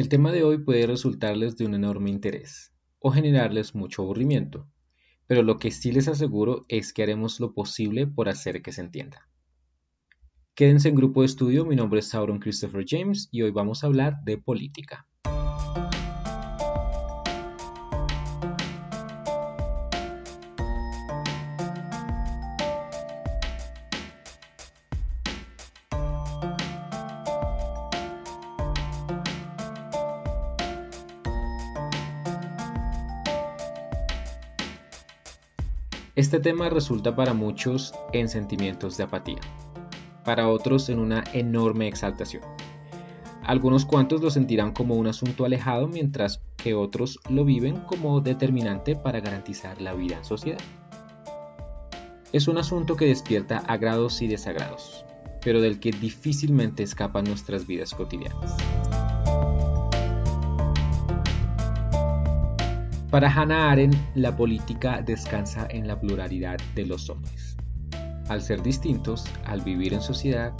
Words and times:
El 0.00 0.08
tema 0.08 0.32
de 0.32 0.44
hoy 0.44 0.56
puede 0.56 0.86
resultarles 0.86 1.58
de 1.58 1.66
un 1.66 1.74
enorme 1.74 2.08
interés 2.08 2.72
o 3.00 3.10
generarles 3.10 3.74
mucho 3.74 4.00
aburrimiento, 4.00 4.66
pero 5.26 5.42
lo 5.42 5.58
que 5.58 5.70
sí 5.70 5.92
les 5.92 6.08
aseguro 6.08 6.64
es 6.68 6.94
que 6.94 7.02
haremos 7.02 7.38
lo 7.38 7.52
posible 7.52 8.06
por 8.06 8.30
hacer 8.30 8.62
que 8.62 8.72
se 8.72 8.80
entienda. 8.80 9.28
Quédense 10.54 10.88
en 10.88 10.94
grupo 10.94 11.20
de 11.20 11.26
estudio, 11.26 11.66
mi 11.66 11.76
nombre 11.76 12.00
es 12.00 12.08
Sauron 12.08 12.38
Christopher 12.38 12.86
James 12.88 13.28
y 13.30 13.42
hoy 13.42 13.50
vamos 13.50 13.84
a 13.84 13.88
hablar 13.88 14.24
de 14.24 14.38
política. 14.38 15.06
Este 36.30 36.38
tema 36.38 36.68
resulta 36.68 37.16
para 37.16 37.34
muchos 37.34 37.92
en 38.12 38.28
sentimientos 38.28 38.96
de 38.96 39.02
apatía, 39.02 39.40
para 40.24 40.48
otros 40.48 40.88
en 40.88 41.00
una 41.00 41.24
enorme 41.32 41.88
exaltación. 41.88 42.44
Algunos 43.42 43.84
cuantos 43.84 44.20
lo 44.20 44.30
sentirán 44.30 44.70
como 44.70 44.94
un 44.94 45.08
asunto 45.08 45.44
alejado, 45.44 45.88
mientras 45.88 46.40
que 46.56 46.74
otros 46.74 47.18
lo 47.28 47.44
viven 47.44 47.80
como 47.80 48.20
determinante 48.20 48.94
para 48.94 49.18
garantizar 49.18 49.80
la 49.82 49.92
vida 49.92 50.18
en 50.18 50.24
sociedad. 50.24 50.60
Es 52.32 52.46
un 52.46 52.58
asunto 52.58 52.94
que 52.94 53.06
despierta 53.06 53.64
agrados 53.66 54.22
y 54.22 54.28
desagrados, 54.28 55.04
pero 55.42 55.60
del 55.60 55.80
que 55.80 55.90
difícilmente 55.90 56.84
escapan 56.84 57.24
nuestras 57.24 57.66
vidas 57.66 57.92
cotidianas. 57.92 58.54
Para 63.10 63.28
Hannah 63.28 63.72
Arendt, 63.72 63.96
la 64.14 64.36
política 64.36 65.02
descansa 65.02 65.66
en 65.68 65.88
la 65.88 65.98
pluralidad 65.98 66.58
de 66.76 66.86
los 66.86 67.10
hombres. 67.10 67.56
Al 68.28 68.40
ser 68.40 68.62
distintos, 68.62 69.24
al 69.44 69.62
vivir 69.62 69.92
en 69.94 70.00
sociedad, 70.00 70.52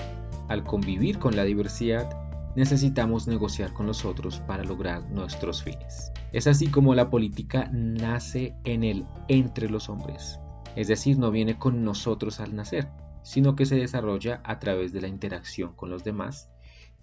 al 0.49 0.65
convivir 0.65 1.21
con 1.21 1.37
la 1.37 1.45
diversidad, 1.45 2.11
necesitamos 2.57 3.29
negociar 3.29 3.73
con 3.73 3.87
los 3.87 4.05
otros 4.05 4.41
para 4.41 4.65
lograr 4.65 5.09
nuestros 5.11 5.63
fines. 5.63 6.11
Es 6.33 6.49
así 6.49 6.67
como 6.67 6.97
la 6.97 7.09
política 7.09 7.71
nace 7.73 8.57
en 8.65 8.83
el 8.83 9.07
entre 9.29 9.71
los 9.71 9.89
hombres, 9.89 10.41
es 10.75 10.89
decir, 10.89 11.21
no 11.21 11.31
viene 11.31 11.57
con 11.57 11.85
nosotros 11.85 12.41
al 12.41 12.57
nacer, 12.57 12.89
sino 13.23 13.55
que 13.55 13.65
se 13.65 13.77
desarrolla 13.77 14.41
a 14.43 14.59
través 14.59 14.93
de 14.93 15.03
la 15.03 15.09
interacción 15.09 15.77
con 15.77 15.89
los 15.89 16.03
demás 16.03 16.51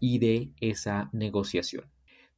y 0.02 0.20
de 0.20 0.52
esa 0.60 1.10
negociación. 1.14 1.86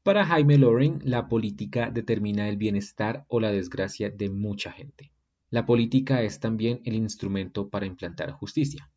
Para 0.02 0.26
Jaime 0.26 0.58
Loring, 0.58 1.02
la 1.04 1.28
política 1.28 1.92
determina 1.92 2.48
el 2.48 2.56
bienestar 2.56 3.26
o 3.28 3.42
la 3.42 3.52
desgracia 3.52 4.10
de 4.10 4.30
mucha 4.30 4.72
gente. 4.72 5.12
La 5.50 5.66
política 5.66 6.22
es 6.22 6.40
también 6.40 6.82
el 6.86 6.96
instrumento 6.96 7.70
para 7.70 7.86
implantar 7.86 8.32
justicia. 8.32 8.90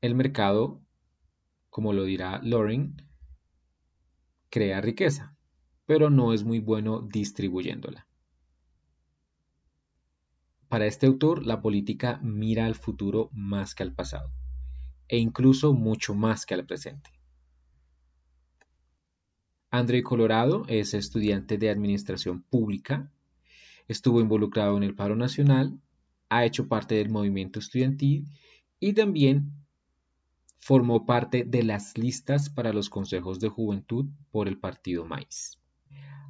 El 0.00 0.14
mercado, 0.14 0.80
como 1.68 1.92
lo 1.92 2.04
dirá 2.04 2.40
Loring, 2.42 2.96
crea 4.48 4.80
riqueza, 4.80 5.36
pero 5.84 6.08
no 6.08 6.32
es 6.32 6.42
muy 6.42 6.60
bueno 6.60 7.02
distribuyéndola. 7.02 8.06
Para 10.68 10.86
este 10.86 11.06
autor, 11.06 11.44
la 11.46 11.60
política 11.60 12.18
mira 12.22 12.64
al 12.64 12.76
futuro 12.76 13.28
más 13.32 13.74
que 13.74 13.82
al 13.82 13.92
pasado, 13.92 14.32
e 15.06 15.18
incluso 15.18 15.74
mucho 15.74 16.14
más 16.14 16.46
que 16.46 16.54
al 16.54 16.64
presente. 16.64 17.13
André 19.76 20.04
Colorado 20.04 20.62
es 20.68 20.94
estudiante 20.94 21.58
de 21.58 21.68
Administración 21.68 22.44
Pública, 22.44 23.10
estuvo 23.88 24.20
involucrado 24.20 24.76
en 24.76 24.84
el 24.84 24.94
paro 24.94 25.16
nacional, 25.16 25.80
ha 26.28 26.44
hecho 26.44 26.68
parte 26.68 26.94
del 26.94 27.10
movimiento 27.10 27.58
estudiantil 27.58 28.28
y 28.78 28.92
también 28.92 29.50
formó 30.60 31.06
parte 31.06 31.42
de 31.42 31.64
las 31.64 31.98
listas 31.98 32.50
para 32.50 32.72
los 32.72 32.88
consejos 32.88 33.40
de 33.40 33.48
juventud 33.48 34.06
por 34.30 34.46
el 34.46 34.60
partido 34.60 35.06
MAIS. 35.06 35.58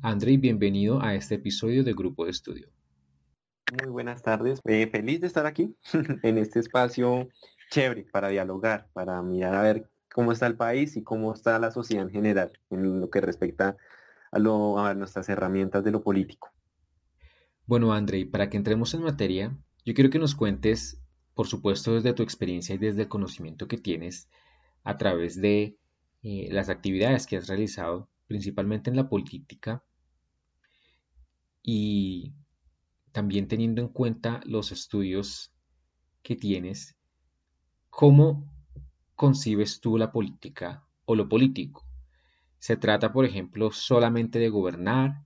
André, 0.01 0.39
bienvenido 0.39 1.03
a 1.03 1.15
este 1.15 1.35
episodio 1.35 1.85
de 1.85 1.93
Grupo 1.93 2.25
de 2.25 2.31
Estudio. 2.31 2.71
Muy 3.79 3.91
buenas 3.91 4.23
tardes, 4.23 4.59
eh, 4.65 4.89
feliz 4.91 5.21
de 5.21 5.27
estar 5.27 5.45
aquí 5.45 5.77
en 6.23 6.39
este 6.39 6.61
espacio 6.61 7.29
chévere 7.71 8.07
para 8.11 8.29
dialogar, 8.29 8.89
para 8.95 9.21
mirar 9.21 9.55
a 9.55 9.61
ver 9.61 9.91
cómo 10.15 10.31
está 10.31 10.47
el 10.47 10.57
país 10.57 10.97
y 10.97 11.03
cómo 11.03 11.35
está 11.35 11.59
la 11.59 11.73
sociedad 11.73 12.05
en 12.05 12.11
general 12.13 12.53
en 12.71 13.01
lo 13.01 13.11
que 13.11 13.21
respecta 13.21 13.77
a, 14.31 14.39
lo, 14.39 14.95
nuestras 14.95 15.29
herramientas 15.29 15.83
de 15.83 15.91
lo 15.91 16.05
político. 16.05 16.53
Bueno, 17.67 17.93
André, 17.93 18.25
para 18.25 18.49
que 18.49 18.57
entremos 18.57 18.95
en 18.95 19.03
materia, 19.03 19.59
yo 19.85 19.93
quiero 19.93 20.11
que 20.11 20.21
nos 20.21 20.37
cuentes, 20.37 21.01
por 21.35 21.49
supuesto, 21.49 21.97
desde 21.97 22.13
tu 22.13 22.23
experiencia 22.23 22.77
y 22.77 22.79
desde 22.79 23.03
el 23.03 23.09
conocimiento 23.09 23.67
que 23.67 23.77
tienes 23.77 24.29
a 24.85 24.97
través 24.99 25.41
de 25.41 25.79
eh, 26.23 26.49
las 26.53 26.69
actividades 26.69 27.27
que 27.27 27.37
has 27.37 27.49
realizado, 27.49 28.09
principalmente 28.29 28.91
en 28.91 28.97
la 28.97 29.09
política, 29.09 29.83
y 31.61 32.35
también 33.11 33.49
teniendo 33.49 33.83
en 33.83 33.89
cuenta 33.89 34.43
los 34.45 34.71
estudios 34.71 35.53
que 36.23 36.37
tienes, 36.37 36.95
cómo 37.91 38.54
concibes 39.15 39.81
tú 39.81 39.99
la 39.99 40.13
política 40.13 40.85
o 41.05 41.15
lo 41.15 41.29
político? 41.29 41.85
¿Se 42.59 42.77
trata, 42.77 43.13
por 43.13 43.25
ejemplo, 43.25 43.71
solamente 43.73 44.39
de 44.39 44.49
gobernar? 44.49 45.23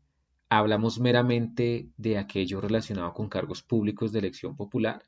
¿Hablamos 0.49 0.99
meramente 0.99 1.89
de 1.97 2.19
aquello 2.19 2.61
relacionado 2.61 3.13
con 3.15 3.29
cargos 3.29 3.63
públicos 3.63 4.13
de 4.13 4.19
elección 4.19 4.57
popular? 4.57 5.05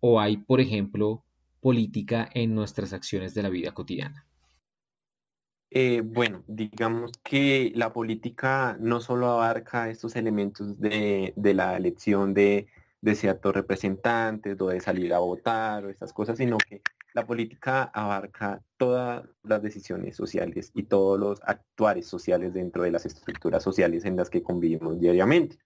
¿O 0.00 0.20
hay, 0.20 0.38
por 0.38 0.60
ejemplo, 0.60 1.22
política 1.60 2.28
en 2.32 2.54
nuestras 2.54 2.92
acciones 2.92 3.34
de 3.34 3.42
la 3.42 3.50
vida 3.50 3.72
cotidiana? 3.72 4.26
Eh, 5.72 6.00
bueno, 6.04 6.42
digamos 6.48 7.12
que 7.22 7.72
la 7.76 7.92
política 7.92 8.76
no 8.80 9.00
solo 9.00 9.28
abarca 9.28 9.88
estos 9.88 10.16
elementos 10.16 10.80
de, 10.80 11.32
la 11.36 11.76
elección 11.76 12.34
de, 12.34 12.66
de 13.00 13.14
ciertos 13.14 13.54
representantes 13.54 14.60
o 14.60 14.68
de 14.68 14.80
salir 14.80 15.14
a 15.14 15.20
votar 15.20 15.84
o 15.84 15.90
estas 15.90 16.12
cosas, 16.12 16.38
sino 16.38 16.58
que 16.58 16.82
la 17.14 17.26
política 17.26 17.84
abarca 17.94 18.62
todas 18.76 19.28
las 19.42 19.62
decisiones 19.62 20.16
sociales 20.16 20.70
y 20.74 20.84
todos 20.84 21.18
los 21.18 21.40
actuares 21.44 22.06
sociales 22.06 22.54
dentro 22.54 22.82
de 22.82 22.90
las 22.90 23.06
estructuras 23.06 23.62
sociales 23.62 24.04
en 24.04 24.16
las 24.16 24.30
que 24.30 24.42
convivimos 24.42 24.98
diariamente. 24.98 25.58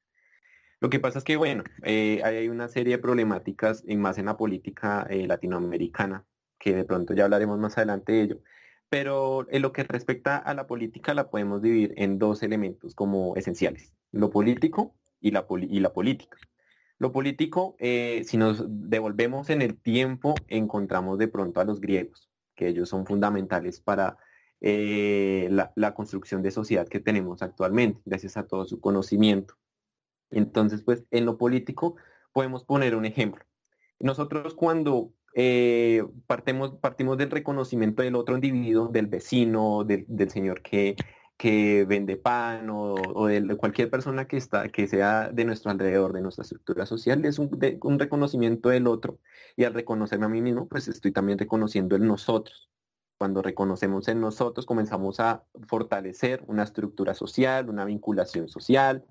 Lo 0.80 0.90
que 0.90 1.00
pasa 1.00 1.18
es 1.18 1.24
que, 1.24 1.36
bueno, 1.36 1.64
eh, 1.82 2.20
hay 2.24 2.48
una 2.48 2.68
serie 2.68 2.96
de 2.96 3.02
problemáticas, 3.02 3.84
más 3.96 4.18
en 4.18 4.26
la 4.26 4.36
política 4.36 5.06
eh, 5.08 5.26
latinoamericana, 5.26 6.26
que 6.58 6.74
de 6.74 6.84
pronto 6.84 7.14
ya 7.14 7.24
hablaremos 7.24 7.58
más 7.58 7.78
adelante 7.78 8.12
de 8.12 8.22
ello, 8.22 8.40
pero 8.88 9.46
en 9.50 9.62
lo 9.62 9.72
que 9.72 9.84
respecta 9.84 10.36
a 10.36 10.54
la 10.54 10.66
política 10.66 11.14
la 11.14 11.30
podemos 11.30 11.62
dividir 11.62 11.94
en 11.96 12.18
dos 12.18 12.42
elementos 12.42 12.94
como 12.94 13.34
esenciales, 13.36 13.94
lo 14.12 14.30
político 14.30 14.94
y 15.20 15.30
la 15.30 15.46
política. 15.92 16.36
Lo 16.98 17.12
político, 17.12 17.76
eh, 17.78 18.22
si 18.24 18.36
nos 18.36 18.64
devolvemos 18.68 19.50
en 19.50 19.62
el 19.62 19.76
tiempo, 19.80 20.34
encontramos 20.48 21.18
de 21.18 21.28
pronto 21.28 21.60
a 21.60 21.64
los 21.64 21.80
griegos, 21.80 22.30
que 22.54 22.68
ellos 22.68 22.88
son 22.88 23.04
fundamentales 23.04 23.80
para 23.80 24.16
eh, 24.60 25.48
la, 25.50 25.94
construcción 25.94 26.42
de 26.42 26.50
sociedad 26.50 26.88
que 26.88 27.00
tenemos 27.00 27.42
actualmente, 27.42 28.00
gracias 28.04 28.36
a 28.36 28.46
todo 28.46 28.64
su 28.64 28.80
conocimiento. 28.80 29.54
Entonces, 30.30 30.82
pues 30.82 31.04
en 31.10 31.26
lo 31.26 31.36
político 31.36 31.96
podemos 32.32 32.64
poner 32.64 32.94
un 32.94 33.04
ejemplo. 33.04 33.44
Nosotros 33.98 34.54
cuando 34.54 35.12
eh, 35.34 36.04
partimos, 36.26 36.78
del 37.18 37.30
reconocimiento 37.30 38.02
del 38.02 38.14
otro 38.14 38.36
individuo, 38.36 38.88
del 38.88 39.08
vecino, 39.08 39.84
del 39.84 40.30
señor 40.30 40.62
que 40.62 40.96
que 41.36 41.84
vende 41.84 42.16
pan 42.16 42.68
o, 42.70 43.26
de 43.26 43.56
cualquier 43.56 43.90
persona 43.90 44.26
que, 44.26 44.36
está, 44.36 44.68
que 44.68 44.86
sea 44.86 45.30
de 45.30 45.44
nuestro 45.44 45.70
alrededor, 45.70 46.12
de 46.12 46.20
nuestra 46.20 46.42
estructura 46.42 46.86
social, 46.86 47.24
es 47.24 47.38
un, 47.38 47.50
un, 47.82 47.98
reconocimiento 47.98 48.68
del 48.68 48.86
otro. 48.86 49.18
Y 49.56 49.64
al 49.64 49.74
reconocerme 49.74 50.26
a 50.26 50.28
mí 50.28 50.40
mismo, 50.40 50.68
pues 50.68 50.88
estoy 50.88 51.12
también 51.12 51.38
reconociendo 51.38 51.96
el 51.96 52.06
nosotros. 52.06 52.70
Cuando 53.18 53.42
reconocemos 53.42 54.08
en 54.08 54.20
nosotros, 54.20 54.66
comenzamos 54.66 55.20
a 55.20 55.44
fortalecer 55.66 56.44
una 56.46 56.64
estructura 56.64 57.14
social, 57.14 57.68
una 57.70 57.84
vinculación 57.84 58.48
social, 58.48 59.04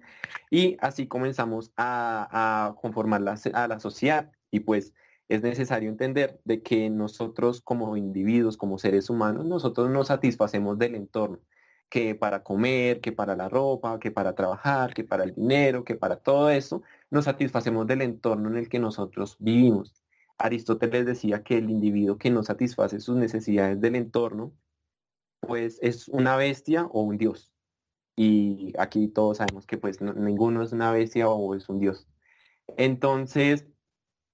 y 0.51 0.77
así 0.81 1.07
comenzamos 1.07 1.71
a, 1.77 2.67
a 2.67 2.75
conformar 2.75 3.21
la, 3.21 3.39
a 3.53 3.67
la 3.67 3.79
sociedad. 3.79 4.31
Y 4.51 4.61
pues 4.61 4.93
es 5.29 5.41
necesario 5.41 5.89
entender 5.89 6.39
de 6.45 6.61
que 6.61 6.89
nosotros 6.89 7.61
como 7.61 7.97
individuos, 7.97 8.57
como 8.57 8.77
seres 8.77 9.09
humanos, 9.09 9.45
nosotros 9.45 9.89
nos 9.89 10.07
satisfacemos 10.07 10.77
del 10.77 10.95
entorno 10.95 11.39
que 11.93 12.15
para 12.15 12.41
comer, 12.41 13.01
que 13.01 13.11
para 13.11 13.35
la 13.35 13.49
ropa, 13.49 13.99
que 13.99 14.09
para 14.09 14.33
trabajar, 14.33 14.95
que 14.95 15.03
para 15.03 15.25
el 15.25 15.35
dinero, 15.35 15.83
que 15.83 15.93
para 15.93 16.15
todo 16.15 16.49
eso, 16.49 16.81
nos 17.11 17.25
satisfacemos 17.25 17.85
del 17.85 18.01
entorno 18.01 18.49
en 18.49 18.57
el 18.57 18.67
que 18.67 18.79
nosotros 18.79 19.37
vivimos. 19.37 19.93
Aristóteles 20.39 21.05
decía 21.05 21.43
que 21.43 21.59
el 21.59 21.69
individuo 21.69 22.17
que 22.17 22.31
no 22.31 22.41
satisface 22.41 22.99
sus 22.99 23.15
necesidades 23.17 23.79
del 23.79 23.95
entorno 23.95 24.55
pues 25.39 25.77
es 25.83 26.07
una 26.07 26.35
bestia 26.35 26.85
o 26.85 27.03
un 27.03 27.19
dios. 27.19 27.53
Y 28.15 28.73
aquí 28.79 29.07
todos 29.07 29.37
sabemos 29.37 29.67
que 29.67 29.77
pues 29.77 30.01
ninguno 30.01 30.63
es 30.63 30.71
una 30.71 30.91
bestia 30.91 31.29
o 31.29 31.53
es 31.53 31.69
un 31.69 31.79
dios. 31.79 32.07
Entonces, 32.75 33.67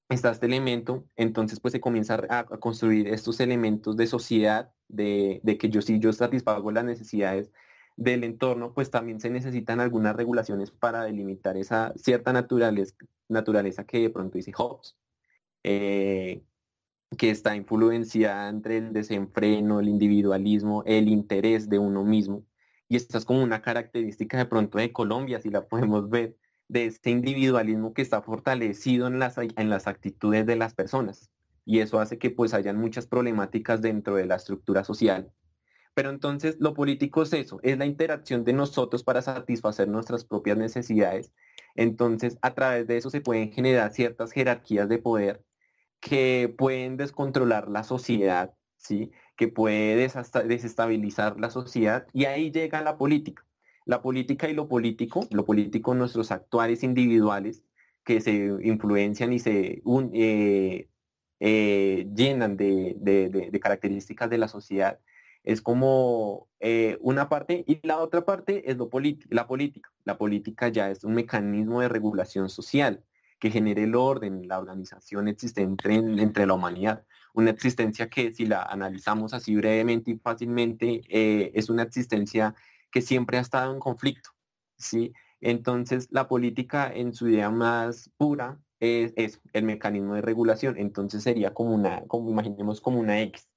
está 0.08 0.32
este 0.32 0.46
elemento, 0.46 1.06
entonces 1.18 1.60
pues 1.60 1.74
se 1.74 1.82
comienza 1.82 2.22
a, 2.30 2.46
construir 2.46 3.10
estos 3.10 3.42
elementos 3.42 3.98
de 3.98 4.08
sociedad, 4.08 4.72
de, 4.90 5.42
que 5.60 5.70
yo 5.70 5.82
si 5.82 6.00
yo 6.00 6.12
satisfago 6.14 6.72
las 6.72 6.84
necesidades 6.84 7.52
del 7.96 8.24
entorno, 8.24 8.74
pues 8.74 8.92
también 8.92 9.20
se 9.20 9.30
necesitan 9.30 9.80
algunas 9.80 10.16
regulaciones 10.16 10.72
para 10.72 11.04
delimitar 11.04 11.58
esa 11.58 11.94
cierta 11.96 12.34
naturaleza, 12.34 12.96
naturaleza 13.28 13.86
que 13.86 14.00
de 14.00 14.10
pronto 14.10 14.38
dice 14.38 14.52
Hobbes, 14.54 14.98
eh, 15.64 16.44
que 17.18 17.30
está 17.32 17.56
influenciada 17.56 18.50
entre 18.50 18.78
el 18.78 18.94
desenfreno, 18.94 19.80
el 19.80 19.90
individualismo, 19.90 20.84
el 20.86 21.10
interés 21.10 21.70
de 21.70 21.80
uno 21.80 22.04
mismo. 22.04 22.46
Y 22.88 22.96
esta 22.96 23.18
es 23.18 23.26
como 23.26 23.44
una 23.44 23.62
característica 23.62 24.38
de 24.38 24.46
pronto 24.46 24.78
de 24.78 24.92
Colombia, 24.94 25.40
si 25.42 25.50
la 25.50 25.68
podemos 25.68 26.10
ver, 26.10 26.38
de 26.68 26.86
este 26.86 27.10
individualismo 27.10 27.94
que 27.94 28.02
está 28.02 28.22
fortalecido 28.22 29.08
en 29.08 29.20
las, 29.20 29.38
en 29.38 29.70
las 29.70 29.88
actitudes 29.88 30.46
de 30.46 30.56
las 30.56 30.74
personas. 30.76 31.32
Y 31.70 31.82
eso 31.82 32.00
hace 32.00 32.18
que 32.18 32.32
pues 32.32 32.56
hayan 32.56 32.78
muchas 32.78 33.06
problemáticas 33.06 33.80
dentro 33.80 34.16
de 34.16 34.26
la 34.26 34.38
estructura 34.38 34.84
social. 34.84 35.32
Pero 35.94 36.10
entonces 36.10 36.58
lo 36.60 36.74
político 36.74 37.22
es 37.22 37.32
eso, 37.34 37.60
es 37.62 37.78
la 37.78 37.86
interacción 37.86 38.44
de 38.44 38.54
nosotros 38.54 39.04
para 39.04 39.22
satisfacer 39.22 39.88
nuestras 39.88 40.26
propias 40.26 40.58
necesidades. 40.58 41.32
Entonces 41.76 42.40
a 42.42 42.56
través 42.56 42.88
de 42.88 42.98
eso 42.98 43.12
se 43.12 43.22
pueden 43.22 43.52
generar 43.52 43.94
ciertas 43.94 44.32
jerarquías 44.32 44.90
de 44.90 44.98
poder 44.98 45.44
que 46.00 46.52
pueden 46.58 46.98
descontrolar 46.98 47.68
la 47.68 47.84
sociedad, 47.84 48.56
¿sí? 48.76 49.12
que 49.38 49.48
puede 49.48 49.96
desestabilizar 50.48 51.40
la 51.40 51.52
sociedad 51.52 52.08
y 52.14 52.26
ahí 52.26 52.50
llega 52.50 52.82
la 52.82 52.98
política 52.98 53.46
la 53.86 54.02
política 54.02 54.50
y 54.50 54.54
lo 54.54 54.68
político, 54.68 55.28
lo 55.32 55.46
político 55.46 55.94
nuestros 55.94 56.32
actuales 56.32 56.84
individuales 56.84 57.64
que 58.04 58.22
se 58.22 58.56
influencian 58.64 59.34
y 59.34 59.40
se 59.40 59.82
eh, 60.14 60.90
eh, 61.40 62.08
llenan 62.14 62.58
de, 62.58 63.60
características 63.62 64.30
de 64.30 64.38
la 64.38 64.48
sociedad. 64.48 65.00
Es 65.44 65.62
como 65.62 66.48
eh, 66.60 66.98
una 67.02 67.30
parte 67.30 67.64
y 67.66 67.80
la 67.88 68.00
otra 68.00 68.26
parte 68.26 68.70
es 68.70 68.78
lo 68.78 68.90
la 69.30 69.48
política. 69.48 69.92
La 70.04 70.18
política 70.18 70.68
ya 70.68 70.90
es 70.92 71.04
un 71.04 71.14
mecanismo 71.14 71.82
de 71.82 71.90
regulación 71.90 72.50
social 72.50 73.04
que 73.40 73.52
genere 73.52 73.84
el 73.84 73.96
orden, 73.96 74.48
la 74.48 74.60
organización 74.60 75.30
existente 75.30 75.94
entre 75.94 76.46
la 76.46 76.54
humanidad. 76.54 77.06
Una 77.34 77.52
existencia 77.52 78.10
que 78.10 78.34
si 78.34 78.46
la 78.46 78.64
analizamos 78.64 79.34
así 79.34 79.56
brevemente 79.56 80.12
y 80.12 80.18
fácilmente, 80.18 81.04
es 81.58 81.70
una 81.70 81.84
existencia 81.84 82.54
que 82.92 83.02
siempre 83.02 83.38
ha 83.38 83.42
estado 83.42 83.74
en 83.74 83.80
conflicto, 83.80 84.32
¿sí? 84.78 85.14
Entonces, 85.42 86.10
la 86.12 86.28
política 86.28 86.92
en 86.94 87.14
su 87.14 87.30
idea 87.30 87.50
más 87.50 88.12
pura 88.18 88.60
es, 88.80 89.42
el 89.54 89.64
mecanismo 89.64 90.16
de 90.16 90.22
regulación. 90.22 90.78
Entonces 90.78 91.24
sería 91.24 91.54
como 91.54 91.74
una, 91.74 92.04
como 92.08 92.30
imaginemos 92.30 92.82
como 92.82 93.00
una 93.00 93.22
X. 93.22 93.50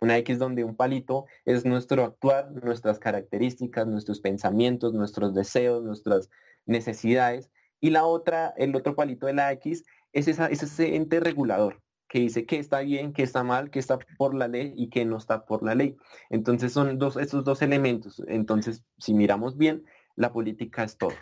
Una 0.00 0.18
X 0.18 0.38
donde 0.38 0.64
un 0.64 0.76
palito 0.76 1.26
es 1.44 1.64
nuestro 1.64 2.04
actuar, 2.04 2.52
nuestras 2.52 2.98
características, 2.98 3.86
nuestros 3.86 4.20
pensamientos, 4.20 4.92
nuestros 4.92 5.34
deseos, 5.34 5.82
nuestras 5.82 6.30
necesidades. 6.66 7.50
Y 7.80 7.90
la 7.90 8.04
otra, 8.04 8.54
el 8.56 8.74
otro 8.76 8.94
palito 8.94 9.26
de 9.26 9.34
la 9.34 9.52
X, 9.52 9.84
es, 10.12 10.28
esa, 10.28 10.46
es 10.46 10.62
ese 10.62 10.96
ente 10.96 11.20
regulador, 11.20 11.82
que 12.08 12.20
dice 12.20 12.46
que 12.46 12.58
está 12.58 12.80
bien, 12.80 13.12
que 13.12 13.22
está 13.22 13.42
mal, 13.42 13.70
que 13.70 13.78
está 13.78 13.98
por 14.16 14.34
la 14.34 14.48
ley 14.48 14.72
y 14.76 14.88
que 14.90 15.04
no 15.04 15.16
está 15.16 15.44
por 15.44 15.62
la 15.62 15.74
ley. 15.74 15.96
Entonces 16.30 16.72
son 16.72 16.98
dos, 16.98 17.16
esos 17.16 17.44
dos 17.44 17.62
elementos. 17.62 18.22
Entonces, 18.28 18.84
si 18.98 19.14
miramos 19.14 19.56
bien, 19.56 19.84
la 20.16 20.32
política 20.32 20.84
es 20.84 20.96
todo. 20.96 21.14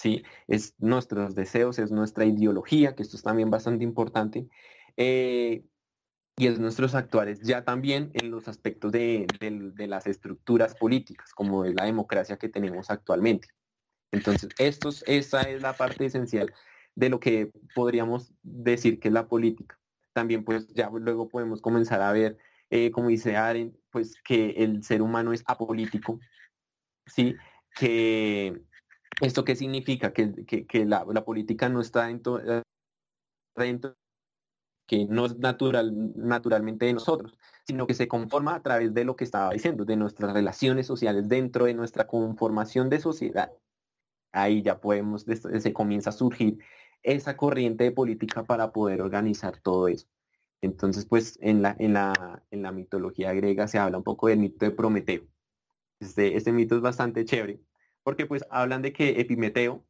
¿Sí? 0.00 0.24
Es 0.48 0.74
nuestros 0.78 1.34
deseos, 1.34 1.78
es 1.78 1.90
nuestra 1.90 2.24
ideología, 2.24 2.94
que 2.94 3.02
esto 3.02 3.16
es 3.16 3.22
también 3.22 3.50
bastante 3.50 3.84
importante. 3.84 4.48
Eh, 4.96 5.64
y 6.36 6.46
es 6.46 6.58
nuestros 6.58 6.94
actuales 6.94 7.40
ya 7.42 7.64
también 7.64 8.10
en 8.14 8.30
los 8.30 8.48
aspectos 8.48 8.92
de, 8.92 9.26
las 9.76 10.06
estructuras 10.06 10.74
políticas, 10.74 11.32
como 11.34 11.64
es 11.64 11.74
la 11.74 11.84
democracia 11.84 12.38
que 12.38 12.48
tenemos 12.48 12.90
actualmente. 12.90 13.48
Entonces, 14.12 14.50
estos, 14.58 15.04
esa 15.06 15.42
es 15.42 15.62
la 15.62 15.74
parte 15.74 16.06
esencial 16.06 16.52
de 16.94 17.08
lo 17.10 17.20
que 17.20 17.52
podríamos 17.74 18.32
decir 18.42 19.00
que 19.00 19.08
es 19.08 19.14
la 19.14 19.28
política 19.28 19.80
también 20.12 20.44
pues 20.44 20.68
ya 20.74 20.90
luego 20.90 21.28
podemos 21.28 21.60
comenzar 21.60 22.02
a 22.02 22.12
ver, 22.12 22.38
eh, 22.70 22.90
como 22.90 23.08
dice 23.08 23.36
Aren, 23.36 23.76
pues 23.90 24.20
que 24.22 24.50
el 24.50 24.82
ser 24.82 25.02
humano 25.02 25.32
es 25.32 25.42
apolítico, 25.46 26.20
¿sí? 27.06 27.36
Que 27.74 28.62
esto 29.20 29.44
qué 29.44 29.56
significa, 29.56 30.12
que, 30.12 30.86
la, 30.86 31.04
política 31.24 31.68
no 31.68 31.80
está 31.80 32.06
dentro, 32.06 32.40
eh, 32.40 32.62
dentro 33.56 33.96
que 34.86 35.06
no 35.06 35.26
es 35.26 35.38
natural, 35.38 35.92
naturalmente 36.16 36.86
de 36.86 36.94
nosotros, 36.94 37.38
sino 37.64 37.86
que 37.86 37.94
se 37.94 38.08
conforma 38.08 38.56
a 38.56 38.62
través 38.62 38.92
de 38.92 39.04
lo 39.04 39.14
que 39.14 39.24
estaba 39.24 39.52
diciendo, 39.52 39.84
de 39.84 39.96
nuestras 39.96 40.32
relaciones 40.32 40.86
sociales, 40.86 41.28
dentro 41.28 41.66
de 41.66 41.74
nuestra 41.74 42.06
conformación 42.06 42.90
de 42.90 43.00
sociedad. 43.00 43.52
Ahí 44.32 44.62
ya 44.62 44.80
podemos, 44.80 45.24
se 45.24 45.72
comienza 45.72 46.10
a 46.10 46.12
surgir 46.12 46.58
esa 47.02 47.36
corriente 47.36 47.84
de 47.84 47.92
política 47.92 48.44
para 48.44 48.72
poder 48.72 49.00
organizar 49.02 49.58
todo 49.58 49.88
eso. 49.88 50.08
Entonces, 50.60 51.06
pues 51.06 51.38
en 51.40 51.62
la, 51.62 51.74
en 51.78 51.94
la, 51.94 52.42
en 52.50 52.62
la 52.62 52.72
mitología 52.72 53.32
griega 53.32 53.66
se 53.68 53.78
habla 53.78 53.98
un 53.98 54.04
poco 54.04 54.28
del 54.28 54.40
mito 54.40 54.64
de 54.64 54.72
Prometeo. 54.72 55.22
Este, 56.00 56.36
este 56.36 56.52
mito 56.52 56.76
es 56.76 56.82
bastante 56.82 57.24
chévere, 57.24 57.60
porque 58.02 58.26
pues 58.26 58.44
hablan 58.50 58.82
de 58.82 58.92
que 58.92 59.20
Epimeteo 59.20 59.84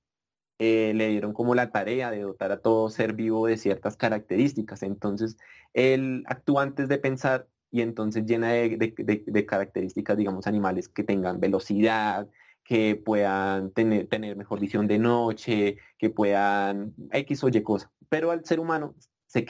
eh, 0.59 0.93
le 0.95 1.09
dieron 1.09 1.33
como 1.33 1.55
la 1.55 1.71
tarea 1.73 2.11
de 2.11 2.21
dotar 2.21 2.53
a 2.53 2.61
todo 2.61 2.91
ser 2.91 3.15
vivo 3.15 3.47
de 3.47 3.57
ciertas 3.57 3.97
características. 3.97 4.83
Entonces, 4.83 5.39
él 5.73 6.23
actúa 6.27 6.63
antes 6.63 6.89
de 6.89 6.99
pensar 6.99 7.49
y 7.71 7.81
entonces 7.81 8.27
llena 8.27 8.53
de, 8.53 9.47
características, 9.49 10.19
digamos, 10.19 10.47
animales 10.47 10.89
que 10.89 11.05
tengan 11.05 11.41
velocidad, 11.41 12.29
que 12.63 12.95
puedan 12.95 13.71
tener, 13.73 14.37
mejor 14.37 14.61
visión 14.61 14.87
de 14.87 14.99
noche, 14.99 15.79
que 15.99 16.11
puedan 16.11 16.95
X 17.11 17.43
o 17.45 17.49
Y 17.49 17.63
cosa. 17.63 17.91
Pero 18.09 18.31
al 18.31 18.45
ser 18.45 18.61
humano 18.61 18.95
se, 19.27 19.47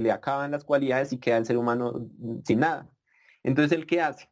le, 0.00 0.12
acaban 0.12 0.50
las 0.50 0.64
cualidades 0.64 1.12
y 1.12 1.18
queda 1.18 1.38
el 1.38 1.46
ser 1.46 1.56
humano 1.56 2.08
sin 2.44 2.60
nada. 2.60 2.88
Entonces, 3.42 3.76
¿el 3.76 3.86
qué 3.86 4.00
hace? 4.00 4.30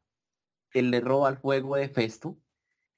Él 0.75 0.91
le 0.91 1.01
roba 1.01 1.31
el 1.31 1.39
fuego 1.39 1.77
de 1.77 1.89
Festo 1.89 2.39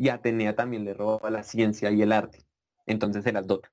y 0.00 0.08
Atenea 0.08 0.56
también 0.56 0.85
le 0.85 0.94
roba 0.94 1.30
la 1.30 1.42
ciencia 1.42 1.90
y 1.90 2.00
el 2.00 2.12
arte. 2.12 2.47
Entonces 2.87 3.23
se 3.23 3.33
las 3.33 3.47
dota. 3.47 3.71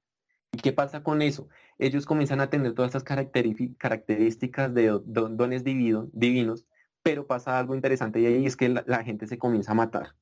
¿Y 0.52 0.58
qué 0.58 0.74
pasa 0.74 1.02
con 1.02 1.22
eso? 1.22 1.48
Ellos 1.80 2.06
comienzan 2.06 2.42
a 2.42 2.50
tener 2.50 2.74
todas 2.74 2.90
estas 2.90 3.04
características 3.04 4.74
de 4.74 5.00
dones 5.06 5.64
divinos, 5.64 6.68
pero 7.02 7.26
pasa 7.28 7.58
algo 7.58 7.76
interesante 7.76 8.20
y 8.20 8.26
ahí 8.26 8.46
es 8.46 8.58
que 8.58 8.68
la 8.68 9.04
gente 9.04 9.26
se 9.28 9.38
comienza 9.38 9.72
a 9.72 9.76
matar. 9.76 10.16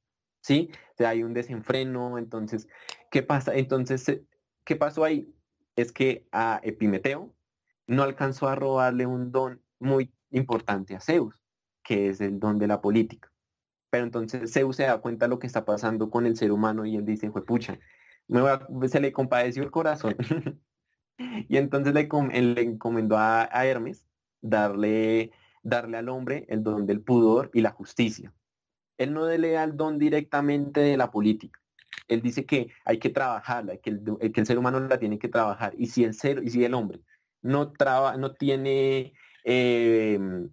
¿sí? 0.46 0.70
O 1.00 1.08
hay 1.08 1.24
un 1.24 1.34
desenfreno, 1.34 2.20
entonces, 2.20 2.68
¿qué 3.10 3.24
pasa? 3.24 3.56
Entonces, 3.56 4.08
eh, 4.10 4.24
¿qué 4.64 4.76
pasó 4.76 5.04
ahí? 5.04 5.34
Es 5.76 5.92
que 5.92 6.28
a 6.32 6.60
Epimeteo 6.64 7.34
no 7.88 8.04
alcanzó 8.04 8.48
a 8.48 8.54
robarle 8.54 9.08
un 9.08 9.32
don 9.32 9.64
muy 9.80 10.14
importante 10.30 10.96
a 10.96 11.00
Zeus, 11.00 11.42
que 11.84 12.10
es 12.10 12.22
el 12.22 12.40
don 12.40 12.60
de 12.60 12.68
la 12.68 12.80
política. 12.80 13.32
Pero 13.96 14.04
entonces 14.04 14.52
Zeus 14.52 14.76
se 14.76 14.84
da 14.84 14.98
cuenta 14.98 15.24
de 15.24 15.30
lo 15.30 15.40
que 15.40 15.48
está 15.48 15.64
pasando 15.64 16.10
con 16.10 16.26
el 16.26 16.36
ser 16.36 16.52
humano 16.52 16.86
y 16.86 16.98
él 16.98 17.06
dice, 17.06 17.32
pucha, 17.32 17.80
se 18.90 19.00
le 19.00 19.14
compadeció 19.14 19.64
el 19.64 19.72
corazón. 19.72 20.18
y 21.18 21.56
entonces 21.56 21.94
le, 21.94 22.10
le 22.42 22.62
encomendó 22.62 23.18
a, 23.18 23.48
Hermes 23.54 24.06
darle, 24.42 25.32
darle 25.64 25.96
al 25.96 26.10
hombre 26.10 26.46
el 26.50 26.62
don 26.62 26.86
del 26.86 27.00
pudor 27.00 27.52
y 27.54 27.62
la 27.62 27.72
justicia. 27.72 28.34
Él 28.98 29.14
no 29.14 29.28
delega 29.28 29.64
el 29.64 29.78
don 29.78 29.98
directamente 29.98 30.82
de 30.82 30.98
la 30.98 31.10
política. 31.10 31.62
Él 32.10 32.22
dice 32.22 32.46
que 32.46 32.72
hay 32.84 33.00
que 33.00 33.12
trabajarla, 33.12 33.78
que 33.78 33.92
el, 33.92 34.04
que 34.34 34.42
el 34.42 34.46
ser 34.46 34.58
humano 34.58 34.82
la 34.82 35.00
tiene 35.00 35.20
que 35.20 35.30
trabajar. 35.30 35.74
Y 35.78 35.86
si 35.86 36.04
el 36.04 36.16
ser, 36.16 36.44
y 36.44 36.50
si 36.50 36.66
el 36.66 36.74
hombre 36.74 37.00
no 37.42 37.72
traba, 37.72 38.18
no 38.18 38.34
tiene 38.34 39.14
em, 39.46 40.50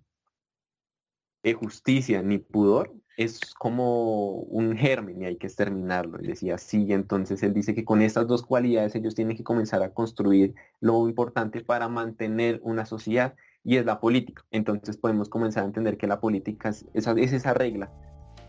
eh, 1.42 1.54
justicia 1.54 2.22
ni 2.22 2.38
pudor, 2.38 3.01
es 3.16 3.54
como 3.54 4.33
un 4.33 4.76
germen 4.76 5.23
y 5.23 5.26
hay 5.26 5.37
que 5.37 5.47
exterminarlo. 5.47 6.19
Y 6.23 6.28
decía, 6.28 6.59
sí, 6.59 6.92
entonces 6.92 7.42
él 7.42 7.52
dice 7.52 7.75
que 7.75 7.85
con 7.85 8.02
estas 8.02 8.26
dos 8.26 8.42
cualidades 8.42 8.95
ellos 8.95 9.14
tienen 9.14 9.37
que 9.37 9.45
comenzar 9.45 9.83
a 9.83 9.92
construir 9.92 10.54
lo 10.81 11.09
importante 11.09 11.61
para 11.62 11.88
mantener 11.88 12.61
una 12.62 12.87
sociedad 12.87 13.35
y 13.64 13.76
es 13.76 13.87
la 13.87 14.00
política. 14.00 14.45
Entonces 14.50 14.97
podemos 14.97 15.28
comenzar 15.28 15.64
a 15.64 15.66
entender 15.66 15.97
que 15.97 16.07
la 16.07 16.21
política 16.21 16.71
es 16.71 16.87
esa 16.95 17.54
regla 17.54 17.90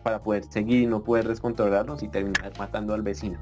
para 0.03 0.22
poder 0.22 0.43
seguir 0.43 0.84
y 0.84 0.86
no 0.86 1.03
poder 1.03 1.27
descontrolarlos 1.27 2.03
y 2.03 2.10
terminar 2.10 2.51
matando 2.58 2.93
al 2.93 3.01
vecino. 3.01 3.39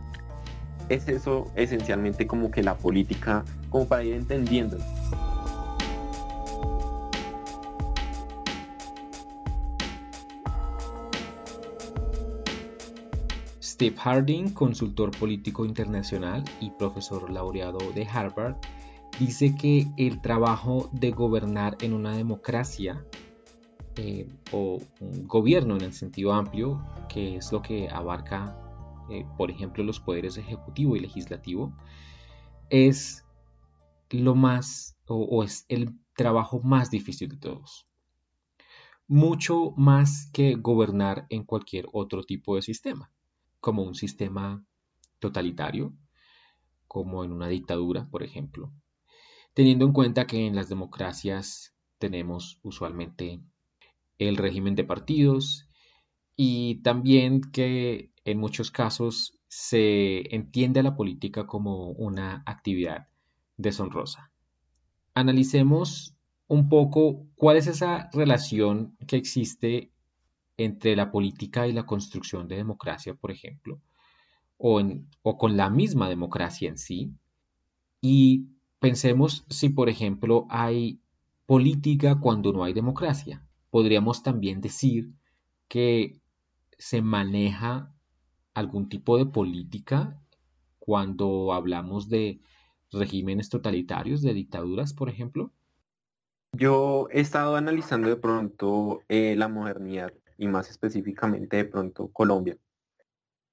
Es 0.90 1.08
eso 1.08 1.46
esencialmente 1.56 2.28
como 2.28 2.52
que 2.52 2.64
la 2.64 2.76
política, 2.76 3.46
como 3.70 3.88
para 3.88 4.04
ir 4.04 4.14
entendiendo. 4.14 4.78
Steve 13.82 13.98
Harding, 13.98 14.54
consultor 14.54 15.10
político 15.10 15.66
internacional 15.66 16.44
y 16.60 16.70
profesor 16.70 17.32
laureado 17.32 17.80
de 17.96 18.06
Harvard, 18.06 18.56
dice 19.18 19.56
que 19.56 19.88
el 19.98 20.22
trabajo 20.22 20.92
de 20.94 21.10
gobernar 21.10 21.78
en 21.82 21.94
una 21.94 22.16
democracia 22.16 23.04
eh, 23.96 24.30
o 24.52 24.80
un 25.00 25.28
gobierno 25.28 25.78
en 25.78 25.82
el 25.82 25.94
sentido 25.94 26.32
amplio, 26.32 26.86
que 27.10 27.38
es 27.38 27.52
lo 27.52 27.64
que 27.64 27.90
abarca, 27.90 28.56
eh, 29.10 29.26
por 29.36 29.50
ejemplo, 29.50 29.84
los 29.84 30.00
poderes 30.00 30.38
ejecutivo 30.38 30.96
y 30.96 31.00
legislativo, 31.00 31.76
es 32.70 33.26
lo 34.12 34.36
más 34.36 34.96
o 35.08 35.44
es 35.44 35.66
el 35.70 35.98
trabajo 36.16 36.62
más 36.62 36.92
difícil 36.92 37.30
de 37.30 37.38
todos. 37.38 37.88
Mucho 39.08 39.74
más 39.76 40.30
que 40.32 40.54
gobernar 40.54 41.26
en 41.30 41.46
cualquier 41.46 41.88
otro 41.92 42.22
tipo 42.22 42.56
de 42.56 42.62
sistema, 42.62 43.10
como 43.62 43.84
un 43.84 43.96
sistema 43.96 44.66
totalitario, 45.20 45.94
como 46.88 47.24
en 47.24 47.32
una 47.32 47.48
dictadura, 47.48 48.10
por 48.10 48.24
ejemplo, 48.24 48.74
teniendo 49.54 49.86
en 49.86 49.94
cuenta 49.94 50.28
que 50.28 50.46
en 50.46 50.56
las 50.56 50.68
democracias 50.68 51.74
tenemos 52.00 52.60
usualmente 52.64 53.42
el 54.18 54.36
régimen 54.36 54.76
de 54.76 54.84
partidos 54.84 55.70
y 56.36 56.82
también 56.82 57.42
que 57.42 58.12
en 58.26 58.40
muchos 58.40 58.72
casos 58.72 59.38
se 59.48 60.36
entiende 60.36 60.80
a 60.80 60.84
la 60.84 60.96
política 60.96 61.46
como 61.46 61.92
una 61.92 62.44
actividad 62.46 63.08
deshonrosa. 63.58 64.32
Analicemos 65.14 66.16
un 66.48 66.68
poco 66.70 67.28
cuál 67.36 67.58
es 67.58 67.68
esa 67.68 68.10
relación 68.14 68.98
que 69.08 69.18
existe 69.18 69.91
entre 70.64 70.96
la 70.96 71.12
política 71.12 71.68
y 71.68 71.74
la 71.74 71.86
construcción 71.86 72.48
de 72.48 72.58
democracia, 72.58 73.14
por 73.14 73.32
ejemplo, 73.32 73.80
o, 74.58 74.82
con 75.38 75.58
la 75.58 75.70
misma 75.70 76.10
democracia 76.10 76.70
en 76.70 76.78
sí, 76.78 77.12
y 78.02 78.46
Pensemos 78.82 79.46
si, 79.48 79.70
por 79.70 79.90
ejemplo, 79.90 80.48
hay 80.50 81.00
política 81.46 82.20
cuando 82.20 82.52
no 82.52 82.64
hay 82.64 82.74
democracia. 82.74 83.46
Podríamos 83.70 84.24
también 84.24 84.60
decir 84.60 85.12
que 85.68 86.20
se 86.80 87.04
maneja 87.04 87.94
algún 88.56 88.90
tipo 88.90 89.20
de 89.20 89.28
política 89.28 90.20
cuando 90.80 91.54
hablamos 91.54 92.10
de 92.10 92.42
regímenes 92.92 93.50
totalitarios, 93.50 94.24
de 94.24 94.34
dictaduras, 94.34 94.96
por 94.96 95.10
ejemplo. 95.10 95.52
Yo 96.54 97.08
he 97.12 97.20
estado 97.20 97.56
analizando 97.56 98.10
de 98.10 98.16
pronto 98.16 99.04
eh, 99.10 99.36
la 99.38 99.48
modernidad 99.48 100.12
y 100.38 100.48
más 100.48 100.70
específicamente 100.70 101.58
de 101.58 101.66
pronto 101.66 102.10
Colombia. 102.12 102.58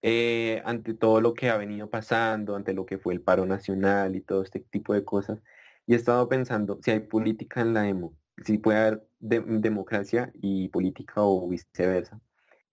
Eh, 0.03 0.63
ante 0.65 0.95
todo 0.95 1.21
lo 1.21 1.35
que 1.35 1.51
ha 1.51 1.57
venido 1.57 1.91
pasando, 1.91 2.55
ante 2.55 2.73
lo 2.73 2.87
que 2.87 2.99
fue 2.99 3.15
el 3.15 3.21
paro 3.21 3.47
nacional 3.47 4.15
y 4.15 4.21
todo 4.21 4.43
este 4.43 4.61
tipo 4.61 4.95
de 4.95 5.05
cosas. 5.05 5.41
Y 5.87 5.95
he 5.95 5.97
estado 5.97 6.29
pensando 6.29 6.79
si 6.83 6.91
hay 6.93 7.01
política 7.01 7.61
en 7.63 7.75
la 7.75 7.83
demo, 7.83 8.15
si 8.45 8.59
puede 8.59 8.79
haber 8.79 9.09
democracia 9.19 10.31
y 10.35 10.69
política 10.69 11.23
o 11.23 11.49
viceversa. 11.49 12.21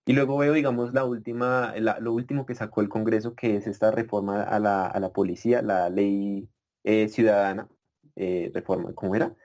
Y 0.05 0.13
luego 0.13 0.37
veo, 0.37 0.53
digamos, 0.53 0.93
la 0.93 1.05
última, 1.05 1.73
lo 1.77 2.13
último 2.13 2.45
que 2.45 2.55
sacó 2.55 2.81
el 2.81 2.89
Congreso, 2.89 3.35
que 3.35 3.57
es 3.57 3.67
esta 3.67 3.91
reforma 3.91 4.43
a 4.43 4.59
la, 4.59 4.85
a 4.87 4.99
la 4.99 5.11
policía, 5.11 5.61
la 5.63 5.89
ley 5.89 6.47
eh, 6.83 7.09
ciudadana, 7.09 7.67
eh, 8.15 8.51
reforma, 8.53 8.93
¿cómo 8.93 9.15
era? 9.15 9.35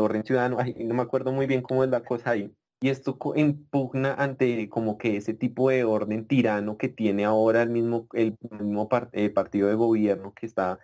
orden 0.00 0.24
ciudadano, 0.24 0.56
no 0.78 0.94
me 0.94 1.02
acuerdo 1.02 1.30
muy 1.32 1.46
bien 1.46 1.60
cómo 1.62 1.84
es 1.84 1.90
la 1.90 2.02
cosa 2.04 2.30
ahí 2.30 2.54
y 2.84 2.90
esto 2.90 3.18
impugna 3.34 4.12
ante 4.12 4.68
como 4.68 4.98
que 4.98 5.16
ese 5.16 5.32
tipo 5.32 5.70
de 5.70 5.84
orden 5.84 6.26
tirano 6.26 6.76
que 6.76 6.90
tiene 6.90 7.24
ahora 7.24 7.62
el 7.62 7.70
mismo, 7.70 8.06
el 8.12 8.36
mismo 8.60 8.90
eh, 9.12 9.30
partido 9.30 9.68
de 9.68 9.74
gobierno 9.74 10.34
que 10.34 10.44
está 10.44 10.78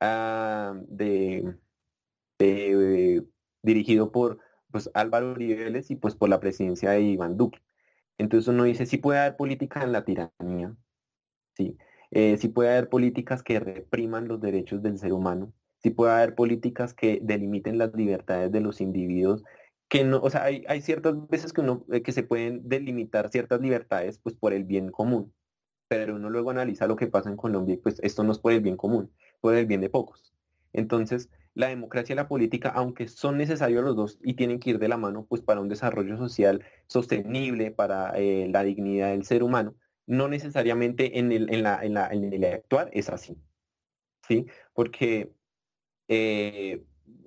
ah, 0.00 0.74
de, 0.88 1.54
dirigido 3.62 4.12
por 4.12 4.38
pues, 4.70 4.90
Álvaro 4.94 5.32
Uribe 5.32 5.82
y 5.86 5.96
pues 5.96 6.14
por 6.14 6.30
la 6.30 6.40
presidencia 6.40 6.92
de 6.92 7.02
Iván 7.02 7.36
Duque. 7.36 7.60
Entonces 8.16 8.48
uno 8.48 8.64
dice, 8.64 8.86
sí 8.86 8.96
puede 8.96 9.18
haber 9.18 9.36
política 9.36 9.82
en 9.82 9.92
la 9.92 10.06
tiranía, 10.06 10.74
sí, 11.54 11.76
eh, 12.12 12.38
puede 12.54 12.70
haber 12.70 12.88
políticas 12.88 13.42
que 13.42 13.60
repriman 13.60 14.26
los 14.26 14.40
derechos 14.40 14.82
del 14.82 14.96
ser 14.96 15.12
humano, 15.12 15.52
sí 15.82 15.90
puede 15.90 16.12
haber 16.14 16.34
políticas 16.34 16.94
que 16.94 17.20
delimiten 17.22 17.76
las 17.76 17.92
libertades 17.92 18.50
de 18.50 18.60
los 18.62 18.80
individuos 18.80 19.44
que 19.92 20.04
no, 20.04 20.20
o 20.22 20.30
sea, 20.30 20.44
hay, 20.44 20.80
ciertas 20.80 21.28
veces 21.28 21.52
que 21.52 21.60
uno, 21.60 21.84
eh, 21.92 22.00
que 22.00 22.12
se 22.12 22.22
pueden 22.22 22.66
delimitar 22.66 23.28
ciertas 23.28 23.60
libertades 23.60 24.16
pues 24.16 24.34
por 24.34 24.54
el 24.54 24.64
bien 24.64 24.90
común, 24.90 25.34
pero 25.86 26.16
uno 26.16 26.30
luego 26.30 26.48
analiza 26.50 26.86
lo 26.86 26.96
que 26.96 27.08
pasa 27.08 27.28
en 27.28 27.36
Colombia 27.36 27.74
y 27.74 27.76
pues 27.76 28.00
esto 28.02 28.24
no 28.24 28.32
es 28.32 28.38
por 28.38 28.52
el 28.52 28.62
bien 28.62 28.78
común, 28.78 29.12
por 29.42 29.54
el 29.54 29.66
bien 29.66 29.82
de 29.82 29.90
pocos. 29.90 30.32
Entonces, 30.72 31.28
la 31.52 31.68
democracia 31.68 32.14
y 32.14 32.16
la 32.16 32.26
política, 32.26 32.70
aunque 32.70 33.06
son 33.06 33.36
necesarios 33.36 33.84
los 33.84 33.94
dos 33.94 34.18
y 34.22 34.32
tienen 34.32 34.60
que 34.60 34.70
ir 34.70 34.78
de 34.78 34.88
la 34.88 34.96
mano 34.96 35.26
pues 35.28 35.42
para 35.42 35.60
un 35.60 35.68
desarrollo 35.68 36.16
social 36.16 36.64
sostenible, 36.86 37.70
para 37.70 38.12
eh, 38.16 38.48
la 38.50 38.64
dignidad 38.64 39.10
del 39.10 39.26
ser 39.26 39.42
humano, 39.42 39.74
no 40.06 40.26
necesariamente 40.26 41.18
en 41.18 41.32
el, 41.32 41.52
en 41.52 41.62
la, 41.64 41.84
en 41.84 41.92
la, 41.92 42.08
en 42.08 42.32
el 42.32 42.44
actual 42.46 42.88
es 42.94 43.10
así. 43.10 43.36
¿Sí? 44.26 44.46
Porque 44.72 45.34
eh, 46.08 46.82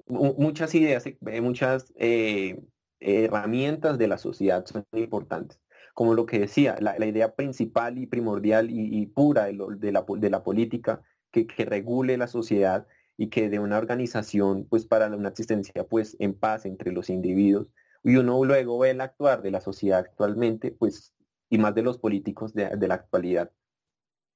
muchas 0.07 0.75
ideas, 0.75 1.05
eh, 1.05 1.41
muchas 1.41 1.93
eh, 1.97 2.61
herramientas 2.99 3.97
de 3.97 4.07
la 4.07 4.17
sociedad 4.17 4.65
son 4.65 4.85
importantes. 4.93 5.59
Como 5.93 6.13
lo 6.13 6.25
que 6.25 6.39
decía, 6.39 6.75
la, 6.79 7.05
idea 7.05 7.35
principal 7.35 7.97
y 7.97 8.05
primordial 8.05 8.67
y, 8.69 9.05
pura 9.07 9.45
de, 9.45 9.91
la, 9.91 10.43
política 10.43 11.01
que, 11.31 11.47
regule 11.65 12.17
la 12.17 12.27
sociedad 12.27 12.85
y 13.17 13.29
que 13.29 13.49
de 13.49 13.59
una 13.59 13.77
organización 13.77 14.67
pues 14.69 14.85
para 14.85 15.07
una 15.07 15.29
existencia 15.29 15.87
pues 15.87 16.17
en 16.19 16.33
paz 16.33 16.65
entre 16.65 16.91
los 16.91 17.09
individuos 17.09 17.71
y 18.03 18.17
uno 18.17 18.43
luego 18.43 18.77
ve 18.79 18.89
el 18.89 18.99
actuar 18.99 19.41
de 19.41 19.51
la 19.51 19.61
sociedad 19.61 19.99
actualmente 19.99 20.71
pues 20.71 21.13
y 21.49 21.57
más 21.57 21.73
de 21.75 21.81
los 21.81 21.97
políticos 21.97 22.53
de, 22.53 22.75
la 22.75 22.95
actualidad 22.95 23.51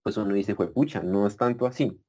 pues 0.02 0.16
uno 0.16 0.34
dice 0.34 0.56
fue 0.56 0.72
pucha 0.72 1.04
no 1.04 1.28
es 1.28 1.36
tanto 1.36 1.66
así 1.66 2.02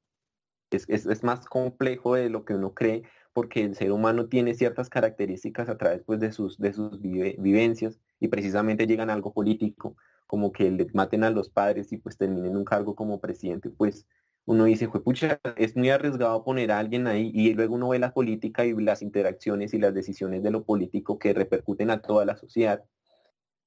es, 0.70 0.88
es, 0.88 1.24
más 1.24 1.44
complejo 1.46 2.14
de 2.14 2.30
lo 2.30 2.44
que 2.44 2.54
uno 2.54 2.72
cree 2.72 3.02
porque 3.32 3.62
el 3.62 3.74
ser 3.74 3.92
humano 3.92 4.26
tiene 4.26 4.54
ciertas 4.54 4.88
características 4.88 5.68
a 5.68 5.78
través 5.78 6.02
pues, 6.04 6.20
de 6.20 6.32
sus, 6.32 6.58
de 6.58 6.72
sus 6.72 7.00
vivencias 7.00 8.00
y 8.18 8.28
precisamente 8.28 8.86
llegan 8.86 9.10
a 9.10 9.14
algo 9.14 9.32
político, 9.32 9.96
como 10.26 10.52
que 10.52 10.70
le 10.70 10.86
maten 10.94 11.24
a 11.24 11.30
los 11.30 11.48
padres 11.48 11.92
y 11.92 11.98
pues 11.98 12.16
terminen 12.16 12.56
un 12.56 12.64
cargo 12.64 12.94
como 12.94 13.20
presidente, 13.20 13.70
pues 13.70 14.06
uno 14.46 14.64
dice, 14.64 14.88
pucha, 14.88 15.40
es 15.56 15.76
muy 15.76 15.90
arriesgado 15.90 16.42
poner 16.42 16.72
a 16.72 16.78
alguien 16.78 17.06
ahí 17.06 17.30
y 17.34 17.54
luego 17.54 17.74
uno 17.76 17.90
ve 17.90 17.98
la 17.98 18.12
política 18.12 18.64
y 18.64 18.74
las 18.74 19.02
interacciones 19.02 19.74
y 19.74 19.78
las 19.78 19.94
decisiones 19.94 20.42
de 20.42 20.50
lo 20.50 20.64
político 20.64 21.18
que 21.18 21.32
repercuten 21.32 21.90
a 21.90 22.00
toda 22.02 22.24
la 22.24 22.36
sociedad. 22.36 22.84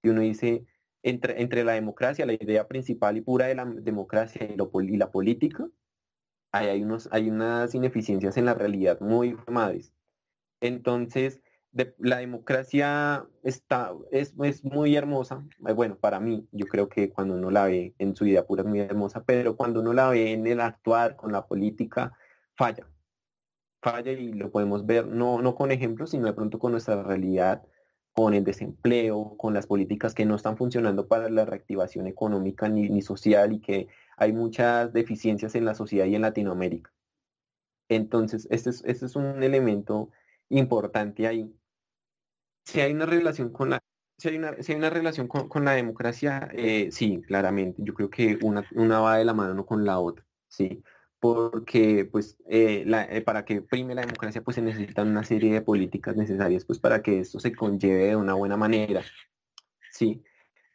Y 0.02 0.10
uno 0.10 0.22
dice, 0.22 0.66
entre, 1.04 1.42
entre 1.42 1.64
la 1.64 1.74
democracia, 1.74 2.26
la 2.26 2.34
idea 2.34 2.68
principal 2.68 3.18
y 3.18 3.22
pura 3.22 3.48
de 3.48 3.56
la 3.56 3.66
democracia 3.66 4.46
y, 4.46 4.98
la 4.98 5.12
política, 5.12 5.68
hay, 6.54 6.84
unos, 6.84 7.10
hay 7.12 7.30
unas 7.30 7.74
ineficiencias 7.76 8.38
en 8.38 8.46
la 8.46 8.54
realidad 8.54 9.00
muy 9.02 9.36
madres. 9.48 9.92
Entonces, 10.62 11.42
la 11.98 12.18
democracia 12.18 13.28
está, 13.42 13.94
es, 14.12 14.36
es, 14.44 14.64
muy 14.64 14.96
hermosa. 14.96 15.44
Eh, 15.68 15.74
bueno, 15.74 15.98
para 15.98 16.20
mí, 16.20 16.48
yo 16.52 16.68
creo 16.68 16.88
que 16.88 17.10
cuando 17.10 17.34
uno 17.34 17.50
la 17.50 17.66
ve 17.66 17.96
en 17.98 18.16
su 18.16 18.26
vida 18.26 18.46
pura 18.46 18.62
es 18.62 18.70
muy 18.70 18.80
hermosa, 18.80 19.24
pero 19.26 19.58
cuando 19.58 19.82
uno 19.82 19.94
la 19.94 20.10
ve 20.10 20.32
en 20.32 20.46
el 20.46 20.62
actuar 20.62 21.16
con 21.16 21.32
la 21.32 21.48
política, 21.48 22.14
falla. 22.56 22.88
Falla 23.82 24.12
y 24.12 24.34
lo 24.34 24.52
podemos 24.52 24.86
ver 24.86 25.08
no, 25.08 25.42
no 25.42 25.56
con 25.56 25.72
ejemplos, 25.72 26.12
sino 26.12 26.28
de 26.28 26.34
pronto 26.34 26.60
con 26.60 26.72
nuestra 26.72 27.02
realidad, 27.04 27.64
con 28.14 28.34
el 28.34 28.44
desempleo, 28.44 29.36
con 29.38 29.54
las 29.54 29.68
políticas 29.68 30.14
que 30.14 30.26
no 30.26 30.36
están 30.36 30.56
funcionando 30.58 31.08
para 31.08 31.30
la 31.30 31.46
reactivación 31.46 32.08
económica 32.08 32.70
ni, 32.70 32.88
ni 32.90 33.02
social 33.02 33.54
y 33.54 33.60
que 33.60 33.88
hay 34.18 34.32
muchas 34.34 34.94
deficiencias 34.94 35.56
en 35.56 35.66
la 35.66 35.76
sociedad 35.76 36.06
y 36.06 36.16
en 36.16 36.22
Latinoamérica. 36.22 36.92
Entonces, 37.90 38.48
este 38.52 38.70
es, 38.70 38.84
este 38.86 39.08
es 39.08 39.16
un 39.16 39.44
elemento 39.44 40.12
importante 40.50 41.28
ahí. 41.28 41.54
Si 42.66 42.80
hay 42.82 42.94
una 42.94 43.06
relación 43.06 43.52
con 43.52 43.72
la, 43.72 43.80
si 44.18 44.30
hay 44.30 44.38
una, 44.38 44.62
si 44.62 44.72
hay 44.72 44.78
una 44.78 44.90
relación 44.90 45.28
con, 45.28 45.66
la 45.66 45.74
democracia, 45.74 46.50
eh, 46.54 46.90
sí, 46.92 47.22
claramente. 47.28 47.82
Yo 47.84 47.94
creo 47.94 48.10
que 48.10 48.38
una, 48.42 48.66
una 48.74 49.00
va 49.00 49.18
de 49.18 49.26
la 49.26 49.34
mano 49.34 49.66
con 49.66 49.86
la 49.86 50.00
otra, 50.00 50.26
sí. 50.48 50.84
Porque 51.24 52.04
pues 52.04 52.38
eh, 52.50 52.84
eh, 52.86 53.22
para 53.22 53.46
que 53.46 53.62
prime 53.62 53.96
la 53.96 54.02
democracia 54.02 54.42
pues 54.44 54.56
se 54.56 54.62
necesitan 54.62 55.08
una 55.08 55.24
serie 55.24 55.54
de 55.54 55.62
políticas 55.62 56.18
necesarias 56.18 56.66
pues 56.66 56.80
para 56.80 57.02
que 57.02 57.20
esto 57.20 57.40
se 57.40 57.56
conlleve 57.56 58.08
de 58.08 58.16
una 58.18 58.34
buena 58.34 58.58
manera. 58.58 59.04
Sí. 59.90 60.22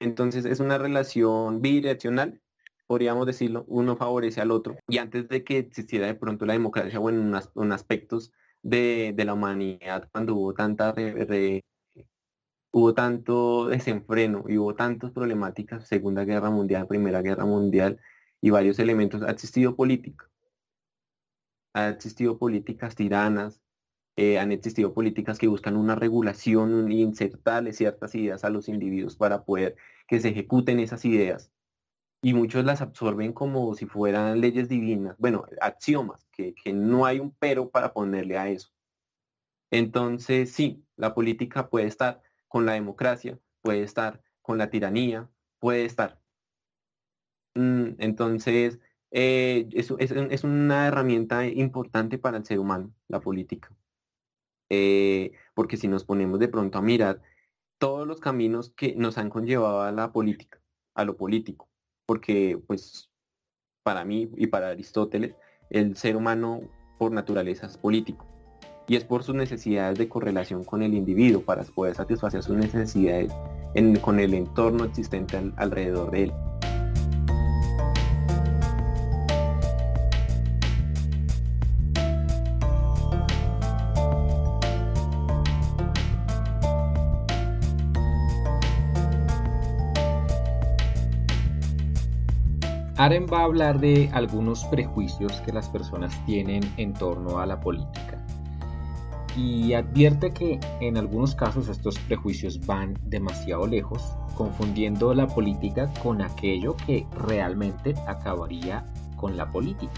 Entonces 0.00 0.46
es 0.46 0.60
una 0.60 0.78
relación 0.78 1.60
bidireccional 1.60 2.40
podríamos 2.86 3.26
decirlo, 3.26 3.66
uno 3.68 3.96
favorece 3.96 4.40
al 4.40 4.50
otro. 4.50 4.78
Y 4.88 4.96
antes 4.96 5.28
de 5.28 5.44
que 5.44 5.58
existiera 5.58 6.06
de 6.06 6.14
pronto 6.14 6.46
la 6.46 6.54
democracia 6.54 6.98
o 6.98 7.10
en 7.10 7.72
aspectos 7.72 8.32
de, 8.62 9.14
la 9.18 9.34
humanidad, 9.34 10.08
cuando 10.10 10.34
hubo 10.34 10.54
tanta 10.54 10.94
hubo 12.72 12.94
tanto 12.94 13.66
desenfreno 13.68 14.44
y 14.48 14.56
hubo 14.56 14.74
tantas 14.74 15.12
problemáticas, 15.12 15.86
Segunda 15.86 16.24
Guerra 16.24 16.48
Mundial, 16.48 16.86
Primera 16.86 17.20
Guerra 17.20 17.44
Mundial 17.44 18.00
y 18.40 18.48
varios 18.48 18.78
elementos, 18.78 19.22
ha 19.22 19.30
existido 19.32 19.76
política. 19.76 20.28
Ha 21.74 21.88
existido 21.88 22.38
políticas 22.38 22.94
tiranas, 22.94 23.60
eh, 24.16 24.38
han 24.38 24.52
existido 24.52 24.94
políticas 24.94 25.38
que 25.38 25.48
buscan 25.48 25.76
una 25.76 25.94
regulación 25.94 26.90
y 26.90 27.02
insertarle 27.02 27.72
ciertas 27.72 28.14
ideas 28.14 28.44
a 28.44 28.50
los 28.50 28.68
individuos 28.68 29.16
para 29.16 29.44
poder 29.44 29.76
que 30.08 30.20
se 30.20 30.30
ejecuten 30.30 30.80
esas 30.80 31.04
ideas. 31.04 31.52
Y 32.22 32.34
muchos 32.34 32.64
las 32.64 32.80
absorben 32.80 33.32
como 33.32 33.74
si 33.74 33.86
fueran 33.86 34.40
leyes 34.40 34.68
divinas, 34.68 35.16
bueno, 35.18 35.44
axiomas, 35.60 36.26
que, 36.32 36.54
que 36.54 36.72
no 36.72 37.06
hay 37.06 37.20
un 37.20 37.32
pero 37.38 37.70
para 37.70 37.92
ponerle 37.92 38.38
a 38.38 38.48
eso. 38.48 38.70
Entonces, 39.70 40.52
sí, 40.52 40.84
la 40.96 41.14
política 41.14 41.68
puede 41.68 41.86
estar 41.86 42.22
con 42.48 42.66
la 42.66 42.72
democracia, 42.72 43.38
puede 43.62 43.82
estar 43.82 44.22
con 44.42 44.58
la 44.58 44.70
tiranía, 44.70 45.28
puede 45.60 45.84
estar. 45.84 46.20
Mm, 47.54 47.96
entonces, 47.98 48.78
eh, 49.10 49.68
es, 49.72 50.44
una 50.44 50.86
herramienta 50.86 51.46
importante 51.46 52.18
para 52.18 52.38
el 52.38 52.44
ser 52.44 52.58
humano, 52.58 52.92
la 53.08 53.20
política. 53.20 53.74
Eh, 54.70 55.32
porque 55.54 55.76
si 55.76 55.88
nos 55.88 56.04
ponemos 56.04 56.38
de 56.38 56.48
pronto 56.48 56.78
a 56.78 56.82
mirar 56.82 57.22
todos 57.78 58.06
los 58.06 58.20
caminos 58.20 58.70
que 58.76 58.94
nos 58.94 59.16
han 59.16 59.30
conllevado 59.30 59.82
a 59.82 59.92
la 59.92 60.12
política, 60.12 60.60
a 60.94 61.04
lo 61.04 61.16
político, 61.16 61.68
porque 62.06 62.60
pues 62.66 63.10
para 63.82 64.04
mí 64.04 64.30
y 64.36 64.48
para 64.48 64.68
Aristóteles, 64.68 65.34
el 65.70 65.96
ser 65.96 66.16
humano 66.16 66.60
por 66.98 67.12
naturaleza 67.12 67.66
es 67.66 67.78
político 67.78 68.26
y 68.88 68.96
es 68.96 69.04
por 69.04 69.22
sus 69.22 69.34
necesidades 69.34 69.98
de 69.98 70.08
correlación 70.08 70.64
con 70.64 70.82
el 70.82 70.94
individuo 70.94 71.42
para 71.42 71.62
poder 71.62 71.94
satisfacer 71.94 72.42
sus 72.42 72.56
necesidades 72.56 73.32
con 74.00 74.18
el 74.18 74.34
entorno 74.34 74.84
existente 74.84 75.38
alrededor 75.56 76.10
de 76.10 76.24
él. 76.24 76.32
Aren 93.08 93.24
va 93.24 93.38
a 93.38 93.44
hablar 93.44 93.80
de 93.80 94.10
algunos 94.12 94.66
prejuicios 94.66 95.32
que 95.40 95.50
las 95.50 95.70
personas 95.70 96.14
tienen 96.26 96.62
en 96.76 96.92
torno 96.92 97.38
a 97.38 97.46
la 97.46 97.58
política 97.58 98.22
y 99.34 99.72
advierte 99.72 100.34
que 100.34 100.60
en 100.82 100.98
algunos 100.98 101.34
casos 101.34 101.68
estos 101.68 101.98
prejuicios 102.00 102.66
van 102.66 102.98
demasiado 103.02 103.66
lejos, 103.66 104.14
confundiendo 104.36 105.14
la 105.14 105.26
política 105.26 105.90
con 106.02 106.20
aquello 106.20 106.76
que 106.84 107.06
realmente 107.12 107.94
acabaría 108.06 108.84
con 109.16 109.38
la 109.38 109.50
política. 109.50 109.94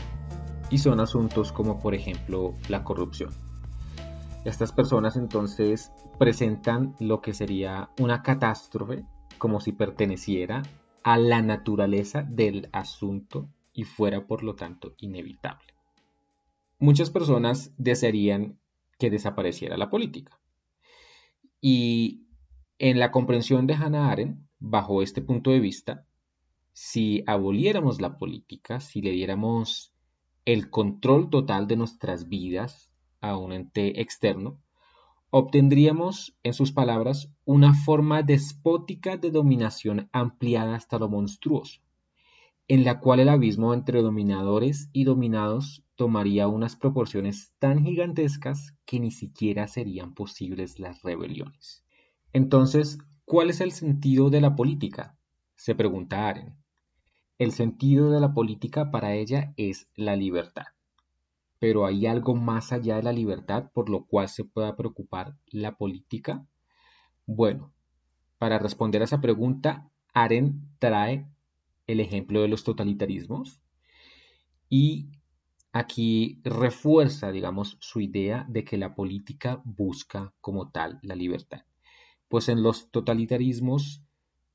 Y 0.70 0.78
son 0.78 1.00
asuntos 1.00 1.50
como 1.50 1.80
por 1.80 1.96
ejemplo 1.96 2.54
la 2.68 2.84
corrupción. 2.84 3.30
Estas 4.44 4.70
personas 4.70 5.16
entonces 5.16 5.90
presentan 6.16 6.94
lo 7.00 7.20
que 7.20 7.34
sería 7.34 7.90
una 7.98 8.22
catástrofe 8.22 9.04
como 9.36 9.58
si 9.58 9.72
perteneciera 9.72 10.62
a 11.02 11.18
la 11.18 11.42
naturaleza 11.42 12.22
del 12.22 12.68
asunto 12.72 13.48
y 13.72 13.84
fuera 13.84 14.26
por 14.26 14.42
lo 14.42 14.54
tanto 14.54 14.94
inevitable. 14.98 15.74
Muchas 16.78 17.10
personas 17.10 17.72
desearían 17.76 18.58
que 18.98 19.10
desapareciera 19.10 19.76
la 19.76 19.90
política. 19.90 20.38
Y 21.60 22.22
en 22.78 22.98
la 22.98 23.10
comprensión 23.10 23.66
de 23.66 23.74
Hannah 23.74 24.10
Arendt, 24.10 24.40
bajo 24.58 25.02
este 25.02 25.22
punto 25.22 25.50
de 25.50 25.60
vista, 25.60 26.06
si 26.72 27.22
aboliéramos 27.26 28.00
la 28.00 28.16
política, 28.16 28.80
si 28.80 29.02
le 29.02 29.10
diéramos 29.10 29.92
el 30.44 30.70
control 30.70 31.28
total 31.30 31.66
de 31.66 31.76
nuestras 31.76 32.28
vidas 32.28 32.90
a 33.20 33.36
un 33.36 33.52
ente 33.52 34.00
externo, 34.00 34.58
obtendríamos, 35.30 36.36
en 36.42 36.54
sus 36.54 36.72
palabras, 36.72 37.32
una 37.44 37.74
forma 37.74 38.22
despótica 38.22 39.16
de 39.16 39.30
dominación 39.30 40.08
ampliada 40.12 40.74
hasta 40.74 40.98
lo 40.98 41.08
monstruoso, 41.08 41.80
en 42.68 42.84
la 42.84 43.00
cual 43.00 43.20
el 43.20 43.28
abismo 43.28 43.74
entre 43.74 44.02
dominadores 44.02 44.90
y 44.92 45.04
dominados 45.04 45.84
tomaría 45.96 46.48
unas 46.48 46.76
proporciones 46.76 47.52
tan 47.58 47.84
gigantescas 47.84 48.74
que 48.84 49.00
ni 49.00 49.10
siquiera 49.10 49.68
serían 49.68 50.14
posibles 50.14 50.78
las 50.78 51.02
rebeliones. 51.02 51.84
Entonces, 52.32 52.98
¿cuál 53.24 53.50
es 53.50 53.60
el 53.60 53.72
sentido 53.72 54.30
de 54.30 54.40
la 54.40 54.56
política? 54.56 55.16
se 55.60 55.74
pregunta 55.74 56.26
Aren. 56.26 56.56
El 57.36 57.52
sentido 57.52 58.10
de 58.10 58.18
la 58.18 58.32
política 58.32 58.90
para 58.90 59.14
ella 59.14 59.52
es 59.58 59.88
la 59.94 60.16
libertad. 60.16 60.64
Pero 61.60 61.86
¿hay 61.86 62.06
algo 62.06 62.34
más 62.34 62.72
allá 62.72 62.96
de 62.96 63.04
la 63.04 63.12
libertad 63.12 63.70
por 63.72 63.88
lo 63.88 64.06
cual 64.06 64.28
se 64.28 64.44
pueda 64.44 64.74
preocupar 64.74 65.36
la 65.46 65.76
política? 65.76 66.44
Bueno, 67.26 67.72
para 68.38 68.58
responder 68.58 69.02
a 69.02 69.04
esa 69.04 69.20
pregunta, 69.20 69.88
Aren 70.12 70.68
trae 70.80 71.28
el 71.86 72.00
ejemplo 72.00 72.40
de 72.40 72.48
los 72.48 72.64
totalitarismos 72.64 73.60
y 74.68 75.10
aquí 75.72 76.40
refuerza, 76.44 77.30
digamos, 77.30 77.76
su 77.80 78.00
idea 78.00 78.46
de 78.48 78.64
que 78.64 78.78
la 78.78 78.94
política 78.94 79.60
busca 79.64 80.32
como 80.40 80.70
tal 80.70 80.98
la 81.02 81.14
libertad. 81.14 81.62
Pues 82.28 82.48
en 82.48 82.62
los 82.62 82.90
totalitarismos 82.90 84.02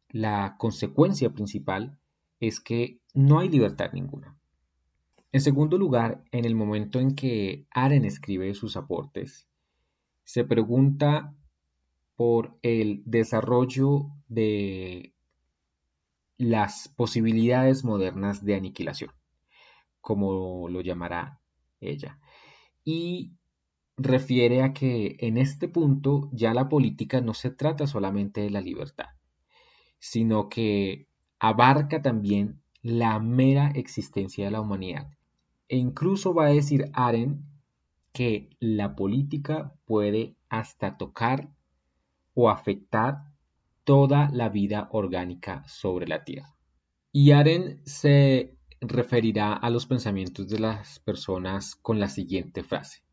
la 0.09 0.55
consecuencia 0.57 1.29
principal 1.33 1.99
es 2.39 2.59
que 2.59 2.99
no 3.13 3.39
hay 3.39 3.49
libertad 3.49 3.91
ninguna. 3.93 4.37
En 5.31 5.41
segundo 5.41 5.77
lugar, 5.77 6.23
en 6.31 6.45
el 6.45 6.55
momento 6.55 6.99
en 6.99 7.15
que 7.15 7.65
Aren 7.71 8.05
escribe 8.05 8.53
sus 8.53 8.77
aportes, 8.77 9.47
se 10.23 10.45
pregunta 10.45 11.35
por 12.15 12.57
el 12.61 13.03
desarrollo 13.05 14.07
de 14.27 15.13
las 16.37 16.87
posibilidades 16.95 17.83
modernas 17.83 18.43
de 18.43 18.55
aniquilación 18.55 19.11
como 20.05 20.69
lo 20.69 20.81
llamará 20.81 21.39
ella. 21.81 22.19
Y 22.83 23.33
refiere 23.97 24.61
a 24.61 24.71
que 24.71 25.17
en 25.19 25.37
este 25.37 25.67
punto 25.67 26.29
ya 26.31 26.53
la 26.53 26.69
política 26.69 27.21
no 27.21 27.33
se 27.33 27.49
trata 27.49 27.87
solamente 27.87 28.41
de 28.41 28.51
la 28.51 28.61
libertad, 28.61 29.07
sino 29.97 30.47
que 30.47 31.07
abarca 31.39 32.03
también 32.03 32.61
la 32.83 33.19
mera 33.19 33.71
existencia 33.73 34.45
de 34.45 34.51
la 34.51 34.61
humanidad. 34.61 35.09
E 35.67 35.77
incluso 35.77 36.33
va 36.33 36.45
a 36.45 36.53
decir 36.53 36.89
Aren 36.93 37.43
que 38.13 38.49
la 38.59 38.95
política 38.95 39.73
puede 39.85 40.35
hasta 40.49 40.97
tocar 40.97 41.49
o 42.33 42.49
afectar 42.49 43.31
toda 43.83 44.29
la 44.31 44.49
vida 44.49 44.89
orgánica 44.91 45.63
sobre 45.67 46.07
la 46.07 46.23
Tierra. 46.23 46.55
Y 47.11 47.31
Aren 47.31 47.81
se 47.85 48.57
referirá 48.81 49.53
a 49.53 49.69
los 49.69 49.85
pensamientos 49.85 50.47
de 50.49 50.59
las 50.59 50.99
personas 50.99 51.75
con 51.75 51.99
la 51.99 52.09
siguiente 52.09 52.63
frase. 52.63 53.03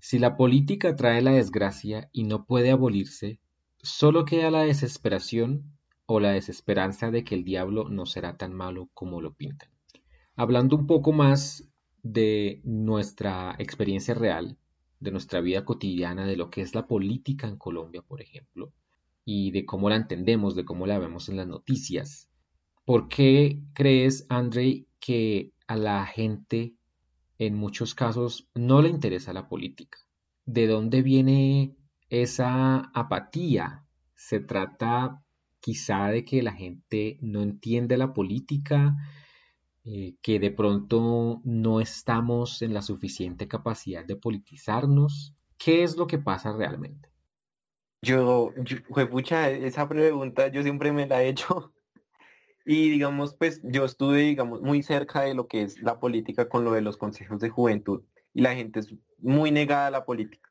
Si 0.00 0.18
la 0.18 0.36
política 0.36 0.94
trae 0.94 1.22
la 1.22 1.32
desgracia 1.32 2.08
y 2.12 2.24
no 2.24 2.44
puede 2.44 2.70
abolirse, 2.70 3.40
solo 3.82 4.24
queda 4.24 4.50
la 4.50 4.62
desesperación 4.62 5.76
o 6.06 6.20
la 6.20 6.30
desesperanza 6.30 7.10
de 7.10 7.24
que 7.24 7.34
el 7.34 7.44
diablo 7.44 7.88
no 7.88 8.06
será 8.06 8.36
tan 8.36 8.54
malo 8.54 8.88
como 8.94 9.20
lo 9.20 9.32
pintan. 9.34 9.70
Hablando 10.38 10.76
un 10.76 10.86
poco 10.86 11.12
más 11.12 11.68
de 12.02 12.62
nuestra 12.64 13.54
experiencia 13.58 14.14
real, 14.14 14.56
de 15.00 15.10
nuestra 15.10 15.42
vida 15.42 15.66
cotidiana, 15.66 16.24
de 16.24 16.36
lo 16.36 16.48
que 16.48 16.62
es 16.62 16.74
la 16.74 16.86
política 16.86 17.46
en 17.46 17.58
Colombia, 17.58 18.00
por 18.00 18.22
ejemplo, 18.22 18.72
y 19.26 19.50
de 19.50 19.66
cómo 19.66 19.90
la 19.90 19.96
entendemos, 19.96 20.56
de 20.56 20.64
cómo 20.64 20.86
la 20.86 20.98
vemos 20.98 21.28
en 21.28 21.36
las 21.36 21.46
noticias, 21.46 22.28
¿Por 22.88 23.08
qué 23.08 23.60
crees, 23.74 24.24
Andrei, 24.30 24.88
que 24.98 25.52
a 25.66 25.76
la 25.76 26.06
gente 26.06 26.74
en 27.36 27.54
muchos 27.54 27.94
casos 27.94 28.48
no 28.54 28.80
le 28.80 28.88
interesa 28.88 29.34
la 29.34 29.46
política? 29.46 29.98
¿De 30.46 30.66
dónde 30.66 31.02
viene 31.02 31.76
esa 32.08 32.78
apatía? 32.94 33.84
¿Se 34.14 34.40
trata 34.40 35.22
quizá 35.60 36.06
de 36.06 36.24
que 36.24 36.42
la 36.42 36.54
gente 36.54 37.18
no 37.20 37.42
entiende 37.42 37.98
la 37.98 38.14
política? 38.14 38.96
Eh, 39.90 40.16
que 40.20 40.38
de 40.38 40.50
pronto 40.50 41.40
no 41.44 41.80
estamos 41.80 42.60
en 42.60 42.74
la 42.74 42.82
suficiente 42.82 43.48
capacidad 43.48 44.04
de 44.04 44.16
politizarnos. 44.16 45.34
¿Qué 45.56 45.82
es 45.82 45.96
lo 45.96 46.06
que 46.06 46.18
pasa 46.18 46.54
realmente? 46.54 47.08
Yo, 48.02 48.52
yo 48.58 49.08
pucha, 49.08 49.48
esa 49.50 49.88
pregunta 49.88 50.48
yo 50.48 50.62
siempre 50.62 50.92
me 50.92 51.06
la 51.06 51.22
he 51.22 51.28
hecho 51.28 51.72
y 52.66 52.90
digamos, 52.90 53.34
pues 53.34 53.62
yo 53.64 53.86
estuve, 53.86 54.18
digamos, 54.18 54.60
muy 54.60 54.82
cerca 54.82 55.22
de 55.22 55.32
lo 55.32 55.48
que 55.48 55.62
es 55.62 55.80
la 55.80 55.98
política 55.98 56.50
con 56.50 56.64
lo 56.64 56.72
de 56.72 56.82
los 56.82 56.98
consejos 56.98 57.40
de 57.40 57.48
juventud 57.48 58.02
y 58.34 58.42
la 58.42 58.54
gente 58.54 58.80
es 58.80 58.94
muy 59.16 59.50
negada 59.50 59.86
a 59.86 59.90
la 59.90 60.04
política. 60.04 60.47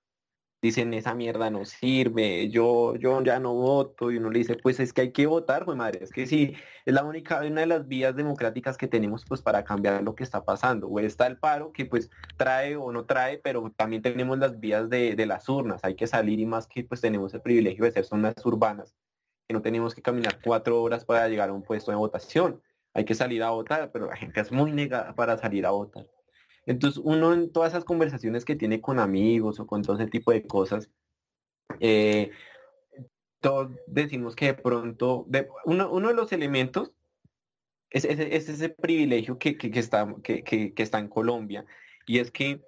Dicen 0.62 0.94
esa 0.94 1.14
mierda 1.14 1.50
no 1.50 1.66
sirve, 1.66 2.50
yo, 2.50 2.96
yo 2.96 3.22
ya 3.24 3.40
no 3.40 3.54
voto, 3.54 4.12
y 4.12 4.18
uno 4.18 4.30
le 4.30 4.40
dice, 4.40 4.56
pues 4.56 4.80
es 4.80 4.94
que 4.94 5.02
hay 5.02 5.12
que 5.12 5.28
votar, 5.28 5.66
pues 5.66 5.78
madre, 5.78 6.00
es 6.04 6.12
que 6.12 6.26
sí, 6.26 6.56
es 6.86 6.94
la 6.94 7.04
única, 7.04 7.42
una 7.42 7.62
de 7.62 7.68
las 7.68 7.88
vías 7.88 8.16
democráticas 8.16 8.78
que 8.78 8.88
tenemos 8.88 9.24
pues 9.26 9.42
para 9.42 9.64
cambiar 9.64 10.04
lo 10.04 10.16
que 10.16 10.24
está 10.24 10.44
pasando, 10.46 10.88
o 10.88 11.00
está 11.00 11.28
el 11.28 11.38
paro 11.38 11.72
que 11.72 11.86
pues 11.86 12.10
trae 12.38 12.76
o 12.76 12.92
no 12.92 13.06
trae, 13.06 13.38
pero 13.38 13.72
también 13.76 14.02
tenemos 14.02 14.38
las 14.40 14.60
vías 14.60 14.90
de, 14.90 15.16
de 15.16 15.26
las 15.26 15.48
urnas, 15.50 15.84
hay 15.84 15.96
que 15.96 16.08
salir 16.08 16.40
y 16.40 16.46
más 16.46 16.68
que 16.68 16.84
pues 16.84 17.02
tenemos 17.02 17.34
el 17.34 17.42
privilegio 17.42 17.86
de 17.86 17.92
ser 17.92 18.06
zonas 18.06 18.34
urbanas, 18.46 18.96
que 19.48 19.54
no 19.54 19.62
tenemos 19.62 19.96
que 19.96 20.02
caminar 20.02 20.40
cuatro 20.44 20.82
horas 20.82 21.06
para 21.06 21.28
llegar 21.28 21.50
a 21.50 21.54
un 21.54 21.64
puesto 21.64 21.92
de 21.92 21.98
votación, 21.98 22.62
hay 22.94 23.06
que 23.06 23.14
salir 23.16 23.44
a 23.44 23.52
votar, 23.52 23.92
pero 23.92 24.08
la 24.08 24.16
gente 24.16 24.42
es 24.42 24.52
muy 24.52 24.72
negada 24.72 25.14
para 25.14 25.38
salir 25.38 25.66
a 25.68 25.72
votar. 25.72 26.08
Entonces 26.68 27.02
uno 27.04 27.34
en 27.34 27.52
todas 27.52 27.72
esas 27.72 27.86
conversaciones 27.86 28.46
que 28.46 28.56
tiene 28.56 28.82
con 28.82 29.00
amigos 29.00 29.60
o 29.60 29.66
con 29.66 29.82
todo 29.82 29.96
ese 29.96 30.12
tipo 30.12 30.32
de 30.32 30.46
cosas, 30.46 30.90
eh, 31.80 32.30
todos 33.40 33.72
decimos 33.88 34.36
que 34.36 34.48
de 34.48 34.54
pronto, 34.54 35.26
uno, 35.66 36.08
de 36.08 36.14
los 36.14 36.32
elementos 36.34 36.92
es, 37.90 38.04
ese 38.06 38.70
privilegio 38.70 39.40
que, 39.40 39.58
está, 39.76 40.14
que, 40.22 40.74
está 40.76 41.00
en 41.00 41.08
Colombia 41.08 41.66
y 42.06 42.20
es 42.20 42.32
que 42.32 42.62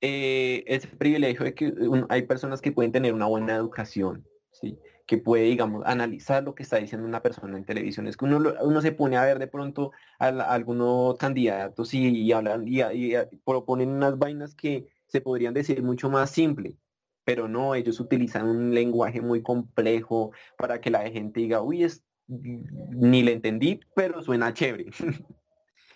eh, 0.00 0.64
ese 0.66 0.88
privilegio 0.88 1.44
de 1.44 1.54
que 1.54 1.72
hay 2.08 2.22
personas 2.22 2.60
que 2.60 2.72
pueden 2.72 2.90
tener 2.90 3.14
una 3.14 3.26
buena 3.26 3.54
educación, 3.54 4.26
¿sí? 4.50 4.76
Que 5.06 5.18
puede, 5.18 5.44
digamos, 5.44 5.82
analizar 5.86 6.42
lo 6.42 6.54
que 6.54 6.62
está 6.62 6.76
diciendo 6.76 7.06
una 7.06 7.22
persona 7.22 7.56
en 7.56 7.64
televisión. 7.64 8.06
Es 8.06 8.16
que 8.16 8.24
uno, 8.24 8.54
uno 8.62 8.80
se 8.80 8.92
pone 8.92 9.16
a 9.16 9.24
ver 9.24 9.38
de 9.38 9.46
pronto 9.46 9.92
a, 10.18 10.28
algunos 10.28 11.16
candidatos 11.18 11.92
y, 11.94 12.32
hablan 12.32 12.64
y, 12.66 13.14
proponen 13.44 13.90
unas 13.90 14.18
vainas 14.18 14.54
que 14.54 14.86
se 15.06 15.20
podrían 15.20 15.54
decir 15.54 15.82
mucho 15.82 16.10
más 16.10 16.30
simple, 16.30 16.76
pero 17.24 17.48
no, 17.48 17.74
ellos 17.74 18.00
utilizan 18.00 18.48
un 18.48 18.74
lenguaje 18.74 19.20
muy 19.20 19.42
complejo 19.42 20.32
para 20.56 20.80
que 20.80 20.90
la 20.90 21.02
gente 21.10 21.40
diga, 21.40 21.62
uy, 21.62 21.84
es, 21.84 22.04
ni 22.28 23.22
le 23.22 23.32
entendí, 23.32 23.80
pero 23.94 24.22
suena 24.22 24.54
chévere. 24.54 24.86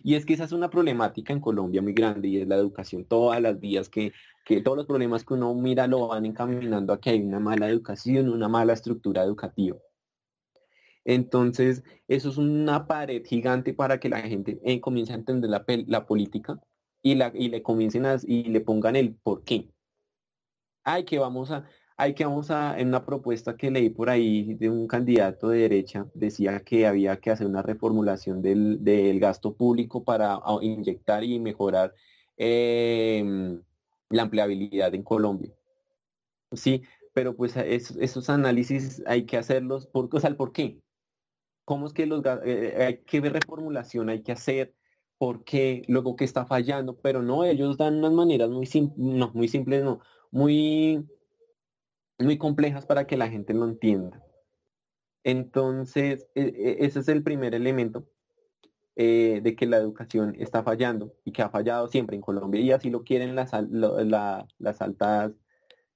y 0.07 0.15
es 0.15 0.25
que 0.25 0.35
esa 0.35 0.45
es 0.45 0.53
una 0.53 0.71
problemática 0.71 1.33
en 1.33 1.41
Colombia 1.41 1.83
muy 1.83 1.93
grande 1.93 2.29
y 2.29 2.41
es 2.41 2.49
la 2.49 2.57
educación, 2.57 3.05
todas 3.05 3.43
las 3.43 3.59
vías 3.59 3.89
que 3.89 4.13
que 4.47 4.61
todos 4.63 4.77
los 4.77 4.87
problemas 4.87 5.25
que 5.25 5.35
uno 5.35 5.53
mira 5.55 5.89
lo 5.89 6.07
van 6.07 6.25
encaminando 6.25 6.93
a 6.93 7.01
que 7.01 7.11
hay 7.11 7.21
una 7.21 7.41
mala 7.41 7.69
educación, 7.69 8.29
una 8.29 8.49
mala 8.49 8.75
estructura 8.75 9.25
educativa. 9.25 9.77
Entonces, 11.05 11.83
eso 12.07 12.29
es 12.29 12.37
una 12.39 12.87
pared 12.87 13.25
gigante 13.25 13.75
para 13.75 13.99
que 13.99 14.09
la 14.09 14.21
gente 14.21 14.61
eh, 14.65 14.81
comience 14.81 15.13
a 15.13 15.17
entender 15.17 15.51
la, 15.51 16.07
política 16.07 16.61
y, 17.03 17.17
la, 17.17 17.33
y 17.35 17.49
le 17.49 17.61
comiencen 17.61 18.07
a, 18.07 18.19
y 18.25 18.45
le 18.45 18.61
pongan 18.61 18.95
el 18.95 19.17
por 19.17 19.43
qué. 19.43 19.69
Hay 20.85 21.05
que 21.05 21.19
vamos 21.19 21.51
a, 21.51 21.69
hay 21.97 22.15
que 22.15 22.25
vamos 22.25 22.51
a, 22.51 22.79
en 22.79 22.89
una 22.89 23.05
propuesta 23.07 23.57
que 23.57 23.71
leí 23.71 23.89
por 23.91 24.11
ahí 24.11 24.55
de 24.55 24.69
un 24.69 24.87
candidato 24.87 25.49
de 25.49 25.61
derecha, 25.61 26.07
decía 26.15 26.61
que 26.61 26.87
había 26.87 27.19
que 27.21 27.31
hacer 27.31 27.47
una 27.47 27.63
reformulación 27.63 28.43
del, 28.43 29.19
gasto 29.19 29.55
público 29.55 30.05
para 30.05 30.39
inyectar 30.61 31.25
y 31.25 31.39
mejorar 31.39 31.95
em, 32.37 33.63
la 34.11 34.23
empleabilidad 34.23 34.95
en 34.95 35.03
Colombia. 35.03 35.53
Sí, 36.53 36.83
pero 37.15 37.35
pues 37.35 37.57
esos 37.57 38.29
análisis 38.29 39.03
hay 39.07 39.25
que 39.25 39.39
hacerlos 39.39 39.87
por, 39.87 40.09
o 40.13 40.21
sea, 40.21 40.37
por 40.37 40.53
qué. 40.53 40.81
¿Cómo 41.65 41.87
es 41.87 41.93
que 41.95 42.07
los 42.07 42.25
eh, 42.25 42.41
eh, 42.45 42.85
hay 42.85 42.99
que 42.99 43.21
ver 43.21 43.33
reformulación, 43.33 44.11
hay 44.11 44.23
que 44.23 44.33
hacer, 44.33 44.75
por 45.19 45.45
qué, 45.45 45.83
luego 45.89 46.15
que 46.15 46.25
está 46.25 46.45
fallando, 46.47 46.97
pero 47.01 47.23
no, 47.23 47.45
ellos 47.45 47.79
dan 47.79 47.97
unas 47.97 48.13
maneras 48.13 48.51
muy 48.51 48.67
simples, 48.67 48.99
no, 48.99 49.31
muy 49.35 49.49
simples, 49.49 49.83
no, 49.83 50.01
muy, 50.31 51.07
muy 52.19 52.39
complejas 52.39 52.87
para 52.87 53.07
que 53.07 53.17
la 53.17 53.29
gente 53.29 53.55
lo 53.55 53.67
entienda. 53.67 54.23
Entonces, 55.25 56.29
e, 56.35 56.43
e, 56.43 56.87
ese 56.87 57.01
es 57.01 57.09
el 57.09 57.23
primer 57.23 57.55
elemento. 57.55 58.07
Eh, 58.99 59.41
de 59.43 59.55
que 59.55 59.67
la 59.67 59.77
educación 59.77 60.35
está 60.39 60.63
fallando 60.63 61.13
y 61.23 61.33
que 61.33 61.43
ha 61.43 61.51
fallado 61.51 61.87
siempre 61.87 62.17
en 62.17 62.23
Colombia 62.23 62.63
y 62.63 62.73
así 62.73 62.89
lo 62.89 63.05
quieren 63.05 63.35
las, 63.35 63.51
las 63.71 64.81
altas 64.81 65.33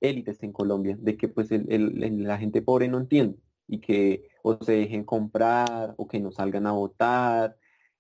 élites 0.02 0.42
en 0.42 0.52
Colombia, 0.52 0.98
de 1.00 1.16
que 1.16 1.26
pues 1.28 1.48
la 1.50 2.37
gente 2.37 2.61
pobre 2.61 2.88
no 2.88 2.98
entiende 2.98 3.38
y 3.66 3.80
que 3.80 4.28
o 4.42 4.62
se 4.62 4.72
dejen 4.72 5.04
comprar 5.04 5.94
o 5.96 6.09
que 6.09 6.20
no 6.20 6.30
salgan 6.30 6.66
a 6.66 6.72
votar 6.72 7.56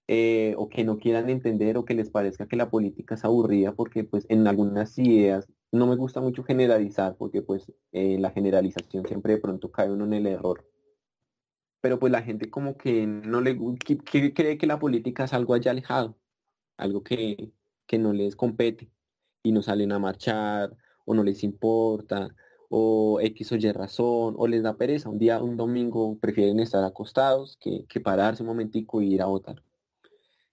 eh, 0.06 0.54
o 0.58 0.68
que 0.68 0.84
no 0.84 0.98
quieran 0.98 1.30
entender 1.30 1.78
o 1.78 1.86
que 1.86 1.94
les 1.94 2.10
parezca 2.10 2.46
que 2.46 2.56
la 2.56 2.68
política 2.68 3.14
es 3.14 3.24
aburrida 3.24 3.72
porque 3.72 4.04
pues 4.04 4.26
en 4.28 4.46
algunas 4.46 4.98
ideas 4.98 5.48
no 5.72 5.86
me 5.86 5.96
gusta 5.96 6.20
mucho 6.20 6.42
generalizar 6.44 7.16
porque 7.16 7.42
pues 7.42 7.72
eh, 7.92 8.18
la 8.18 8.30
generalización 8.30 9.06
siempre 9.06 9.34
de 9.34 9.40
pronto 9.40 9.70
cae 9.70 9.90
uno 9.90 10.04
en 10.04 10.14
el 10.14 10.26
error 10.26 10.70
pero 11.80 11.98
pues 11.98 12.12
la 12.12 12.22
gente 12.22 12.50
como 12.50 12.76
que 12.76 13.06
no 13.06 13.40
le 13.40 13.58
que, 13.78 14.32
cree 14.34 14.58
que 14.58 14.66
la 14.66 14.78
política 14.78 15.24
es 15.24 15.32
algo 15.32 15.54
allá 15.54 15.70
alejado, 15.70 16.16
algo 16.76 17.02
que, 17.02 17.52
que 17.86 17.98
no 17.98 18.12
les 18.12 18.36
compete 18.36 18.90
y 19.42 19.52
no 19.52 19.62
salen 19.62 19.92
a 19.92 19.98
marchar 19.98 20.76
o 21.04 21.14
no 21.14 21.24
les 21.24 21.42
importa 21.42 22.34
o 22.68 23.18
X 23.20 23.52
o 23.52 23.56
Y 23.56 23.72
razón 23.72 24.34
o 24.36 24.46
les 24.46 24.62
da 24.62 24.76
pereza. 24.76 25.08
Un 25.08 25.18
día, 25.18 25.42
un 25.42 25.56
domingo 25.56 26.18
prefieren 26.18 26.60
estar 26.60 26.84
acostados 26.84 27.56
que, 27.56 27.86
que 27.88 28.00
pararse 28.00 28.42
un 28.42 28.48
momentico 28.48 29.00
y 29.00 29.14
ir 29.14 29.22
a 29.22 29.26
votar. 29.26 29.62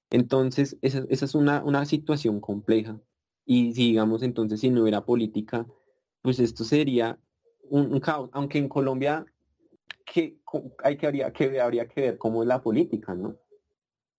Entonces, 0.09 0.77
esa, 0.81 1.03
esa 1.09 1.25
es 1.25 1.35
una, 1.35 1.63
una, 1.63 1.85
situación 1.85 2.39
compleja. 2.39 2.99
Y 3.49 3.73
si 3.73 3.87
digamos 3.87 4.23
entonces 4.23 4.59
si 4.59 4.69
no 4.69 4.81
hubiera 4.81 5.05
política, 5.05 5.65
pues 6.21 6.37
esto 6.39 6.65
sería 6.65 7.17
un, 7.69 7.97
caos. 8.01 8.29
Aunque 8.33 8.57
en 8.57 8.67
Colombia 8.67 9.25
que, 10.05 10.37
hay 10.83 10.97
que, 10.97 11.07
habría, 11.07 11.31
que 11.31 11.61
habría 11.61 11.87
que 11.87 12.01
ver 12.01 12.17
cómo 12.17 12.43
es 12.43 12.47
la 12.49 12.61
política, 12.61 13.15
¿no? 13.15 13.37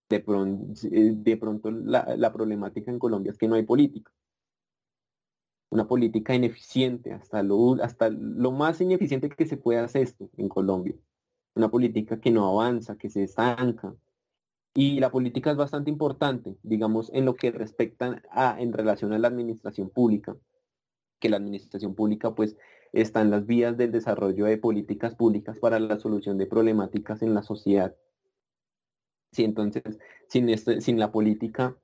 De 0.09 0.19
pronto, 0.19 0.73
eh, 0.91 1.13
de 1.15 1.37
pronto 1.37 1.69
la, 1.69 2.33
problemática 2.33 2.89
en 2.89 2.97
Colombia 2.97 3.31
es 3.31 3.37
que 3.37 3.47
no 3.47 3.53
hay 3.53 3.61
política. 3.61 4.11
Una 5.69 5.87
política 5.87 6.33
ineficiente, 6.33 7.13
hasta 7.13 7.43
lo, 7.43 7.75
hasta 7.83 8.09
lo 8.09 8.51
más 8.51 8.81
ineficiente 8.81 9.29
que 9.29 9.45
se 9.45 9.57
puede 9.57 9.77
hacer 9.77 10.01
esto 10.01 10.27
en 10.37 10.49
Colombia. 10.49 10.95
Una 11.53 11.69
política 11.69 12.19
que 12.19 12.31
no 12.31 12.47
avanza, 12.47 12.97
que 12.97 13.11
se 13.11 13.21
estanca. 13.21 13.93
Y 14.73 14.99
la 14.99 15.09
política 15.09 15.51
es 15.51 15.57
bastante 15.57 15.89
importante, 15.89 16.57
digamos, 16.63 17.11
en 17.13 17.25
lo 17.25 17.35
que 17.35 17.51
respecta 17.51 18.21
a, 18.31 18.59
en 18.59 18.71
relación 18.71 19.13
a 19.13 19.19
la 19.19 19.27
administración 19.27 19.89
pública, 19.89 20.37
que 21.19 21.29
la 21.29 21.37
administración 21.37 21.95
pública 21.95 22.35
pues 22.35 22.55
están 22.93 23.29
las 23.29 23.45
vías 23.45 23.77
del 23.77 23.91
desarrollo 23.91 24.45
de 24.45 24.57
políticas 24.57 25.15
públicas 25.15 25.59
para 25.59 25.79
la 25.79 25.99
solución 25.99 26.37
de 26.37 26.47
problemáticas 26.47 27.21
en 27.21 27.33
la 27.33 27.43
sociedad. 27.43 27.95
Si 29.31 29.43
entonces, 29.43 29.83
sin, 30.27 30.49
este, 30.49 30.81
sin 30.81 30.99
la 30.99 31.11
política, 31.11 31.75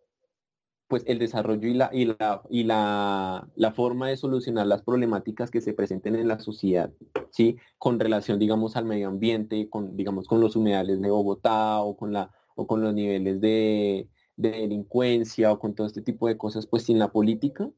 pues 0.88 1.04
el 1.08 1.19
desarrollo 1.19 1.67
y, 1.67 1.74
la, 1.74 1.89
y, 1.91 2.06
la, 2.06 2.41
y 2.50 2.63
la, 2.63 3.48
la, 3.56 3.71
forma 3.71 4.10
de 4.10 4.17
solucionar 4.17 4.67
las 4.67 4.84
problemáticas 4.84 5.50
que 5.50 5.62
se 5.62 5.74
presenten 5.74 6.15
en 6.15 6.28
la 6.28 6.39
sociedad, 6.39 6.91
¿sí? 7.32 7.58
Con 7.80 8.00
relación, 8.00 8.38
digamos, 8.38 8.76
al 8.76 8.86
medio 8.86 9.08
ambiente, 9.08 9.67
con, 9.69 9.98
digamos, 9.98 10.28
con 10.28 10.41
los 10.41 10.56
humedales 10.56 11.02
de 11.02 11.10
Bogotá 11.10 11.82
o 11.82 11.98
con, 11.98 12.13
la, 12.13 12.32
o 12.55 12.67
con 12.67 12.81
los 12.81 12.93
niveles 12.93 13.39
de, 13.41 14.09
de 14.37 14.51
delincuencia 14.51 15.51
o 15.51 15.59
con 15.59 15.75
todo 15.75 15.87
este 15.87 16.01
tipo 16.01 16.27
de 16.27 16.37
cosas, 16.37 16.67
pues 16.67 16.83
sin 16.83 16.99
la 16.99 17.11
política, 17.11 17.69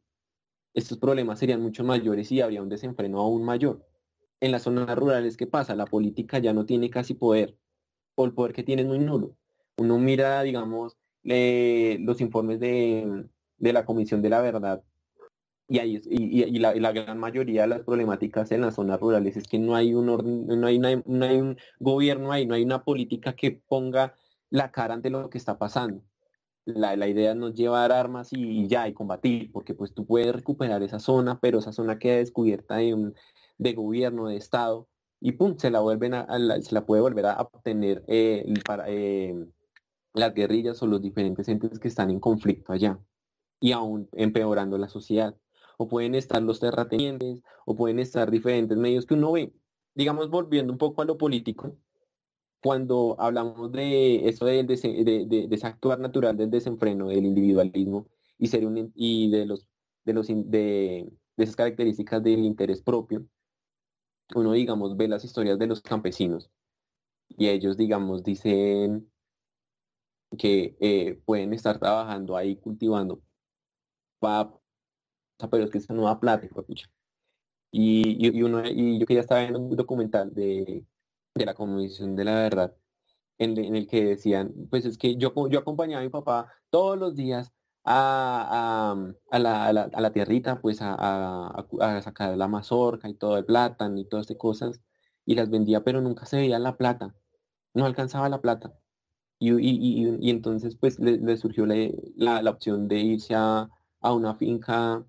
estos 0.74 0.98
problemas 0.98 1.40
serían 1.40 1.62
mucho 1.62 1.84
mayores 1.84 2.32
y 2.32 2.42
habría 2.42 2.62
un 2.62 2.70
desenfreno 2.70 3.20
aún 3.20 3.44
mayor. 3.44 3.86
En 4.40 4.52
las 4.52 4.64
zonas 4.64 4.96
rurales, 4.96 5.38
¿qué 5.38 5.48
pasa? 5.48 5.76
La 5.76 5.86
política 5.86 6.38
ya 6.40 6.54
no 6.54 6.66
tiene 6.66 6.90
casi 6.90 7.16
poder, 7.16 7.58
o 8.16 8.26
el 8.26 8.34
poder 8.34 8.54
que 8.54 8.64
tiene 8.64 8.84
es 8.84 8.88
muy 8.88 9.00
nulo. 9.00 9.36
Uno 9.78 9.98
mira, 9.98 10.44
digamos, 10.44 10.98
los 11.24 12.22
informes 12.22 12.60
de, 12.60 13.26
la 13.60 13.86
Comisión 13.86 14.22
de 14.22 14.30
la 14.30 14.42
Verdad 14.42 14.84
y, 15.70 15.80
ahí, 15.80 16.02
y, 16.10 16.60
la, 16.60 16.92
gran 16.94 17.18
mayoría 17.18 17.64
de 17.64 17.68
las 17.68 17.82
problemáticas 17.82 18.52
en 18.52 18.62
las 18.62 18.76
zonas 18.76 19.00
rurales 19.02 19.36
es 19.36 19.48
que 19.48 19.60
no 19.60 19.76
hay 19.76 19.94
un 19.94 20.08
orden, 20.08 20.48
no 20.48 20.68
hay 20.68 20.78
un 20.78 21.58
gobierno 21.80 22.32
ahí, 22.32 22.46
no 22.46 22.56
hay 22.56 22.64
una 22.64 22.84
política 22.84 23.36
que 23.36 23.52
ponga 23.68 24.14
la 24.50 24.72
cara 24.72 24.94
ante 24.94 25.10
lo 25.10 25.30
que 25.30 25.38
está 25.38 25.58
pasando 25.58 26.04
la, 26.68 27.08
idea 27.08 27.34
no 27.34 27.48
es 27.48 27.56
llevar 27.56 27.92
armas 27.92 28.30
y, 28.32 28.68
ya, 28.68 28.88
y 28.88 28.94
combatir, 28.94 29.52
porque 29.52 29.74
pues 29.74 29.94
tú 29.94 30.06
puedes 30.06 30.34
recuperar 30.36 30.84
esa 30.84 31.00
zona, 31.00 31.40
pero 31.40 31.60
esa 31.60 31.72
zona 31.72 31.98
queda 31.98 32.18
descubierta 32.18 32.76
de, 32.78 32.94
un, 32.94 33.16
de 33.58 33.74
gobierno, 33.74 34.28
de 34.28 34.36
Estado, 34.36 34.88
y 35.20 35.34
pum, 35.34 35.56
se 35.58 35.72
la 35.72 35.80
vuelven 35.80 36.14
a, 36.14 36.28
se 36.62 36.76
la 36.76 36.86
puede 36.86 37.02
volver 37.02 37.26
a 37.26 37.42
obtener 37.42 38.04
eh, 38.08 38.46
para, 38.66 38.86
eh, 38.90 39.34
las 40.14 40.34
guerrillas 40.34 40.82
o 40.84 40.88
los 40.88 41.02
diferentes 41.02 41.48
entes 41.48 41.80
que 41.80 41.88
están 41.88 42.12
en 42.12 42.20
conflicto 42.20 42.74
allá, 42.74 43.00
y 43.60 43.72
aún 43.72 44.10
empeorando 44.14 44.78
la 44.78 44.90
sociedad. 44.90 45.36
O 45.80 45.88
pueden 45.88 46.16
estar 46.16 46.42
los 46.42 46.60
terratenientes, 46.60 47.44
o 47.66 47.76
pueden 47.76 48.00
estar 48.00 48.32
diferentes 48.32 48.78
medios 48.78 49.06
que 49.06 49.14
uno 49.14 49.32
ve. 49.32 49.54
Digamos, 49.94 50.30
volviendo 50.30 50.74
un 50.74 50.80
poco 50.80 51.02
a 51.04 51.06
lo 51.06 51.18
político, 51.18 51.78
cuando 52.62 53.16
hablamos 53.20 53.72
de 53.72 54.28
eso 54.28 54.46
de, 54.46 54.64
de, 54.64 55.48
ese 55.52 55.68
actuar 55.68 56.00
natural 56.00 56.38
del 56.38 56.50
desenfreno, 56.50 57.10
del 57.10 57.26
individualismo 57.26 58.08
y 58.38 58.48
ser 58.48 58.66
un 58.66 58.92
y 58.96 59.30
de 59.32 59.46
los 59.46 59.68
de 60.06 60.14
los 60.14 60.28
de, 60.28 61.12
esas 61.38 61.56
características 61.56 62.24
del 62.24 62.40
interés 62.46 62.82
propio, 62.82 63.26
uno, 64.36 64.54
digamos, 64.54 64.98
ve 64.98 65.08
las 65.08 65.24
historias 65.24 65.60
de 65.60 65.68
los 65.68 65.82
campesinos 65.82 66.50
y 67.30 67.48
ellos, 67.50 67.78
digamos, 67.78 68.24
dicen 68.24 69.12
que 70.38 70.76
eh, 70.80 71.22
pueden 71.26 71.54
estar 71.54 71.80
trabajando 71.80 72.36
ahí 72.38 72.56
cultivando 72.58 73.22
papa, 74.20 74.60
pero 75.52 75.66
es 75.66 75.72
que 75.72 75.78
eso 75.80 75.94
no 75.94 76.04
da 76.06 76.20
plata, 76.20 76.48
y, 77.72 78.28
y, 78.28 78.42
uno, 78.44 78.64
y 78.66 79.00
yo 79.00 79.06
que 79.06 79.16
ya 79.16 79.22
estaba 79.22 79.42
viendo 79.42 79.60
un 79.60 79.76
documental 79.76 80.34
de, 80.34 80.86
de 81.38 81.46
la 81.46 81.54
Comisión 81.54 82.16
de 82.16 82.26
la 82.26 82.36
Verdad, 82.36 82.76
en, 83.38 83.58
el 83.76 83.88
que 83.88 84.06
decían, 84.06 84.54
pues 84.70 84.86
es 84.86 84.98
que 84.98 85.16
yo, 85.18 85.34
yo 85.50 85.60
acompañaba 85.60 86.02
a 86.02 86.04
mi 86.04 86.10
papá 86.10 86.52
todos 86.70 86.98
los 86.98 87.16
días 87.16 87.54
a, 87.86 88.96
a, 89.32 89.40
la, 89.40 89.68
a, 89.68 89.74
la, 89.74 89.90
a 89.94 90.12
tierrita, 90.12 90.60
pues 90.62 90.82
a, 90.82 90.96
a, 90.98 92.02
sacar 92.02 92.36
la 92.38 92.48
mazorca 92.48 93.08
y 93.10 93.14
todo 93.14 93.38
el 93.38 93.46
plátano 93.46 93.98
y 94.00 94.06
todas 94.06 94.26
estas 94.26 94.38
cosas, 94.38 94.82
y 95.26 95.36
las 95.36 95.50
vendía, 95.50 95.84
pero 95.84 96.02
nunca 96.02 96.26
se 96.26 96.38
veía 96.38 96.60
la 96.60 96.78
plata, 96.78 97.16
no 97.74 97.86
alcanzaba 97.86 98.30
la 98.30 98.42
plata. 98.42 98.74
Y, 99.40 99.52
y, 99.54 100.18
y 100.20 100.30
entonces 100.32 100.76
pues 100.76 101.00
le, 101.00 101.38
surgió 101.38 101.66
la, 101.66 102.42
la, 102.42 102.50
opción 102.50 102.88
de 102.88 102.98
irse 103.00 103.36
a, 103.36 103.70
una 104.02 104.36
finca 104.36 105.06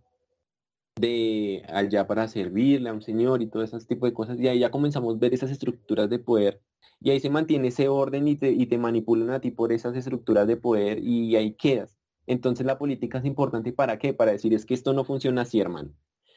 de 1.01 1.65
allá 1.69 2.07
para 2.07 2.29
servirle 2.29 2.91
a 2.91 2.93
un 2.93 3.03
señor 3.03 3.43
y 3.43 3.47
todo 3.47 3.63
ese 3.63 3.79
tipo 3.81 4.07
de 4.07 4.13
cosas. 4.13 4.39
Y 4.41 4.49
ahí 4.49 4.61
ya 4.61 4.71
comenzamos 4.71 5.15
a 5.17 5.19
ver 5.19 5.35
esas 5.35 5.51
estructuras 5.51 6.11
de 6.11 6.19
poder. 6.19 6.61
Y 7.01 7.11
ahí 7.11 7.21
se 7.21 7.31
mantiene 7.31 7.69
ese 7.69 7.89
orden 7.89 8.27
y 8.29 8.37
te, 8.37 8.51
y 8.51 8.67
te 8.67 8.79
manipulan 8.79 9.31
a 9.31 9.41
ti 9.41 9.51
por 9.51 9.73
esas 9.73 9.97
estructuras 9.97 10.47
de 10.47 10.57
poder 10.57 10.99
y 11.03 11.37
ahí 11.37 11.55
quedas. 11.55 11.99
Entonces 12.29 12.67
la 12.67 12.79
política 12.79 13.19
es 13.19 13.25
importante 13.25 13.73
para 13.73 13.99
qué? 13.99 14.13
Para 14.13 14.33
decir 14.33 14.53
es 14.53 14.67
que 14.67 14.75
esto 14.75 14.93
no 14.93 15.05
funciona 15.05 15.43
así, 15.43 15.61
hermano. 15.61 15.95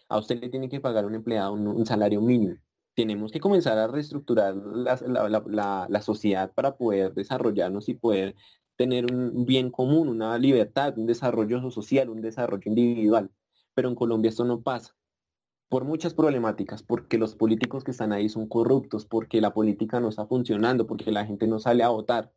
A 0.08 0.18
usted 0.18 0.40
le 0.40 0.50
tiene 0.50 0.70
que 0.70 0.80
pagar 0.80 1.06
un 1.06 1.16
empleado 1.16 1.54
un, 1.54 1.86
salario 1.86 2.22
mínimo. 2.22 2.56
Tenemos 2.96 3.32
que 3.32 3.42
comenzar 3.42 3.78
a 3.78 3.88
reestructurar 3.88 4.56
la, 4.56 6.02
sociedad 6.02 6.54
para 6.54 6.78
poder 6.78 7.14
desarrollarnos 7.14 7.90
y 7.90 7.94
poder 7.94 8.36
tener 8.78 9.14
un 9.14 9.46
bien 9.46 9.70
común, 9.70 10.08
una 10.08 10.38
libertad, 10.38 10.98
un 10.98 11.08
desarrollo 11.08 11.70
social, 11.72 12.10
un 12.10 12.22
desarrollo 12.22 12.64
individual. 12.66 13.30
Pero 13.74 13.90
en 13.90 13.96
Colombia 13.96 14.30
esto 14.30 14.46
no 14.46 14.62
pasa 14.62 14.96
por 15.70 15.86
muchas 15.86 16.14
problemáticas, 16.14 16.84
porque 16.84 17.18
los 17.18 17.36
políticos 17.36 17.86
que 17.86 17.92
están 17.92 18.12
ahí 18.12 18.28
son 18.28 18.48
corruptos, 18.48 19.06
porque 19.06 19.40
la 19.40 19.54
política 19.54 20.02
no 20.02 20.10
está 20.10 20.26
funcionando, 20.26 20.86
porque 20.86 21.12
la 21.12 21.26
gente 21.26 21.48
no 21.48 21.60
sale 21.60 21.84
a 21.84 21.90
votar. 21.90 22.34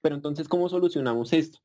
Pero 0.00 0.16
entonces, 0.16 0.48
¿cómo 0.48 0.68
solucionamos 0.68 1.32
esto? 1.32 1.60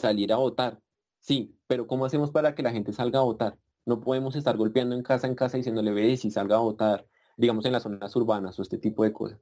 salir 0.00 0.32
a 0.32 0.36
votar. 0.36 0.80
Sí, 1.20 1.56
pero 1.66 1.86
¿cómo 1.86 2.04
hacemos 2.04 2.30
para 2.30 2.54
que 2.54 2.62
la 2.62 2.72
gente 2.72 2.92
salga 2.92 3.20
a 3.20 3.22
votar? 3.22 3.58
No 3.84 4.00
podemos 4.00 4.36
estar 4.36 4.56
golpeando 4.56 4.94
en 4.94 5.02
casa 5.02 5.26
en 5.26 5.34
casa 5.34 5.56
diciéndole, 5.56 5.92
ve, 5.92 6.16
si 6.16 6.30
salga 6.30 6.56
a 6.56 6.60
votar, 6.60 7.06
digamos 7.36 7.64
en 7.64 7.72
las 7.72 7.82
zonas 7.82 8.14
urbanas 8.16 8.58
o 8.58 8.62
este 8.62 8.78
tipo 8.78 9.04
de 9.04 9.12
cosas. 9.12 9.40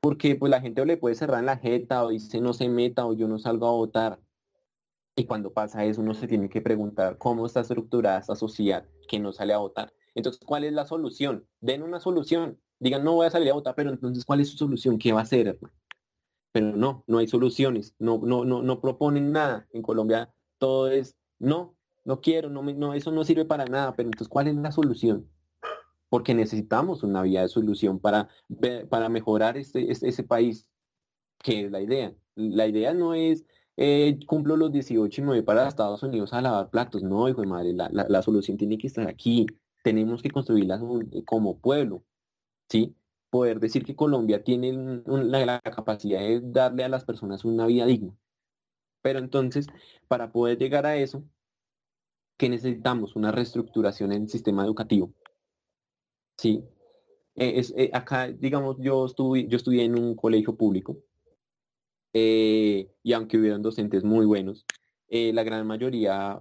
Porque 0.00 0.34
pues 0.34 0.50
la 0.50 0.60
gente 0.60 0.84
le 0.84 0.96
puede 0.96 1.14
cerrar 1.14 1.40
en 1.40 1.46
la 1.46 1.58
jeta 1.58 2.04
o 2.04 2.08
dice 2.08 2.40
no 2.40 2.52
se 2.52 2.68
meta 2.68 3.06
o 3.06 3.12
yo 3.12 3.28
no 3.28 3.38
salgo 3.38 3.66
a 3.68 3.72
votar. 3.72 4.20
Y 5.14 5.24
cuando 5.24 5.52
pasa 5.52 5.84
eso 5.84 6.00
uno 6.00 6.14
se 6.14 6.26
tiene 6.26 6.48
que 6.48 6.62
preguntar 6.62 7.18
cómo 7.18 7.46
está 7.46 7.60
estructurada 7.60 8.18
esta 8.18 8.34
sociedad 8.34 8.86
que 9.08 9.18
no 9.18 9.32
sale 9.32 9.52
a 9.52 9.58
votar. 9.58 9.92
Entonces, 10.14 10.42
¿cuál 10.44 10.64
es 10.64 10.72
la 10.72 10.86
solución? 10.86 11.46
Den 11.60 11.82
una 11.82 12.00
solución. 12.00 12.58
Digan, 12.78 13.04
no 13.04 13.14
voy 13.14 13.26
a 13.26 13.30
salir 13.30 13.50
a 13.50 13.54
votar, 13.54 13.74
pero 13.74 13.90
entonces, 13.90 14.24
¿cuál 14.24 14.40
es 14.40 14.48
su 14.50 14.56
solución? 14.56 14.98
¿Qué 14.98 15.12
va 15.12 15.20
a 15.20 15.22
hacer, 15.22 15.58
pero 16.52 16.76
no, 16.76 17.02
no 17.06 17.18
hay 17.18 17.26
soluciones, 17.26 17.94
no, 17.98 18.18
no, 18.18 18.44
no, 18.44 18.62
no 18.62 18.80
proponen 18.80 19.32
nada. 19.32 19.66
En 19.72 19.82
Colombia 19.82 20.32
todo 20.58 20.88
es, 20.88 21.16
no, 21.38 21.74
no 22.04 22.20
quiero, 22.20 22.50
no, 22.50 22.62
no, 22.62 22.94
eso 22.94 23.10
no 23.10 23.24
sirve 23.24 23.46
para 23.46 23.64
nada, 23.64 23.96
pero 23.96 24.08
entonces, 24.08 24.28
¿cuál 24.28 24.48
es 24.48 24.54
la 24.54 24.70
solución? 24.70 25.28
Porque 26.10 26.34
necesitamos 26.34 27.02
una 27.02 27.22
vía 27.22 27.40
de 27.40 27.48
solución 27.48 27.98
para, 27.98 28.28
para 28.90 29.08
mejorar 29.08 29.56
este, 29.56 29.90
este, 29.90 30.08
ese 30.08 30.22
país, 30.22 30.68
que 31.42 31.64
es 31.64 31.70
la 31.70 31.80
idea. 31.80 32.14
La 32.34 32.66
idea 32.66 32.92
no 32.92 33.14
es, 33.14 33.44
eh, 33.76 34.18
cumplo 34.26 34.56
los 34.56 34.72
18 34.72 35.20
y 35.20 35.24
me 35.24 35.30
voy 35.30 35.42
para 35.42 35.68
Estados 35.68 36.02
Unidos 36.02 36.32
a 36.32 36.40
lavar 36.42 36.70
platos. 36.70 37.02
No, 37.02 37.28
hijo 37.28 37.40
de 37.40 37.46
madre, 37.46 37.72
la, 37.72 37.88
la, 37.90 38.22
solución 38.22 38.56
tiene 38.56 38.78
que 38.78 38.86
estar 38.86 39.08
aquí. 39.08 39.46
Tenemos 39.82 40.22
que 40.22 40.30
construirla 40.30 40.80
como 41.24 41.58
pueblo, 41.58 42.04
¿sí? 42.68 42.94
poder 43.32 43.60
decir 43.60 43.82
que 43.82 43.96
Colombia 43.96 44.44
tiene 44.44 45.02
la, 45.06 45.60
capacidad 45.60 46.20
de 46.20 46.42
darle 46.42 46.84
a 46.84 46.90
las 46.90 47.04
personas 47.06 47.46
una 47.46 47.66
vida 47.66 47.86
digna. 47.86 48.14
Pero 49.00 49.18
entonces, 49.20 49.66
para 50.06 50.32
poder 50.32 50.58
llegar 50.58 50.84
a 50.84 50.96
eso, 50.96 51.24
¿qué 52.36 52.50
necesitamos? 52.50 53.16
Una 53.16 53.32
reestructuración 53.32 54.12
en 54.12 54.24
el 54.24 54.28
sistema 54.28 54.64
educativo. 54.66 55.14
Sí. 56.36 56.62
Eh, 57.34 57.54
es, 57.56 57.72
eh, 57.74 57.90
acá, 57.94 58.28
digamos, 58.28 58.76
yo 58.78 59.06
estuve, 59.06 59.46
yo 59.48 59.56
estudié 59.56 59.84
en 59.84 59.98
un 59.98 60.14
colegio 60.14 60.54
público 60.54 60.98
eh, 62.12 62.90
y 63.02 63.12
aunque 63.12 63.38
hubieron 63.38 63.62
docentes 63.62 64.04
muy 64.04 64.26
buenos, 64.26 64.66
la 65.08 65.42
gran 65.42 65.66
mayoría 65.66 66.40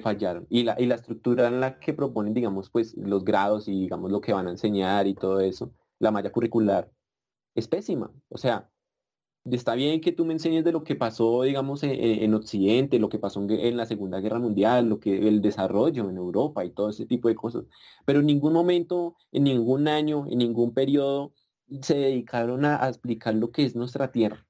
fallaron. 0.00 0.46
Y 0.48 0.62
la, 0.62 0.76
y 0.78 0.86
la 0.86 0.94
estructura 0.94 1.48
en 1.48 1.60
la 1.60 1.80
que 1.80 1.92
proponen, 1.92 2.34
digamos, 2.34 2.70
pues 2.70 2.94
los 2.96 3.24
grados 3.24 3.66
y 3.68 3.72
digamos 3.72 4.12
lo 4.12 4.20
que 4.20 4.32
van 4.32 4.46
a 4.46 4.50
enseñar 4.52 5.08
y 5.08 5.14
todo 5.14 5.40
eso, 5.40 5.72
la 5.98 6.12
malla 6.12 6.30
curricular 6.30 6.90
es 7.56 7.68
pésima. 7.68 8.12
O 8.28 8.38
sea, 8.38 8.70
está 9.54 9.74
bien 9.74 10.00
que 10.00 10.12
tú 10.12 10.24
me 10.24 10.32
enseñes 10.32 10.64
de 10.64 10.72
lo 10.72 10.82
que 10.84 10.96
pasó, 10.96 11.42
digamos, 11.42 11.82
e, 11.82 11.92
e, 11.92 12.24
en, 12.24 12.34
Occidente, 12.34 12.98
lo 12.98 13.08
que 13.08 13.18
pasó 13.18 13.44
en, 13.48 13.76
la 13.76 13.86
Segunda 13.86 14.20
Guerra 14.20 14.38
Mundial, 14.38 14.88
lo 14.88 15.00
que 15.00 15.28
el 15.28 15.40
desarrollo 15.40 16.08
en 16.08 16.16
Europa 16.16 16.64
y 16.64 16.70
todo 16.70 16.90
ese 16.90 17.06
tipo 17.06 17.28
de 17.28 17.34
cosas, 17.34 17.64
pero 18.04 18.20
en 18.20 18.26
ningún 18.26 18.52
momento, 18.52 19.16
en 19.32 19.44
ningún 19.44 19.88
año, 19.88 20.26
en 20.28 20.38
ningún 20.38 20.74
periodo 20.74 21.32
se 21.82 21.96
dedicaron 21.96 22.64
a, 22.64 22.88
explicar 22.88 23.34
lo 23.34 23.50
que 23.50 23.64
es 23.64 23.76
nuestra 23.76 24.12
tierra. 24.12 24.45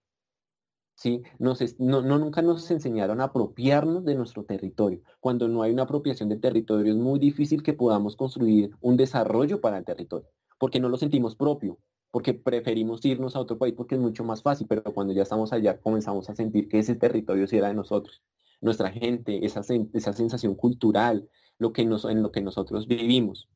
¿Sí? 0.96 1.22
No, 1.38 1.54
nunca 2.02 2.42
nos 2.42 2.70
enseñaron 2.70 3.20
a 3.20 3.24
apropiarnos 3.24 4.04
de 4.04 4.16
nuestro 4.16 4.44
territorio. 4.44 5.02
Cuando 5.20 5.46
no 5.46 5.62
hay 5.62 5.72
una 5.72 5.84
apropiación 5.84 6.28
del 6.28 6.40
territorio 6.40 6.92
es 6.92 6.98
muy 6.98 7.18
difícil 7.18 7.62
que 7.62 7.74
podamos 7.74 8.16
construir 8.16 8.70
un 8.80 8.96
desarrollo 8.96 9.60
para 9.60 9.78
el 9.78 9.84
territorio 9.84 10.28
porque 10.58 10.80
no 10.80 10.88
lo 10.88 10.96
sentimos 10.96 11.36
propio, 11.36 11.78
porque 12.10 12.34
preferimos 12.34 13.04
irnos 13.04 13.36
a 13.36 13.40
otro 13.40 13.58
país 13.58 13.74
porque 13.76 13.96
es 13.96 14.00
mucho 14.00 14.24
más 14.24 14.42
fácil, 14.42 14.66
pero 14.68 14.82
cuando 14.82 15.12
ya 15.12 15.22
estamos 15.22 15.52
allá 15.52 15.80
comenzamos 15.80 16.30
a 16.30 16.34
sentir 16.34 16.68
que 16.68 16.78
ese 16.78 16.94
territorio 16.94 17.46
sí 17.46 17.56
era 17.56 17.68
de 17.68 17.74
nosotros, 17.74 18.22
nuestra 18.60 18.90
gente, 18.90 19.44
esa, 19.44 19.62
esa 19.92 20.12
sensación 20.12 20.54
cultural, 20.54 21.28
lo 21.58 21.72
que 21.72 21.84
nos, 21.84 22.04
en 22.04 22.22
lo 22.22 22.32
que 22.32 22.40
nosotros 22.40 22.86
vivimos. 22.86 23.48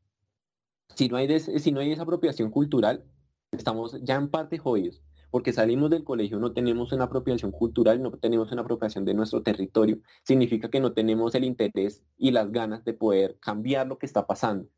Si 0.94 1.08
no, 1.08 1.16
hay 1.16 1.40
si 1.40 1.72
no 1.72 1.80
hay 1.80 1.92
esa 1.92 2.02
apropiación 2.02 2.50
cultural, 2.50 3.04
estamos 3.52 3.98
ya 4.02 4.16
en 4.16 4.28
parte 4.28 4.58
jodidos, 4.58 5.02
porque 5.30 5.52
salimos 5.52 5.90
del 5.90 6.04
colegio, 6.04 6.38
no 6.38 6.52
tenemos 6.52 6.92
una 6.92 7.04
apropiación 7.04 7.52
cultural, 7.52 8.02
no 8.02 8.10
tenemos 8.12 8.50
una 8.52 8.62
apropiación 8.62 9.04
de 9.04 9.14
nuestro 9.14 9.42
territorio, 9.42 10.00
significa 10.24 10.70
que 10.70 10.80
no 10.80 10.92
tenemos 10.92 11.34
el 11.34 11.44
interés 11.44 12.02
y 12.16 12.30
las 12.32 12.50
ganas 12.52 12.84
de 12.84 12.94
poder 12.94 13.38
cambiar 13.40 13.86
lo 13.86 13.98
que 13.98 14.06
está 14.06 14.26
pasando 14.26 14.68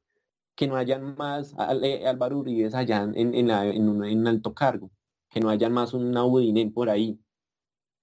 que 0.55 0.67
no 0.67 0.77
hayan 0.77 1.17
más 1.17 1.55
eh, 1.83 2.07
Álvaro 2.07 2.38
Uribe 2.38 2.71
allá 2.75 3.03
en, 3.03 3.35
en, 3.35 3.51
en, 3.51 4.27
alto 4.27 4.55
cargo, 4.55 4.91
que 5.31 5.41
no 5.41 5.49
hayan 5.49 5.73
más 5.73 5.95
un 5.95 6.17
Udinen 6.17 6.73
por 6.73 6.91
ahí. 6.91 7.21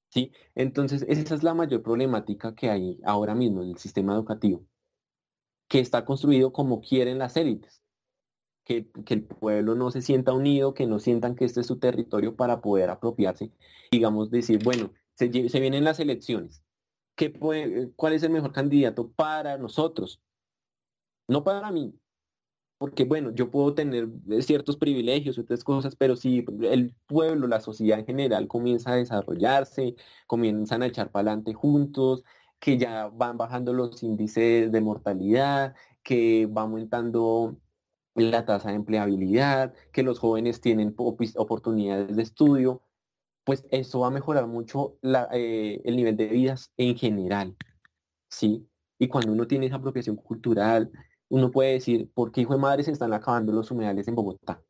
¿sí? 0.10 0.32
Entonces, 0.56 1.06
esa 1.08 1.36
es 1.36 1.44
la 1.44 1.54
mayor 1.54 1.84
problemática 1.84 2.56
que 2.56 2.70
hay 2.70 3.00
ahora 3.06 3.36
mismo 3.36 3.62
en 3.64 3.70
el 3.70 3.78
sistema 3.78 4.14
educativo, 4.14 4.66
que 5.68 5.80
está 5.80 6.06
construido 6.06 6.52
como 6.52 6.82
quieren 6.82 7.20
las 7.20 7.38
élites, 7.38 7.84
que, 8.70 9.16
el 9.16 9.24
pueblo 9.24 9.74
no 9.74 9.90
se 9.90 10.02
sienta 10.02 10.32
unido, 10.32 10.74
que 10.76 10.86
no 10.86 11.00
sientan 11.00 11.36
que 11.36 11.46
este 11.46 11.62
es 11.62 11.68
su 11.68 11.80
territorio 11.80 12.36
para 12.36 12.62
poder 12.62 12.92
apropiarse, 12.92 13.52
digamos, 13.92 14.30
decir, 14.30 14.64
bueno, 14.64 14.94
se, 15.16 15.50
se 15.50 15.60
vienen 15.60 15.84
las 15.84 16.00
elecciones, 16.00 16.64
¿qué 17.16 17.32
puede, 17.32 17.92
¿cuál 17.96 18.14
es 18.14 18.24
el 18.24 18.30
mejor 18.32 18.54
candidato 18.54 19.12
para 19.12 19.58
nosotros? 19.58 20.22
No 21.28 21.44
para 21.44 21.72
mí, 21.72 21.96
porque 22.78 23.06
bueno, 23.06 23.32
yo 23.34 23.50
puedo 23.52 23.74
tener 23.74 24.08
eh, 24.30 24.42
ciertos 24.44 24.78
privilegios, 24.78 25.40
otras 25.40 25.64
cosas, 25.64 25.96
pero 25.96 26.16
si 26.16 26.46
el 26.62 26.94
pueblo, 27.08 27.48
la 27.48 27.62
sociedad 27.62 28.00
en 28.00 28.06
general 28.06 28.48
comienza 28.48 28.92
a 28.94 28.96
desarrollarse, 28.96 29.96
comienzan 30.28 30.84
a 30.84 30.88
echar 30.88 31.12
para 31.12 31.32
adelante 31.32 31.54
juntos, 31.54 32.24
que 32.60 32.78
ya 32.78 33.08
van 33.10 33.38
bajando 33.38 33.74
los 33.74 34.04
índices 34.04 34.72
de 34.72 34.82
mortalidad, 34.82 35.76
que 36.04 36.46
va 36.46 36.62
aumentando 36.64 37.58
la 38.24 38.46
tasa 38.46 38.70
de 38.70 38.76
empleabilidad, 38.76 39.74
que 39.92 40.04
los 40.04 40.20
jóvenes 40.20 40.62
tienen 40.62 40.96
oportunidades 40.98 42.16
de 42.16 42.24
estudio, 42.24 42.82
pues 43.44 43.66
eso 43.72 44.02
va 44.02 44.08
a 44.08 44.12
mejorar 44.12 44.48
mucho 44.48 44.98
eh, 45.32 45.82
el 45.84 45.96
nivel 45.96 46.16
de 46.18 46.28
vidas 46.28 46.72
en 46.78 46.96
general, 46.96 47.56
¿sí? 48.30 48.68
Y 49.00 49.08
cuando 49.08 49.32
uno 49.32 49.48
tiene 49.48 49.66
esa 49.66 49.78
apropiación 49.78 50.18
cultural, 50.18 50.92
uno 51.30 51.52
puede 51.52 51.74
decir, 51.74 52.12
¿por 52.14 52.32
qué 52.32 52.42
hijo 52.42 52.54
de 52.54 52.60
madre 52.60 52.84
se 52.84 52.92
están 52.92 53.14
acabando 53.14 53.54
los 53.54 53.72
humedales 53.72 54.08
en 54.08 54.16
Bogotá? 54.16 54.62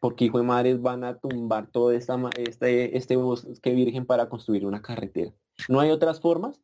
¿Por 0.00 0.16
qué 0.16 0.26
hijo 0.26 0.38
de 0.38 0.44
madres 0.44 0.80
van 0.80 1.04
a 1.04 1.18
tumbar 1.18 1.70
todo 1.70 1.92
esta, 1.92 2.18
este, 2.36 2.96
este 2.96 3.16
bosque 3.16 3.72
virgen 3.72 4.04
para 4.04 4.28
construir 4.28 4.66
una 4.66 4.82
carretera? 4.82 5.32
¿No 5.68 5.80
hay 5.80 5.90
otras 5.90 6.20
formas? 6.20 6.60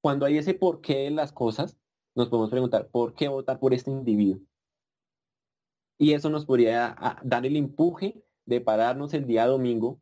Cuando 0.00 0.26
hay 0.26 0.38
ese 0.38 0.54
porqué 0.54 1.04
de 1.04 1.10
las 1.10 1.32
cosas, 1.32 1.76
nos 2.14 2.28
podemos 2.28 2.50
preguntar, 2.50 2.88
¿por 2.88 3.14
qué 3.14 3.28
votar 3.28 3.58
por 3.58 3.74
este 3.74 3.90
individuo? 3.90 4.40
Y 5.98 6.12
eso 6.12 6.30
nos 6.30 6.44
podría 6.44 6.96
dar 7.22 7.46
el 7.46 7.56
empuje 7.56 8.22
de 8.44 8.60
pararnos 8.60 9.14
el 9.14 9.26
día 9.26 9.46
domingo, 9.46 10.00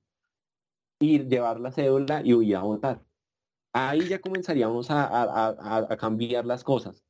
ir, 1.01 1.29
llevar 1.29 1.61
la 1.61 1.73
cédula 1.73 2.23
y 2.25 2.35
ir 2.35 2.57
a 2.57 2.63
votar. 2.63 3.03
Ahí 3.73 4.09
ya 4.09 4.21
comenzaríamos 4.21 4.89
a, 4.91 5.97
cambiar 5.99 6.47
las 6.47 6.65
cosas. 6.65 7.03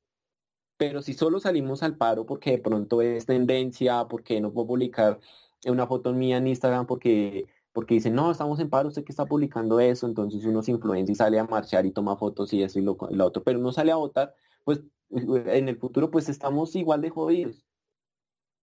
Pero 0.77 1.03
si 1.03 1.15
solo 1.15 1.41
salimos 1.41 1.83
al 1.83 1.97
paro 1.97 2.27
porque 2.27 2.53
de 2.53 2.59
pronto 2.59 3.01
es 3.03 3.27
tendencia, 3.27 4.07
porque 4.09 4.41
no 4.41 4.53
puedo 4.53 4.67
publicar 4.69 5.21
una 5.67 5.87
foto 5.87 6.13
mía 6.13 6.39
en 6.39 6.47
Instagram 6.49 6.87
porque 6.87 7.47
porque 7.75 7.95
dicen, 7.95 8.15
no, 8.15 8.31
estamos 8.31 8.61
en 8.61 8.71
paro, 8.71 8.89
usted 8.89 9.03
que 9.05 9.11
está 9.11 9.27
publicando 9.27 9.81
eso, 9.81 10.07
entonces 10.07 10.45
uno 10.45 10.63
se 10.63 10.71
influencia 10.71 11.13
y 11.13 11.17
sale 11.17 11.41
a 11.41 11.45
marchar 11.45 11.85
y 11.85 11.91
toma 11.91 12.17
fotos 12.17 12.53
y 12.53 12.63
eso 12.63 12.79
y 12.79 12.83
lo, 12.83 12.97
otro, 13.21 13.43
pero 13.43 13.59
no 13.59 13.73
sale 13.73 13.91
a 13.91 13.97
votar, 13.97 14.33
pues 14.63 14.81
en 15.11 15.69
el 15.69 15.77
futuro 15.77 16.09
pues 16.09 16.29
estamos 16.29 16.77
igual 16.77 17.01
de 17.01 17.11
jodidos. 17.11 17.65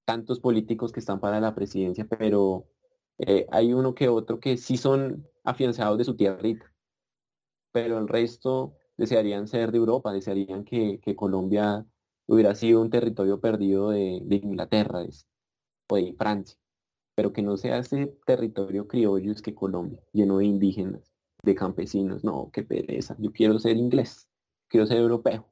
Tantos 0.06 0.40
políticos 0.40 0.92
que 0.92 1.00
están 1.00 1.20
para 1.20 1.40
la 1.40 1.56
presidencia, 1.56 2.06
pero 2.06 2.66
eh, 3.18 3.46
hay 3.52 3.74
uno 3.74 3.96
que 3.96 4.10
otro 4.10 4.40
que 4.40 4.58
sí 4.58 4.78
son 4.78 5.28
afianzados 5.44 5.98
de 5.98 6.06
su 6.06 6.16
tierrita, 6.16 6.74
pero 7.72 7.98
el 7.98 8.08
resto 8.08 8.76
desearían 8.98 9.48
ser 9.48 9.72
de 9.72 9.78
Europa, 9.78 10.12
desearían 10.12 10.64
que, 10.64 11.00
Colombia 11.16 11.86
hubiera 12.28 12.56
sido 12.56 12.82
un 12.82 12.90
territorio 12.90 13.40
perdido 13.40 13.90
de, 13.90 14.24
Inglaterra 14.30 15.04
o 15.90 15.96
de 15.96 16.16
Francia 16.18 16.58
pero 17.16 17.34
que 17.34 17.42
no 17.42 17.58
sea 17.58 17.78
ese 17.78 18.08
territorio 18.26 18.88
criollo 18.88 19.32
es 19.32 19.42
que 19.42 19.54
Colombia, 19.54 20.00
lleno 20.12 20.38
de 20.40 20.46
indígenas, 20.46 21.14
de 21.44 21.56
campesinos. 21.56 22.24
No, 22.24 22.50
qué 22.52 22.64
pereza. 22.64 23.16
Yo 23.20 23.32
quiero 23.32 23.60
ser 23.60 23.78
inglés, 23.78 24.30
quiero 24.68 24.86
ser 24.86 24.98
europeo. 24.98 25.48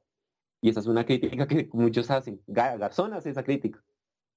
Y 0.60 0.70
esa 0.70 0.80
es 0.80 0.86
una 0.86 1.06
crítica 1.06 1.46
que 1.46 1.68
muchos 1.72 2.10
hacen. 2.10 2.42
Garzón 2.46 3.14
hace 3.14 3.30
esa 3.30 3.44
crítica. 3.44 3.82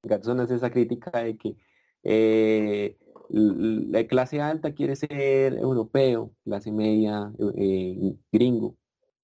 Garzón 0.04 0.40
hace 0.40 0.56
esa 0.56 0.70
crítica 0.70 1.12
de 1.24 1.38
que 1.38 1.56
eh, 2.04 2.98
la 3.30 4.06
clase 4.08 4.42
alta 4.42 4.74
quiere 4.74 4.96
ser 4.96 5.54
europeo, 5.54 6.34
clase 6.44 6.72
media 6.72 7.32
eh, 7.56 8.16
gringo, 8.32 8.76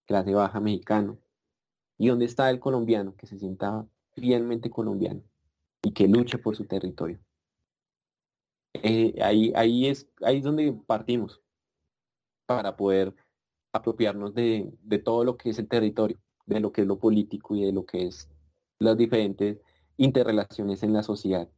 clase 0.05 0.33
baja 0.33 0.59
mexicano. 0.59 1.19
¿Y 1.97 2.07
dónde 2.07 2.25
está 2.25 2.49
el 2.49 2.59
colombiano 2.59 3.15
que 3.15 3.27
se 3.27 3.37
sienta 3.37 3.85
fielmente 4.13 4.69
colombiano 4.69 5.21
y 5.83 5.91
que 5.91 6.07
luche 6.07 6.37
por 6.37 6.55
su 6.55 6.65
territorio? 6.65 7.19
Eh, 8.73 9.15
ahí, 9.21 9.51
ahí, 9.55 9.87
es, 9.87 10.07
ahí 10.21 10.37
es 10.37 10.43
donde 10.43 10.71
partimos 10.87 11.41
para 12.45 12.77
poder 12.77 13.13
apropiarnos 13.73 14.33
de, 14.33 14.71
todo 15.03 15.23
lo 15.23 15.37
que 15.37 15.49
es 15.49 15.59
el 15.59 15.67
territorio, 15.67 16.17
de 16.45 16.59
lo 16.59 16.71
que 16.71 16.81
es 16.81 16.87
lo 16.87 16.97
político 16.97 17.55
y 17.55 17.65
de 17.65 17.71
lo 17.71 17.85
que 17.85 18.07
es 18.07 18.29
las 18.79 18.97
diferentes 18.97 19.59
interrelaciones 19.99 20.81
en 20.81 20.93
la 20.93 21.03
sociedad. 21.03 21.49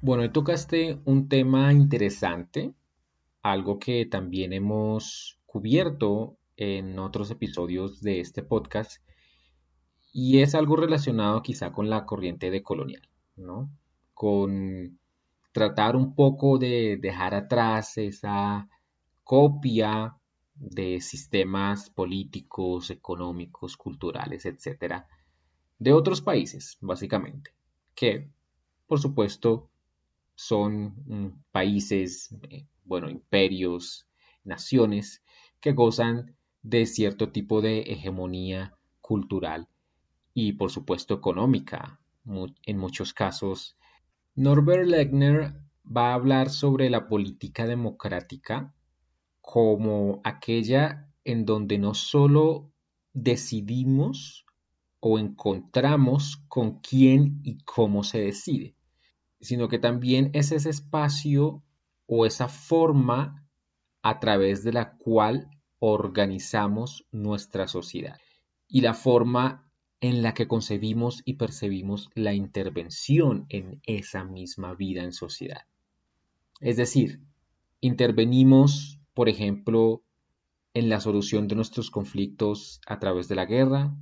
Bueno, 0.00 0.30
tocaste 0.32 0.98
un 1.04 1.28
tema 1.28 1.72
interesante, 1.72 2.74
algo 3.42 3.78
que 3.78 4.06
también 4.06 4.52
hemos 4.52 5.38
cubierto 5.46 6.36
en 6.56 6.98
otros 6.98 7.30
episodios 7.30 8.00
de 8.00 8.20
este 8.20 8.42
podcast, 8.42 9.02
y 10.12 10.40
es 10.40 10.54
algo 10.54 10.76
relacionado 10.76 11.42
quizá 11.42 11.70
con 11.72 11.90
la 11.90 12.06
corriente 12.06 12.50
de 12.50 12.62
colonial, 12.62 13.08
¿no? 13.36 13.70
Con 14.14 14.98
tratar 15.52 15.96
un 15.96 16.14
poco 16.14 16.58
de 16.58 16.98
dejar 17.00 17.34
atrás 17.34 17.98
esa 17.98 18.68
copia 19.22 20.16
de 20.54 21.00
sistemas 21.00 21.90
políticos, 21.90 22.90
económicos, 22.90 23.76
culturales, 23.76 24.46
etcétera, 24.46 25.08
de 25.78 25.92
otros 25.92 26.20
países, 26.20 26.78
básicamente, 26.80 27.50
que, 27.94 28.28
por 28.86 29.00
supuesto, 29.00 29.70
son 30.34 30.94
mm, 31.06 31.44
países, 31.52 32.34
eh, 32.50 32.66
bueno, 32.84 33.08
imperios, 33.10 34.06
naciones 34.44 35.22
que 35.60 35.72
gozan 35.72 36.36
de 36.62 36.86
cierto 36.86 37.30
tipo 37.30 37.60
de 37.60 37.80
hegemonía 37.80 38.76
cultural 39.00 39.68
y, 40.32 40.54
por 40.54 40.70
supuesto, 40.70 41.14
económica, 41.14 42.00
en 42.64 42.78
muchos 42.78 43.12
casos. 43.12 43.76
Norbert 44.34 44.86
Legner 44.86 45.54
va 45.84 46.10
a 46.10 46.14
hablar 46.14 46.50
sobre 46.50 46.90
la 46.90 47.06
política 47.08 47.66
democrática 47.66 48.74
como 49.40 50.20
aquella 50.24 51.10
en 51.24 51.44
donde 51.44 51.78
no 51.78 51.94
solo 51.94 52.72
decidimos 53.12 54.43
o 55.06 55.18
encontramos 55.18 56.42
con 56.48 56.80
quién 56.80 57.38
y 57.42 57.58
cómo 57.58 58.04
se 58.04 58.20
decide, 58.20 58.74
sino 59.38 59.68
que 59.68 59.78
también 59.78 60.30
es 60.32 60.50
ese 60.50 60.70
espacio 60.70 61.62
o 62.06 62.24
esa 62.24 62.48
forma 62.48 63.46
a 64.00 64.18
través 64.18 64.64
de 64.64 64.72
la 64.72 64.96
cual 64.96 65.50
organizamos 65.78 67.06
nuestra 67.12 67.68
sociedad 67.68 68.18
y 68.66 68.80
la 68.80 68.94
forma 68.94 69.70
en 70.00 70.22
la 70.22 70.32
que 70.32 70.48
concebimos 70.48 71.20
y 71.26 71.34
percibimos 71.34 72.08
la 72.14 72.32
intervención 72.32 73.44
en 73.50 73.82
esa 73.84 74.24
misma 74.24 74.74
vida 74.74 75.02
en 75.02 75.12
sociedad. 75.12 75.66
Es 76.60 76.78
decir, 76.78 77.20
intervenimos, 77.82 79.00
por 79.12 79.28
ejemplo, 79.28 80.02
en 80.72 80.88
la 80.88 81.00
solución 81.00 81.46
de 81.46 81.56
nuestros 81.56 81.90
conflictos 81.90 82.80
a 82.86 82.98
través 82.98 83.28
de 83.28 83.34
la 83.34 83.44
guerra, 83.44 83.94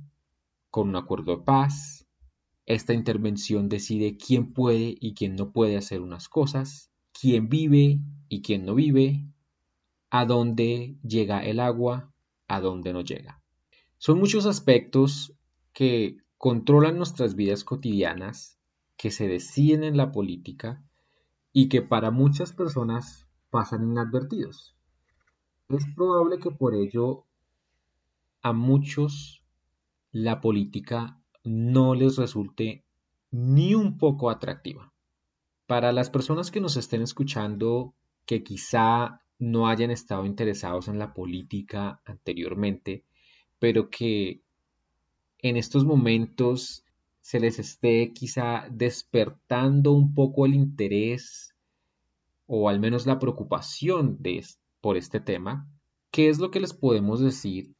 con 0.73 0.89
un 0.89 0.95
acuerdo 0.95 1.37
de 1.37 1.43
paz. 1.43 2.07
Esta 2.65 2.95
intervención 2.95 3.69
decide 3.69 4.17
quién 4.17 4.53
puede 4.53 4.97
y 4.99 5.13
quién 5.13 5.35
no 5.35 5.51
puede 5.51 5.77
hacer 5.77 6.01
unas 6.01 6.29
cosas, 6.29 6.89
quién 7.11 7.47
vive 7.47 7.99
y 8.27 8.41
quién 8.41 8.65
no 8.65 8.73
vive, 8.73 9.23
a 10.09 10.25
dónde 10.25 10.97
llega 11.03 11.45
el 11.45 11.59
agua, 11.59 12.11
a 12.47 12.59
dónde 12.59 12.91
no 12.91 13.01
llega. 13.01 13.39
Son 13.99 14.17
muchos 14.17 14.47
aspectos 14.47 15.35
que 15.73 16.17
controlan 16.39 16.97
nuestras 16.97 17.35
vidas 17.35 17.63
cotidianas, 17.63 18.57
que 18.97 19.11
se 19.11 19.27
deciden 19.27 19.83
en 19.83 19.95
la 19.95 20.11
política 20.11 20.83
y 21.51 21.69
que 21.69 21.83
para 21.83 22.09
muchas 22.09 22.51
personas 22.51 23.27
pasan 23.51 23.91
inadvertidos. 23.91 24.75
Es 25.69 25.85
probable 25.95 26.39
que 26.39 26.49
por 26.49 26.73
ello 26.73 27.27
a 28.41 28.53
muchos 28.53 29.42
la 30.13 30.39
política 30.41 31.19
no 31.43 31.95
les 31.95 32.17
resulte 32.17 32.85
ni 33.31 33.73
un 33.73 33.97
poco 33.97 34.29
atractiva. 34.29 34.93
Para 35.65 35.91
las 35.91 36.09
personas 36.09 36.51
que 36.51 36.61
nos 36.61 36.77
estén 36.77 37.01
escuchando 37.01 37.95
que 38.25 38.43
quizá 38.43 39.21
no 39.39 39.67
hayan 39.67 39.89
estado 39.89 40.25
interesados 40.25 40.87
en 40.87 40.99
la 40.99 41.13
política 41.13 41.99
anteriormente, 42.05 43.03
pero 43.59 43.89
que 43.89 44.41
en 45.39 45.57
estos 45.57 45.83
momentos 45.83 46.85
se 47.19 47.39
les 47.39 47.57
esté 47.57 48.13
quizá 48.13 48.67
despertando 48.69 49.93
un 49.93 50.13
poco 50.13 50.45
el 50.45 50.53
interés 50.53 51.55
o 52.45 52.69
al 52.69 52.79
menos 52.79 53.07
la 53.07 53.17
preocupación 53.17 54.19
por 54.79 54.95
este 54.95 55.19
tema, 55.19 55.67
¿qué 56.11 56.29
es 56.29 56.37
lo 56.37 56.51
que 56.51 56.59
les 56.59 56.73
podemos 56.73 57.19
decir 57.19 57.73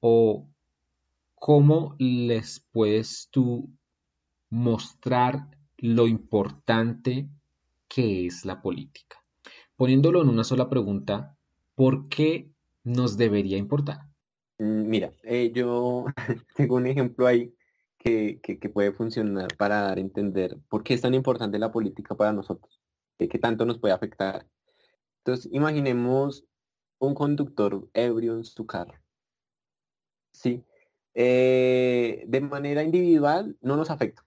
o 0.00 0.49
cómo 1.40 1.96
les 1.98 2.60
puedes 2.70 3.28
tú 3.30 3.70
mostrar 4.50 5.48
lo 5.78 6.06
importante 6.06 7.28
que 7.88 8.26
es 8.26 8.44
la 8.44 8.60
política? 8.60 9.16
Poniéndolo 9.74 10.20
en 10.22 10.28
una 10.28 10.44
sola 10.44 10.68
pregunta, 10.68 11.36
¿por 11.74 12.08
qué 12.08 12.50
nos 12.84 13.16
debería 13.16 13.56
importar? 13.56 14.00
Mm, 14.58 14.88
mira, 14.88 15.12
eh, 15.22 15.50
yo 15.52 16.04
tengo 16.56 16.76
un 16.76 16.86
ejemplo 16.86 17.26
ahí 17.26 17.54
que, 17.96 18.70
puede 18.72 18.92
funcionar 18.92 19.48
para 19.56 19.80
dar 19.80 19.96
a 19.96 20.00
entender 20.00 20.58
por 20.68 20.82
qué 20.82 20.94
es 20.94 21.00
tan 21.00 21.14
importante 21.14 21.58
la 21.58 21.72
política 21.72 22.14
para 22.14 22.32
nosotros, 22.32 22.80
qué 23.18 23.38
tanto 23.38 23.64
nos 23.64 23.78
puede 23.78 23.94
afectar. 23.94 24.46
Entonces, 25.18 25.50
imaginemos 25.52 26.44
un 26.98 27.14
conductor 27.14 27.88
ebrio 27.94 28.36
en 28.36 28.44
su 28.44 28.66
carro. 28.66 28.94
Sí. 30.32 30.64
Eh, 31.14 32.24
de 32.28 32.40
manera 32.40 32.82
individual 32.82 33.56
no 33.60 33.76
nos 33.76 33.90
afecta, 33.90 34.24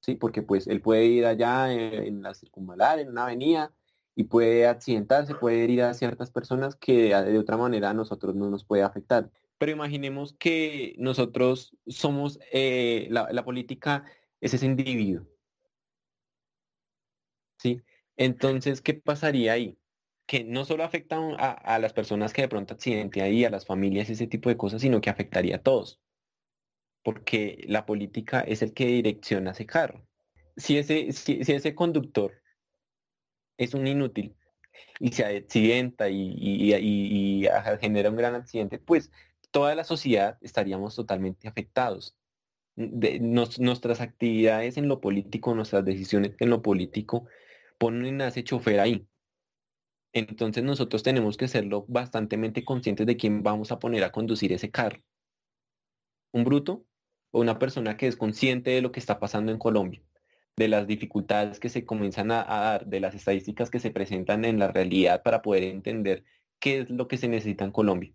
¿sí? 0.00 0.14
Porque 0.16 0.42
pues 0.42 0.66
él 0.66 0.80
puede 0.80 1.04
ir 1.06 1.26
allá 1.26 1.72
en, 1.72 2.22
la 2.22 2.34
circunvalar, 2.34 2.98
en 2.98 3.10
una 3.10 3.24
avenida, 3.24 3.74
y 4.14 4.24
puede 4.24 4.66
accidentarse, 4.66 5.34
puede 5.34 5.64
herir 5.64 5.82
a 5.82 5.94
ciertas 5.94 6.30
personas 6.30 6.76
que 6.76 7.14
de 7.14 7.38
otra 7.38 7.56
manera 7.56 7.90
a 7.90 7.94
nosotros 7.94 8.34
no 8.34 8.50
nos 8.50 8.64
puede 8.64 8.82
afectar. 8.82 9.30
Pero 9.58 9.72
imaginemos 9.72 10.34
que 10.34 10.94
nosotros 10.98 11.76
somos, 11.86 12.38
eh, 12.52 13.06
la, 13.10 13.44
política 13.44 14.04
es 14.40 14.54
ese 14.54 14.66
individuo. 14.66 15.26
¿Sí? 17.58 17.80
Entonces, 18.16 18.80
¿qué 18.82 18.94
pasaría 18.94 19.52
ahí? 19.52 19.78
Que 20.26 20.44
no 20.44 20.64
solo 20.64 20.84
afecta 20.84 21.16
a, 21.38 21.78
las 21.78 21.92
personas 21.92 22.32
que 22.32 22.42
de 22.42 22.48
pronto 22.48 22.74
accidente 22.74 23.22
ahí, 23.22 23.44
a 23.44 23.50
las 23.50 23.66
familias, 23.66 24.10
ese 24.10 24.26
tipo 24.26 24.48
de 24.48 24.56
cosas, 24.56 24.82
sino 24.82 25.00
que 25.00 25.10
afectaría 25.10 25.56
a 25.56 25.62
todos. 25.62 26.00
Porque 27.02 27.64
la 27.68 27.84
política 27.86 28.40
es 28.40 28.62
el 28.62 28.72
que 28.72 28.86
direcciona 28.86 29.52
ese 29.52 29.66
carro. 29.66 30.06
Si 30.56 30.78
ese, 30.78 31.12
si, 31.12 31.40
ese 31.40 31.74
conductor 31.74 32.32
es 33.56 33.74
un 33.74 33.86
inútil 33.86 34.36
y 35.00 35.12
se 35.12 35.24
accidenta 35.24 36.08
y, 36.08 37.46
genera 37.80 38.10
un 38.10 38.16
gran 38.16 38.34
accidente, 38.34 38.78
pues 38.78 39.10
toda 39.50 39.74
la 39.74 39.84
sociedad 39.84 40.38
estaríamos 40.40 40.94
totalmente 40.94 41.48
afectados. 41.48 42.16
Nuestras 42.76 44.00
actividades 44.00 44.76
en 44.76 44.88
lo 44.88 45.00
político, 45.00 45.54
nuestras 45.54 45.84
decisiones 45.84 46.34
en 46.38 46.50
lo 46.50 46.62
político, 46.62 47.26
ponen 47.78 48.20
a 48.22 48.28
ese 48.28 48.44
chofer 48.44 48.80
ahí. 48.80 49.06
Entonces 50.14 50.62
nosotros 50.62 51.02
tenemos 51.02 51.36
que 51.36 51.48
serlo 51.48 51.84
bastante 51.88 52.64
conscientes 52.64 53.06
de 53.06 53.16
quién 53.16 53.42
vamos 53.42 53.72
a 53.72 53.78
poner 53.78 54.04
a 54.04 54.12
conducir 54.12 54.52
ese 54.52 54.70
carro. 54.70 55.02
Un 56.32 56.44
bruto 56.44 56.84
una 57.32 57.58
persona 57.58 57.96
que 57.96 58.06
es 58.06 58.16
consciente 58.16 58.70
de 58.70 58.82
lo 58.82 58.92
que 58.92 59.00
está 59.00 59.18
pasando 59.18 59.52
en 59.52 59.58
Colombia, 59.58 60.02
de 60.56 60.68
las 60.68 60.86
dificultades 60.86 61.58
que 61.58 61.70
se 61.70 61.84
comienzan 61.84 62.30
a, 62.30 62.44
dar, 62.44 62.86
de 62.86 63.00
las 63.00 63.14
estadísticas 63.14 63.70
que 63.70 63.80
se 63.80 63.90
presentan 63.90 64.44
en 64.44 64.58
la 64.58 64.68
realidad 64.68 65.22
para 65.22 65.42
poder 65.42 65.64
entender 65.64 66.24
qué 66.60 66.80
es 66.80 66.90
lo 66.90 67.08
que 67.08 67.16
se 67.16 67.28
necesita 67.28 67.64
en 67.64 67.72
Colombia. 67.72 68.12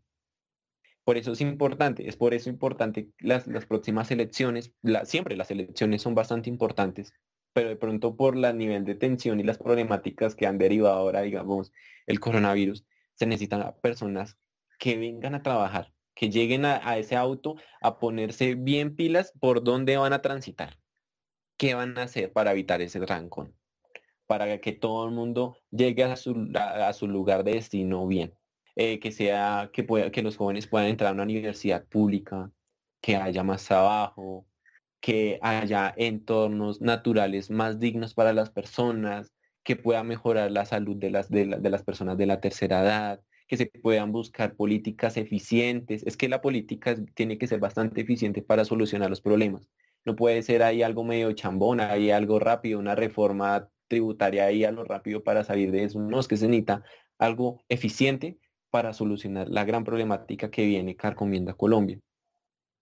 Por 1.03 1.18
eso 1.18 1.32
es 1.32 1.41
importante, 1.41 2.07
es 2.07 2.15
por 2.15 2.34
eso 2.34 2.49
importante 2.49 3.09
las, 3.20 3.47
las 3.47 3.65
próximas 3.65 4.11
elecciones, 4.11 4.74
siempre 5.05 5.38
las 5.38 5.49
elecciones 5.51 6.01
son 6.01 6.15
bastante 6.15 6.49
importantes, 6.49 7.13
pero 7.53 7.70
de 7.70 7.76
pronto 7.76 8.15
por 8.15 8.36
el 8.36 8.57
nivel 8.57 8.86
de 8.86 8.95
tensión 8.95 9.39
y 9.39 9.43
las 9.43 9.57
problemáticas 9.57 10.36
que 10.36 10.45
han 10.45 10.57
derivado 10.57 10.95
ahora, 10.95 11.22
digamos, 11.22 11.72
el 12.05 12.20
coronavirus, 12.20 12.86
se 13.15 13.26
necesitan 13.26 13.74
personas 13.82 14.38
que 14.78 14.97
vengan 14.97 15.34
a 15.34 15.41
trabajar, 15.41 15.91
que 16.18 16.32
lleguen 16.32 16.65
a, 16.65 16.97
ese 16.97 17.15
auto 17.15 17.57
a 17.80 17.99
ponerse 17.99 18.55
bien 18.55 18.95
pilas 18.95 19.32
por 19.39 19.63
dónde 19.63 19.97
van 19.97 20.13
a 20.13 20.22
transitar, 20.24 20.80
qué 21.57 21.76
van 21.76 21.97
a 21.97 22.03
hacer 22.03 22.34
para 22.34 22.51
evitar 22.51 22.82
ese 22.82 22.99
rancón, 23.05 23.55
para 24.26 24.59
que 24.59 24.72
todo 24.72 25.05
el 25.05 25.11
mundo 25.13 25.57
llegue 25.70 26.03
a 26.03 26.15
su, 26.15 26.51
a, 26.55 26.91
su 26.93 27.07
lugar 27.07 27.43
de 27.43 27.53
destino 27.53 28.07
bien, 28.07 28.34
eh, 28.76 28.99
que 28.99 29.11
sea 29.11 29.70
que, 29.72 29.84
pueda, 29.84 30.09
que 30.11 30.24
los 30.24 30.38
jóvenes 30.38 30.65
puedan 30.65 30.88
entrar 30.88 31.11
a 31.11 31.13
una 31.13 31.24
universidad 31.24 31.86
pública, 31.86 32.51
que 32.99 33.15
haya 33.15 33.43
más 33.43 33.63
trabajo, 33.65 34.47
que 34.99 35.38
haya 35.43 35.93
entornos 35.97 36.82
naturales 36.82 37.51
más 37.51 37.78
dignos 37.80 38.15
para 38.15 38.34
las 38.34 38.49
personas, 38.49 39.36
que 39.63 39.76
pueda 39.76 40.01
mejorar 40.03 40.49
la 40.49 40.65
salud 40.65 40.95
de 40.95 41.11
las, 41.11 41.30
de, 41.30 41.45
las 41.45 41.84
personas 41.84 42.18
de 42.18 42.26
la 42.26 42.41
tercera 42.41 42.82
edad, 42.82 43.22
que 43.47 43.57
se 43.57 43.65
puedan 43.67 44.11
buscar 44.11 44.55
políticas 44.55 45.17
eficientes. 45.17 46.03
Es 46.05 46.17
que 46.17 46.29
la 46.29 46.41
política 46.41 46.95
tiene 47.13 47.37
que 47.37 47.47
ser 47.47 47.59
bastante 47.59 48.01
eficiente 48.01 48.41
para 48.41 48.65
solucionar 48.65 49.09
los 49.09 49.21
problemas. 49.21 49.67
No 50.05 50.15
puede 50.15 50.41
ser 50.43 50.63
ahí 50.63 50.83
algo 50.83 51.03
medio 51.03 51.31
chambona, 51.33 51.91
ahí 51.91 52.11
algo 52.11 52.39
rápido, 52.39 52.79
una 52.79 52.95
reforma 52.95 53.69
tributaria 53.87 54.45
ahí 54.45 54.63
a 54.63 54.71
lo 54.71 54.83
rápido 54.83 55.23
para 55.23 55.43
salir 55.43 55.71
de 55.71 55.83
eso. 55.83 55.99
No, 55.99 56.19
es 56.19 56.27
que 56.27 56.37
se 56.37 56.47
necesita 56.47 56.83
algo 57.17 57.63
eficiente 57.69 58.37
para 58.69 58.93
solucionar 58.93 59.49
la 59.49 59.65
gran 59.65 59.83
problemática 59.83 60.51
que 60.51 60.65
viene 60.65 60.95
carcomiendo 60.95 61.51
a 61.51 61.57
Colombia 61.57 61.99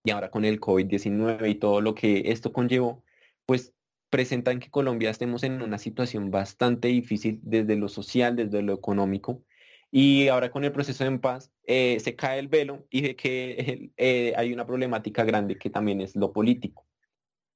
y 0.05 0.11
ahora 0.11 0.30
con 0.30 0.45
el 0.45 0.61
COVID-19 0.61 1.49
y 1.49 1.55
todo 1.55 1.82
lo 1.82 1.95
que 1.95 2.24
esto 2.28 2.53
conllevó, 2.53 3.03
pues 3.45 3.74
presentan 4.11 4.59
que 4.59 4.70
Colombia 4.70 5.09
estemos 5.09 5.43
en 5.43 5.61
una 5.61 5.80
situación 5.80 6.32
bastante 6.32 6.88
difícil 6.88 7.39
desde 7.41 7.76
lo 7.76 7.89
social, 7.89 8.36
desde 8.36 8.61
lo 8.61 8.74
económico. 8.74 9.41
Y 9.92 10.28
ahora 10.28 10.52
con 10.52 10.64
el 10.64 10.72
proceso 10.72 11.06
en 11.06 11.20
paz 11.20 11.52
eh, 11.64 12.00
se 12.00 12.16
cae 12.16 12.40
el 12.40 12.48
velo 12.48 12.86
y 12.90 13.02
de 13.02 13.16
que 13.16 13.92
eh, 13.98 14.34
hay 14.36 14.54
una 14.54 14.66
problemática 14.66 15.24
grande 15.24 15.58
que 15.58 15.70
también 15.70 16.02
es 16.02 16.16
lo 16.16 16.34
político. 16.34 16.88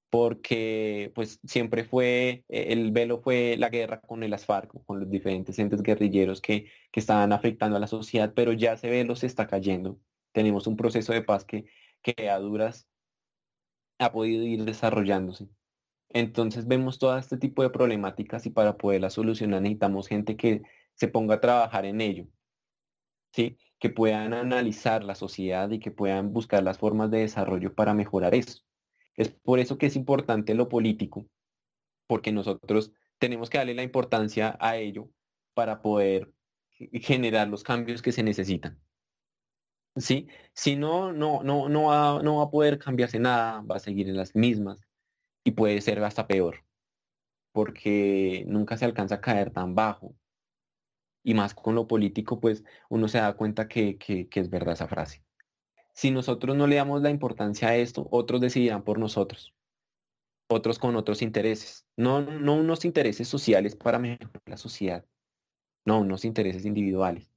Porque 0.10 1.12
pues 1.14 1.40
siempre 1.46 1.84
fue, 1.84 2.44
eh, 2.50 2.68
el 2.70 2.92
velo 2.92 3.22
fue 3.22 3.58
la 3.58 3.70
guerra 3.70 4.02
con 4.02 4.24
el 4.24 4.34
ASFARC, 4.34 4.84
con 4.86 5.00
los 5.00 5.10
diferentes 5.10 5.60
entes 5.60 5.84
guerrilleros 5.84 6.42
que, 6.42 6.72
que 6.92 7.00
estaban 7.00 7.32
afectando 7.32 7.78
a 7.78 7.80
la 7.80 7.88
sociedad, 7.88 8.34
pero 8.36 8.54
ya 8.54 8.74
ese 8.74 8.90
velo 8.90 9.16
se 9.16 9.28
está 9.28 9.46
cayendo. 9.48 10.00
Tenemos 10.32 10.66
un 10.68 10.78
proceso 10.78 11.14
de 11.14 11.22
paz 11.22 11.46
que 11.46 11.66
que 12.02 12.30
a 12.30 12.40
duras 12.40 12.88
ha 14.00 14.12
podido 14.12 14.44
ir 14.44 14.66
desarrollándose. 14.66 15.50
Entonces 16.10 16.68
vemos 16.68 17.00
todo 17.00 17.18
este 17.18 17.38
tipo 17.38 17.62
de 17.62 17.70
problemáticas 17.70 18.46
y 18.46 18.50
para 18.50 18.78
poderlas 18.78 19.14
solucionar 19.14 19.62
necesitamos 19.62 20.08
gente 20.08 20.38
que 20.38 20.64
se 21.00 21.08
ponga 21.08 21.36
a 21.36 21.42
trabajar 21.42 21.86
en 21.86 22.02
ello, 22.02 22.28
¿sí? 23.34 23.58
que 23.80 23.90
puedan 23.90 24.34
analizar 24.34 25.04
la 25.04 25.16
sociedad 25.16 25.70
y 25.72 25.80
que 25.80 25.92
puedan 25.92 26.34
buscar 26.34 26.64
las 26.64 26.78
formas 26.78 27.10
de 27.12 27.20
desarrollo 27.20 27.74
para 27.74 27.94
mejorar 27.94 28.36
eso. 28.36 28.64
Es 29.16 29.30
por 29.30 29.60
eso 29.60 29.78
que 29.78 29.86
es 29.86 29.96
importante 29.96 30.54
lo 30.54 30.68
político, 30.68 31.26
porque 32.08 32.32
nosotros 32.32 32.92
tenemos 33.18 33.50
que 33.50 33.58
darle 33.58 33.76
la 33.76 33.84
importancia 33.84 34.58
a 34.60 34.78
ello 34.78 35.10
para 35.54 35.82
poder 35.82 36.34
generar 37.02 37.48
los 37.48 37.64
cambios 37.64 38.02
que 38.02 38.12
se 38.12 38.24
necesitan. 38.24 38.82
¿sí? 39.96 40.28
Si 40.54 40.76
no, 40.76 41.12
no, 41.14 41.44
no, 41.44 41.70
no, 41.70 41.84
va, 41.84 42.22
no 42.22 42.38
va 42.38 42.44
a 42.44 42.52
poder 42.52 42.80
cambiarse 42.80 43.20
nada, 43.20 43.62
va 43.62 43.78
a 43.78 43.80
seguir 43.80 44.10
en 44.10 44.18
las 44.18 44.36
mismas 44.36 44.86
y 45.44 45.52
puede 45.52 45.82
ser 45.82 46.04
hasta 46.04 46.28
peor, 46.28 46.66
porque 47.52 48.44
nunca 48.48 48.78
se 48.78 48.86
alcanza 48.86 49.16
a 49.16 49.22
caer 49.22 49.52
tan 49.52 49.76
bajo. 49.76 50.16
Y 51.24 51.34
más 51.34 51.54
con 51.54 51.76
lo 51.76 51.88
político, 51.88 52.40
pues 52.40 52.64
uno 52.90 53.08
se 53.08 53.20
da 53.20 53.34
cuenta 53.34 53.68
que, 53.68 53.98
que, 53.98 54.28
es 54.32 54.50
verdad 54.50 54.74
esa 54.74 54.88
frase. 54.88 55.24
Si 55.94 56.12
nosotros 56.12 56.56
no 56.56 56.68
le 56.68 56.78
damos 56.78 57.02
la 57.02 57.10
importancia 57.10 57.70
a 57.70 57.76
esto, 57.76 58.08
otros 58.12 58.42
decidirán 58.42 58.84
por 58.84 59.00
nosotros, 59.00 59.54
otros 60.48 60.80
con 60.80 60.96
otros 60.96 61.22
intereses, 61.22 61.86
no, 61.98 62.22
no 62.22 62.56
unos 62.56 62.86
intereses 62.86 63.28
sociales 63.28 63.76
para 63.76 64.00
mejorar 64.00 64.32
la 64.46 64.58
sociedad, 64.58 65.06
no 65.86 66.00
unos 66.00 66.24
intereses 66.24 66.66
individuales 66.66 67.30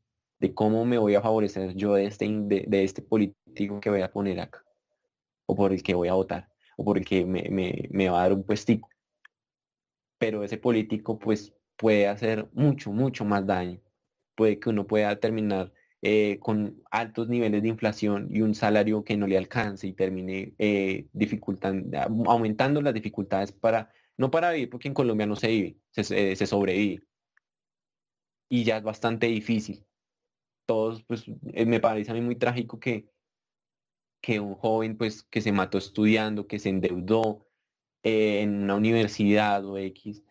de 0.43 0.53
cómo 0.55 0.85
me 0.85 0.99
voy 0.99 1.15
a 1.15 1.23
favorecer 1.23 1.73
yo 1.77 1.95
de 1.95 2.07
este, 2.07 2.29
de, 2.29 2.83
este 2.83 3.01
político 3.01 3.81
que 3.81 3.91
voy 3.91 4.03
a 4.03 4.11
poner 4.11 4.41
acá, 4.41 4.65
o 5.47 5.55
por 5.55 5.73
el 5.73 5.85
que 5.85 5.95
voy 5.95 6.09
a 6.09 6.15
votar, 6.15 6.49
o 6.77 6.85
por 6.85 6.99
el 6.99 7.05
que 7.05 7.25
me, 7.25 7.49
me, 7.49 8.09
va 8.09 8.19
a 8.19 8.23
dar 8.23 8.33
un 8.33 8.43
puestico. 8.43 8.89
Pero 10.19 10.43
ese 10.43 10.59
político 10.59 11.17
pues 11.17 11.55
puede 11.83 12.07
hacer 12.07 12.49
mucho, 12.53 12.93
mucho 12.93 13.25
más 13.25 13.45
daño. 13.45 13.81
Puede 14.37 14.61
que 14.61 14.71
uno 14.71 14.87
pueda 14.87 15.19
terminar 15.19 15.73
eh, 16.01 16.39
con 16.41 16.81
altos 16.93 17.29
niveles 17.29 17.63
de 17.63 17.69
inflación 17.69 18.29
y 18.31 18.43
un 18.43 18.55
salario 18.55 19.03
que 19.03 19.17
no 19.17 19.27
le 19.27 19.37
alcance 19.37 19.89
y 19.89 19.93
termine 19.93 20.55
eh, 20.59 21.09
dificultando, 21.13 21.99
aumentando 22.27 22.81
las 22.81 22.95
dificultades 22.95 23.51
para, 23.51 23.91
no 24.17 24.31
para 24.31 24.53
vivir, 24.53 24.71
porque 24.71 24.87
en 24.89 24.95
Colombia 24.95 25.27
no 25.27 25.35
se 25.35 25.49
vive, 25.49 25.77
se, 25.91 26.37
se 26.37 26.47
sobrevive. 26.47 27.03
Y 28.49 28.63
ya 28.63 28.77
es 28.77 28.85
bastante 28.85 29.27
difícil 29.27 29.85
todos, 30.67 31.03
pues 31.03 31.25
eh, 31.53 31.67
me 31.67 31.81
parece 31.81 32.13
a 32.13 32.15
mí 32.15 32.21
muy 32.21 32.37
trágico 32.37 32.79
que, 32.79 33.09
que 34.21 34.39
un 34.39 34.55
joven 34.55 34.97
pues 34.97 35.25
que 35.25 35.41
se 35.41 35.51
mató 35.51 35.79
estudiando, 35.79 36.47
que 36.47 36.61
se 36.61 36.69
endeudó 36.69 37.49
eh, 38.05 38.43
en 38.43 38.63
una 38.63 38.77
universidad 38.77 39.65
o 39.65 39.79
X, 39.79 40.23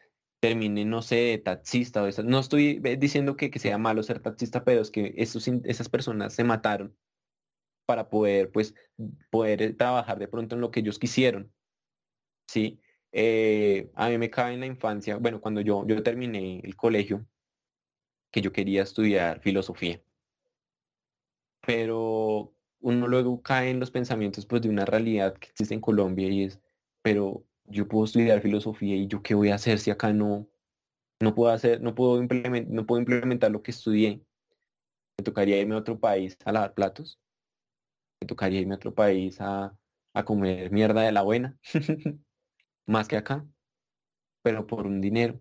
termine, 0.42 0.86
no 0.86 1.02
sé, 1.02 1.42
taxista 1.44 2.04
o 2.04 2.08
eso. 2.08 2.24
No 2.24 2.40
estoy 2.40 2.82
eh, 2.84 2.98
diciendo 2.98 3.38
que, 3.38 3.52
que, 3.52 3.60
sea 3.60 3.78
malo 3.78 4.04
ser 4.04 4.20
taxista, 4.20 4.66
pero 4.66 4.82
es 4.82 4.92
que 4.92 5.14
esos, 5.18 5.48
esas 5.48 5.90
personas 5.90 6.34
se 6.34 6.44
mataron 6.44 6.98
para 7.86 8.10
poder, 8.10 8.52
pues, 8.52 8.76
poder 9.32 9.78
trabajar 9.78 10.20
de 10.20 10.28
pronto 10.28 10.56
en 10.56 10.62
lo 10.62 10.72
que 10.72 10.82
ellos 10.82 11.00
quisieron. 11.00 11.54
¿Sí? 12.48 12.82
a 13.96 14.10
mí 14.10 14.18
me 14.18 14.30
cae 14.30 14.54
en 14.54 14.62
la 14.62 14.66
infancia, 14.66 15.18
bueno, 15.18 15.42
cuando 15.42 15.62
yo, 15.62 15.86
yo 15.86 16.02
terminé 16.04 16.62
el 16.64 16.76
colegio, 16.78 17.26
que 18.32 18.42
yo 18.42 18.54
quería 18.54 18.84
estudiar 18.84 19.42
filosofía 19.42 20.02
pero 21.62 22.54
uno 22.80 23.08
luego 23.08 23.42
cae 23.42 23.70
en 23.70 23.80
los 23.80 23.92
pensamientos 23.92 24.46
pues 24.46 24.62
de 24.62 24.70
una 24.70 24.86
realidad 24.86 25.36
que 25.38 25.50
existe 25.50 25.74
en 25.74 25.82
Colombia 25.82 26.28
y 26.28 26.44
es, 26.44 26.60
pero 27.02 27.46
yo 27.72 27.88
puedo 27.88 28.06
estudiar 28.06 28.42
filosofía 28.42 28.96
y 28.96 29.08
yo 29.08 29.22
qué 29.22 29.34
voy 29.34 29.50
a 29.50 29.56
hacer 29.56 29.80
si 29.80 29.92
acá 29.92 30.14
no, 30.14 30.48
no 31.20 31.36
puedo 31.36 31.52
hacer, 31.52 31.82
no 31.82 31.96
puedo 31.96 32.22
implementar, 32.22 32.74
no 32.74 32.86
puedo 32.86 33.00
implementar 33.00 33.52
lo 33.52 33.64
que 33.64 33.72
estudié. 33.72 34.24
Me 35.18 35.24
tocaría 35.24 35.60
irme 35.60 35.76
a 35.76 35.80
otro 35.80 36.00
país 36.00 36.38
a 36.46 36.52
lavar 36.52 36.74
platos. 36.74 37.20
Me 38.22 38.28
tocaría 38.28 38.62
irme 38.62 38.74
a 38.74 38.78
otro 38.78 38.94
país 38.94 39.40
a, 39.40 39.78
a 40.14 40.26
comer 40.26 40.72
mierda 40.72 41.02
de 41.02 41.12
la 41.12 41.22
buena. 41.22 41.58
Más 42.86 43.08
que 43.08 43.18
acá. 43.18 43.46
Pero 44.44 44.68
por 44.68 44.86
un 44.88 45.02
dinero. 45.02 45.40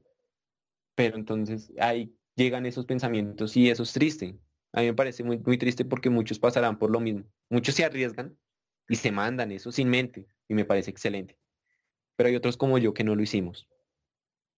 Pero 0.94 1.16
entonces 1.16 1.72
ahí 1.78 2.14
llegan 2.36 2.66
esos 2.66 2.86
pensamientos 2.86 3.56
y 3.56 3.70
eso 3.70 3.82
es 3.82 3.92
triste. 3.92 4.38
A 4.72 4.80
mí 4.80 4.86
me 4.86 4.94
parece 4.94 5.24
muy, 5.24 5.38
muy 5.38 5.58
triste 5.58 5.84
porque 5.84 6.10
muchos 6.10 6.38
pasarán 6.38 6.78
por 6.78 6.90
lo 6.90 7.00
mismo. 7.00 7.24
Muchos 7.48 7.74
se 7.74 7.84
arriesgan 7.84 8.38
y 8.88 8.96
se 8.96 9.10
mandan 9.10 9.50
eso 9.52 9.72
sin 9.72 9.88
mente 9.88 10.28
y 10.48 10.54
me 10.54 10.64
parece 10.64 10.90
excelente. 10.90 11.39
Pero 12.20 12.28
hay 12.28 12.36
otros 12.36 12.58
como 12.58 12.76
yo 12.76 12.92
que 12.92 13.02
no 13.02 13.14
lo 13.14 13.22
hicimos. 13.22 13.66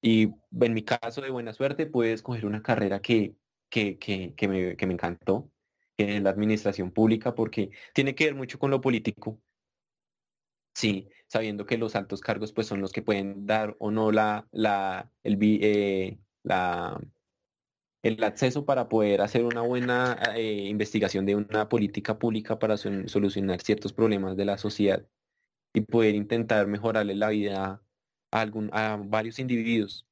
Y 0.00 0.30
en 0.60 0.74
mi 0.74 0.82
caso 0.82 1.20
de 1.20 1.30
buena 1.30 1.52
suerte 1.52 1.86
pude 1.86 2.12
escoger 2.12 2.44
una 2.44 2.60
carrera 2.60 3.00
que, 3.00 3.36
que, 3.68 3.98
que, 3.98 4.34
que, 4.34 4.48
me, 4.48 4.76
que 4.76 4.84
me 4.88 4.94
encantó, 4.94 5.48
que 5.96 6.16
es 6.16 6.22
la 6.24 6.30
administración 6.30 6.90
pública, 6.90 7.36
porque 7.36 7.70
tiene 7.94 8.16
que 8.16 8.24
ver 8.24 8.34
mucho 8.34 8.58
con 8.58 8.72
lo 8.72 8.80
político. 8.80 9.40
Sí, 10.74 11.08
sabiendo 11.28 11.64
que 11.64 11.78
los 11.78 11.94
altos 11.94 12.20
cargos 12.20 12.52
pues 12.52 12.66
son 12.66 12.80
los 12.80 12.90
que 12.90 13.02
pueden 13.02 13.46
dar 13.46 13.76
o 13.78 13.92
no 13.92 14.10
la, 14.10 14.48
la, 14.50 15.12
el, 15.22 15.38
eh, 15.40 16.18
la, 16.42 17.00
el 18.02 18.24
acceso 18.24 18.66
para 18.66 18.88
poder 18.88 19.20
hacer 19.20 19.44
una 19.44 19.60
buena 19.60 20.20
eh, 20.34 20.66
investigación 20.66 21.26
de 21.26 21.36
una 21.36 21.68
política 21.68 22.18
pública 22.18 22.58
para 22.58 22.76
solucionar 22.76 23.60
ciertos 23.62 23.92
problemas 23.92 24.36
de 24.36 24.46
la 24.46 24.58
sociedad 24.58 25.06
y 25.74 25.82
poder 25.82 26.14
intentar 26.14 26.66
mejorarle 26.66 27.14
la 27.14 27.30
vida 27.30 27.82
a, 28.30 28.40
algún, 28.40 28.70
a 28.72 28.96
varios 28.96 29.38
individuos, 29.38 30.06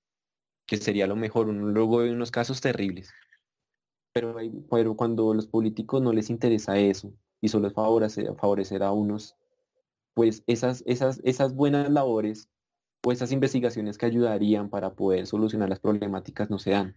que 0.66 0.76
sería 0.76 1.06
lo 1.06 1.16
mejor. 1.16 1.48
luego 1.48 2.02
de 2.02 2.12
unos 2.12 2.30
casos 2.30 2.60
terribles. 2.60 3.12
Pero, 4.12 4.96
cuando 4.96 5.34
los 5.34 5.46
políticos 5.46 6.02
no 6.02 6.12
les 6.12 6.30
interesa 6.30 6.78
eso 6.78 7.12
y 7.40 7.48
solo 7.48 7.70
favorecer, 7.70 8.34
favorecer 8.36 8.82
a 8.82 8.92
unos, 8.92 9.36
pues 10.14 10.42
esas, 10.46 10.82
esas, 10.86 11.20
esas 11.24 11.54
buenas 11.54 11.90
labores 11.90 12.48
o 13.04 13.12
esas 13.12 13.32
investigaciones 13.32 13.98
que 13.98 14.06
ayudarían 14.06 14.68
para 14.68 14.94
poder 14.94 15.26
solucionar 15.26 15.68
las 15.68 15.80
problemáticas 15.80 16.50
no 16.50 16.58
se 16.58 16.70
dan. 16.70 16.96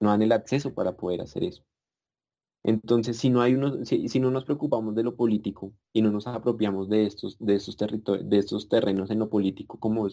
No 0.00 0.10
dan 0.10 0.22
el 0.22 0.32
acceso 0.32 0.74
para 0.74 0.96
poder 0.96 1.22
hacer 1.22 1.44
eso. 1.44 1.64
Entonces, 2.64 3.16
si 3.16 3.30
no, 3.30 3.40
hay 3.40 3.54
unos, 3.54 3.88
si, 3.88 4.20
no 4.20 4.30
nos 4.30 4.44
preocupamos 4.44 4.94
de 4.94 5.02
lo 5.02 5.16
político 5.16 5.72
y 5.92 6.02
no 6.02 6.10
nos 6.10 6.26
apropiamos 6.26 6.88
de 6.88 7.06
estos, 7.06 7.36
de 7.38 7.54
estos 7.54 7.76
de 7.76 8.38
estos 8.38 8.68
terrenos 8.68 9.10
en 9.10 9.20
lo 9.20 9.30
político, 9.30 9.78
como 9.78 10.08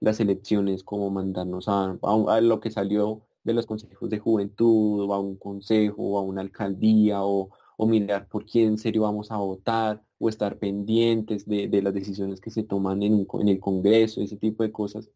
las 0.00 0.20
elecciones, 0.20 0.82
como 0.82 1.10
mandarnos 1.10 1.68
a, 1.68 1.98
a, 2.02 2.40
lo 2.40 2.60
que 2.60 2.70
salió 2.70 3.22
de 3.44 3.54
los 3.54 3.66
consejos 3.66 4.10
de 4.10 4.18
juventud, 4.18 5.02
o 5.08 5.14
a 5.14 5.20
un 5.20 5.36
consejo, 5.36 6.02
o 6.02 6.18
a 6.18 6.22
una 6.22 6.40
alcaldía, 6.42 7.22
o, 7.22 7.50
mirar 7.86 8.28
por 8.28 8.44
quién 8.44 8.68
en 8.68 8.78
serio 8.78 9.02
vamos 9.02 9.30
a 9.30 9.38
votar, 9.38 10.02
o 10.18 10.28
estar 10.28 10.58
pendientes 10.58 11.46
de, 11.46 11.68
las 11.82 11.94
decisiones 11.94 12.40
que 12.40 12.50
se 12.50 12.62
toman 12.62 13.02
en, 13.02 13.26
en 13.40 13.48
el 13.48 13.60
Congreso, 13.60 14.20
ese 14.20 14.36
tipo 14.36 14.62
de 14.62 14.72
cosas, 14.72 15.10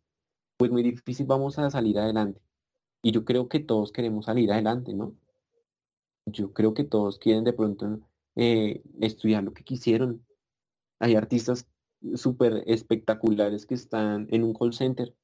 pues 0.57 0.71
muy 0.71 0.83
difícil 0.83 1.27
vamos 1.27 1.59
a 1.59 1.71
salir 1.71 1.99
adelante. 1.99 2.41
Y 3.03 3.13
yo 3.13 3.25
creo 3.25 3.49
que 3.49 3.61
todos 3.61 3.93
queremos 3.93 4.27
salir 4.27 4.53
adelante, 4.53 4.95
¿no? 4.95 5.15
Yo 6.27 6.53
creo 6.53 6.75
que 6.75 6.85
todos 6.85 7.19
quieren 7.19 7.45
de 7.45 7.53
pronto 7.53 8.01
eh, 8.37 8.83
estudiar 9.01 9.45
lo 9.45 9.53
que 9.53 9.65
quisieron. 9.65 10.27
Hay 11.01 11.17
artistas 11.17 11.67
súper 12.15 12.65
espectaculares 12.67 13.67
que 13.67 13.75
están 13.75 14.29
en 14.31 14.45
un 14.45 14.55
call 14.55 14.73
center 14.73 15.15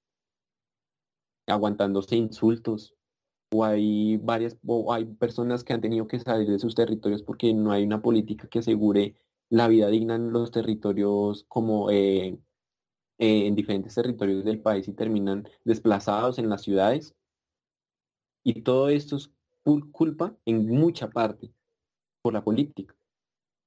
aguantándose 1.47 2.17
insultos 2.17 2.95
o 3.53 3.65
hay 3.65 4.17
varias 4.19 4.57
o 4.65 4.93
hay 4.93 5.05
personas 5.05 5.65
que 5.65 5.73
han 5.73 5.81
tenido 5.81 6.07
que 6.07 6.21
salir 6.21 6.49
de 6.49 6.59
sus 6.59 6.75
territorios 6.75 7.23
porque 7.23 7.53
no 7.53 7.73
hay 7.73 7.85
una 7.85 8.01
política 8.01 8.49
que 8.49 8.61
asegure 8.61 9.17
la 9.49 9.69
vida 9.69 9.89
digna 9.89 10.15
en 10.15 10.33
los 10.33 10.53
territorios 10.53 11.45
como 11.49 11.91
eh, 11.91 12.39
eh, 13.19 13.47
en 13.47 13.55
diferentes 13.57 13.95
territorios 13.95 14.45
del 14.45 14.61
país 14.63 14.87
y 14.89 14.93
terminan 14.93 15.49
desplazados 15.65 16.39
en 16.39 16.49
las 16.49 16.63
ciudades 16.63 17.15
y 18.45 18.63
todo 18.63 18.89
esto 18.89 19.17
es 19.17 19.33
culpa 19.93 20.37
en 20.45 20.67
mucha 20.67 21.11
parte 21.11 21.53
por 22.23 22.33
la 22.33 22.43
política, 22.43 22.95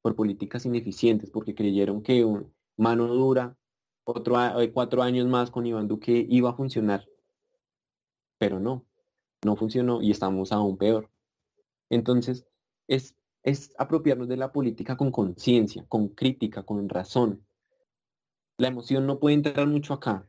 por 0.01 0.16
políticas 0.16 0.66
ineficientes, 0.66 1.30
porque 1.30 1.56
creyeron 1.56 2.01
que 2.01 2.26
un 2.26 2.54
mano 2.78 3.08
dura, 3.08 3.58
otro 4.06 4.36
eh, 4.60 4.72
cuatro 4.72 5.01
años 5.01 5.28
más 5.28 5.49
con 5.49 5.66
Iván 5.66 5.88
Duque 5.88 6.26
iba 6.30 6.49
a 6.49 6.56
funcionar. 6.56 7.08
Pero 8.38 8.60
no, 8.60 8.86
no 9.45 9.56
funcionó 9.56 10.01
y 10.01 10.12
estamos 10.12 10.51
aún 10.51 10.78
peor. 10.78 11.10
Entonces, 11.89 12.45
es, 12.88 13.16
es 13.43 13.74
apropiarnos 13.78 14.28
de 14.28 14.38
la 14.38 14.51
política 14.51 14.97
con 14.97 15.12
conciencia, 15.12 15.86
con 15.88 16.10
crítica, 16.10 16.64
con 16.64 16.89
razón. 16.89 17.45
La 18.58 18.68
emoción 18.68 19.08
no 19.08 19.20
puede 19.20 19.36
entrar 19.36 19.68
mucho 19.68 19.93
acá, 19.93 20.26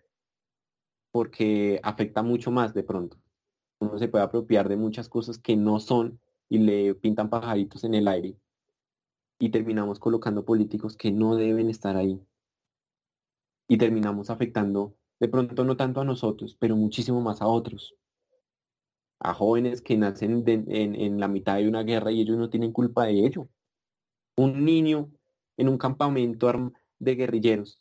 porque 1.10 1.80
afecta 1.82 2.22
mucho 2.22 2.50
más 2.50 2.74
de 2.74 2.82
pronto 2.84 3.23
uno 3.80 3.98
se 3.98 4.08
puede 4.08 4.24
apropiar 4.24 4.68
de 4.68 4.76
muchas 4.76 5.08
cosas 5.08 5.38
que 5.38 5.56
no 5.56 5.80
son 5.80 6.20
y 6.48 6.58
le 6.58 6.94
pintan 6.94 7.30
pajaritos 7.30 7.84
en 7.84 7.94
el 7.94 8.08
aire 8.08 8.36
y 9.38 9.50
terminamos 9.50 9.98
colocando 9.98 10.44
políticos 10.44 10.96
que 10.96 11.10
no 11.10 11.36
deben 11.36 11.68
estar 11.68 11.96
ahí. 11.96 12.20
Y 13.68 13.78
terminamos 13.78 14.30
afectando, 14.30 14.96
de 15.20 15.28
pronto 15.28 15.64
no 15.64 15.76
tanto 15.76 16.00
a 16.00 16.04
nosotros, 16.04 16.56
pero 16.58 16.76
muchísimo 16.76 17.20
más 17.20 17.42
a 17.42 17.46
otros. 17.46 17.94
A 19.20 19.32
jóvenes 19.32 19.80
que 19.80 19.96
nacen 19.96 20.44
en, 20.46 21.18
la 21.18 21.28
mitad 21.28 21.56
de 21.56 21.68
una 21.68 21.82
guerra 21.82 22.12
y 22.12 22.20
ellos 22.20 22.36
no 22.36 22.50
tienen 22.50 22.72
culpa 22.72 23.04
de 23.04 23.26
ello. 23.26 23.48
Un 24.36 24.64
niño 24.64 25.10
en 25.56 25.68
un 25.68 25.78
campamento 25.78 26.72
de 26.98 27.14
guerrilleros 27.14 27.80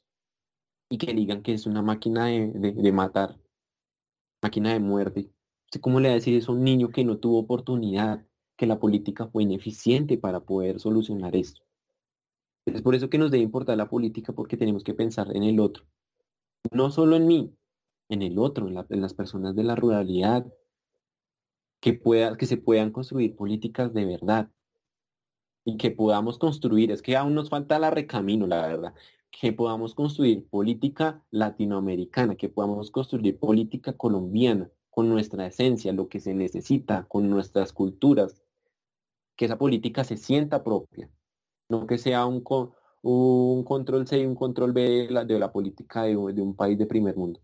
y 0.89 0.97
que 0.97 1.13
digan 1.13 1.41
que 1.41 1.53
es 1.53 1.65
una 1.65 1.81
máquina 1.81 2.27
de 2.27 2.91
matar, 2.91 3.39
máquina 4.41 4.73
de 4.73 4.79
muerte, 4.79 5.31
¿Cómo 5.81 5.99
le 5.99 6.09
va 6.09 6.13
a 6.13 6.15
decir 6.15 6.35
eso 6.35 6.51
a 6.51 6.55
un 6.55 6.63
niño 6.63 6.89
que 6.89 7.03
no 7.03 7.17
tuvo 7.17 7.39
oportunidad, 7.39 8.25
que 8.57 8.65
la 8.65 8.79
política 8.79 9.27
fue 9.27 9.43
ineficiente 9.43 10.17
para 10.17 10.41
poder 10.41 10.79
solucionar 10.79 11.35
esto? 11.35 11.61
Es 12.65 12.81
por 12.81 12.95
eso 12.95 13.09
que 13.09 13.17
nos 13.17 13.31
debe 13.31 13.43
importar 13.43 13.77
la 13.77 13.89
política 13.89 14.33
porque 14.33 14.57
tenemos 14.57 14.83
que 14.83 14.93
pensar 14.93 15.35
en 15.35 15.43
el 15.43 15.59
otro. 15.59 15.85
No 16.71 16.91
solo 16.91 17.15
en 17.17 17.27
mí, 17.27 17.53
en 18.09 18.21
el 18.21 18.39
otro, 18.39 18.67
en, 18.67 19.01
las 19.01 19.13
personas 19.13 19.55
de 19.55 19.63
la 19.63 19.75
ruralidad, 19.75 20.45
que, 21.81 21.93
pueda, 21.93 22.37
que 22.37 22.45
se 22.45 22.57
puedan 22.57 22.91
construir 22.91 23.35
políticas 23.35 23.93
de 23.93 24.05
verdad 24.05 24.49
y 25.65 25.75
que 25.77 25.91
podamos 25.91 26.37
construir, 26.37 26.91
es 26.91 27.01
que 27.01 27.17
aún 27.17 27.35
nos 27.35 27.49
falta 27.49 27.79
la 27.79 27.89
recamino, 27.89 28.47
la 28.47 28.67
verdad, 28.67 28.93
que 29.31 29.51
podamos 29.51 29.93
construir 29.93 30.47
política 30.47 31.21
latinoamericana, 31.31 32.35
que 32.35 32.49
podamos 32.49 32.91
construir 32.91 33.37
política 33.39 33.93
colombiana, 33.93 34.69
con 34.93 35.09
nuestra 35.09 35.47
esencia, 35.47 35.91
lo 35.91 36.07
que 36.07 36.19
se 36.19 36.35
necesita, 36.35 37.05
con 37.05 37.27
nuestras 37.27 37.73
culturas, 37.73 38.43
que 39.35 39.45
esa 39.45 39.57
política 39.57 40.03
se 40.03 40.17
sienta 40.17 40.63
propia, 40.63 41.09
no 41.67 41.87
que 41.87 41.97
sea 41.97 42.27
un, 42.27 42.43
un 43.01 43.63
control 43.63 44.07
C 44.07 44.19
y 44.19 44.25
un 44.27 44.35
control 44.35 44.71
B 44.71 44.81
de 44.81 45.09
la, 45.09 45.25
de 45.25 45.39
la 45.39 45.51
política 45.51 46.03
de, 46.03 46.15
un 46.15 46.55
país 46.55 46.77
de 46.77 46.85
primer 46.85 47.17
mundo. 47.17 47.41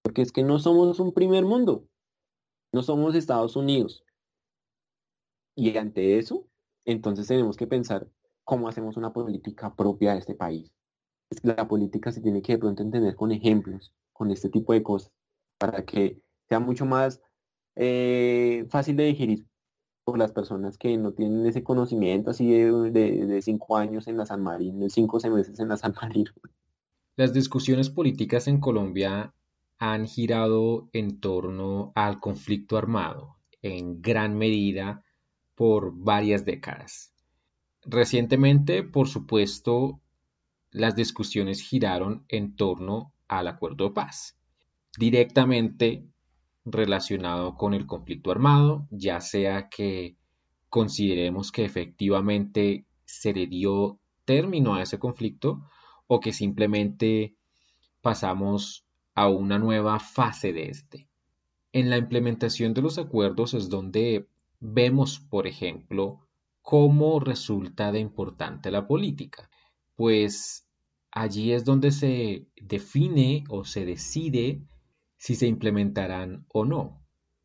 Porque 0.00 0.22
es 0.22 0.32
que 0.32 0.42
no 0.42 0.58
somos 0.58 1.00
un 1.00 1.12
primer 1.12 1.44
mundo, 1.44 1.86
no 2.72 2.82
somos 2.82 3.14
Estados 3.14 3.56
Unidos. 3.56 4.02
Y 5.54 5.76
ante 5.76 6.18
eso, 6.18 6.46
entonces 6.86 7.26
tenemos 7.26 7.58
que 7.58 7.66
pensar 7.66 8.08
cómo 8.42 8.68
hacemos 8.68 8.96
una 8.96 9.12
política 9.12 9.76
propia 9.76 10.14
de 10.14 10.20
este 10.20 10.34
país. 10.34 10.72
La 11.42 11.68
política 11.68 12.10
se 12.10 12.22
tiene 12.22 12.40
que 12.40 12.54
de 12.54 12.58
pronto 12.58 12.82
entender 12.82 13.14
con 13.16 13.32
ejemplos, 13.32 13.92
con 14.14 14.30
este 14.30 14.48
tipo 14.48 14.72
de 14.72 14.82
cosas, 14.82 15.12
para 15.58 15.84
que 15.84 16.22
sea 16.50 16.58
mucho 16.58 16.84
más 16.84 17.22
eh, 17.76 18.66
fácil 18.70 18.96
de 18.96 19.04
digerir 19.04 19.46
por 20.02 20.18
las 20.18 20.32
personas 20.32 20.76
que 20.76 20.96
no 20.98 21.12
tienen 21.12 21.46
ese 21.46 21.62
conocimiento 21.62 22.30
así 22.30 22.50
de, 22.50 23.40
cinco 23.40 23.76
años 23.76 24.08
en 24.08 24.16
la 24.16 24.26
San 24.26 24.42
Marino, 24.42 24.88
cinco 24.88 25.20
meses 25.30 25.60
en 25.60 25.68
la 25.68 25.76
San 25.76 25.94
Marino. 26.02 26.32
Las 27.14 27.32
discusiones 27.32 27.88
políticas 27.88 28.48
en 28.48 28.58
Colombia 28.58 29.32
han 29.78 30.08
girado 30.08 30.88
en 30.92 31.20
torno 31.20 31.92
al 31.94 32.18
conflicto 32.18 32.76
armado, 32.76 33.36
en 33.62 34.02
gran 34.02 34.36
medida 34.36 35.04
por 35.54 35.92
varias 35.94 36.44
décadas. 36.44 37.14
Recientemente, 37.84 38.82
por 38.82 39.06
supuesto, 39.06 40.00
las 40.72 40.96
discusiones 40.96 41.60
giraron 41.60 42.24
en 42.28 42.56
torno 42.56 43.12
al 43.28 43.46
acuerdo 43.46 43.84
de 43.84 43.90
paz. 43.94 44.36
Directamente 44.98 46.10
relacionado 46.64 47.56
con 47.56 47.74
el 47.74 47.86
conflicto 47.86 48.30
armado, 48.30 48.86
ya 48.90 49.20
sea 49.20 49.68
que 49.68 50.16
consideremos 50.68 51.52
que 51.52 51.64
efectivamente 51.64 52.86
se 53.04 53.32
le 53.32 53.46
dio 53.46 53.98
término 54.24 54.74
a 54.74 54.82
ese 54.82 54.98
conflicto 54.98 55.62
o 56.06 56.20
que 56.20 56.32
simplemente 56.32 57.34
pasamos 58.00 58.84
a 59.14 59.28
una 59.28 59.58
nueva 59.58 59.98
fase 59.98 60.52
de 60.52 60.68
este. 60.68 61.08
En 61.72 61.90
la 61.90 61.98
implementación 61.98 62.74
de 62.74 62.82
los 62.82 62.98
acuerdos 62.98 63.54
es 63.54 63.68
donde 63.68 64.28
vemos, 64.60 65.20
por 65.20 65.46
ejemplo, 65.46 66.26
cómo 66.62 67.20
resulta 67.20 67.92
de 67.92 68.00
importante 68.00 68.70
la 68.70 68.86
política, 68.86 69.50
pues 69.96 70.66
allí 71.10 71.52
es 71.52 71.64
donde 71.64 71.90
se 71.90 72.46
define 72.56 73.44
o 73.48 73.64
se 73.64 73.84
decide 73.84 74.62
si 75.20 75.34
se 75.34 75.46
implementarán 75.46 76.46
o 76.48 76.64
no, 76.64 76.98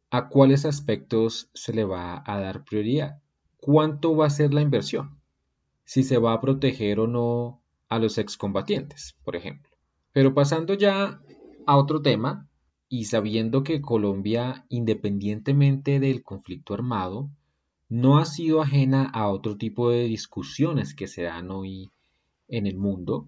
a 0.10 0.30
cuáles 0.30 0.66
aspectos 0.66 1.50
se 1.54 1.74
le 1.74 1.84
va 1.84 2.24
a 2.26 2.40
dar 2.40 2.64
prioridad, 2.64 3.20
cuánto 3.58 4.16
va 4.16 4.28
a 4.28 4.30
ser 4.30 4.54
la 4.54 4.62
inversión, 4.62 5.20
si 5.84 6.04
se 6.04 6.18
va 6.18 6.32
a 6.32 6.40
proteger 6.40 7.02
o 7.02 7.08
no 7.08 7.62
a 7.90 8.00
los 8.00 8.18
excombatientes, 8.18 9.18
por 9.26 9.36
ejemplo. 9.36 9.70
Pero 10.14 10.34
pasando 10.34 10.74
ya 10.74 11.22
a 11.66 11.76
otro 11.76 12.02
tema, 12.02 12.48
y 12.88 13.06
sabiendo 13.06 13.64
que 13.64 13.82
Colombia, 13.82 14.66
independientemente 14.70 16.00
del 16.00 16.24
conflicto 16.24 16.76
armado, 16.76 17.30
no 17.90 18.20
ha 18.20 18.26
sido 18.26 18.62
ajena 18.62 19.04
a 19.04 19.28
otro 19.28 19.58
tipo 19.58 19.90
de 19.90 20.06
discusiones 20.06 20.96
que 20.96 21.08
se 21.08 21.24
dan 21.24 21.52
hoy 21.52 21.92
en 22.48 22.68
el 22.68 22.78
mundo, 22.78 23.28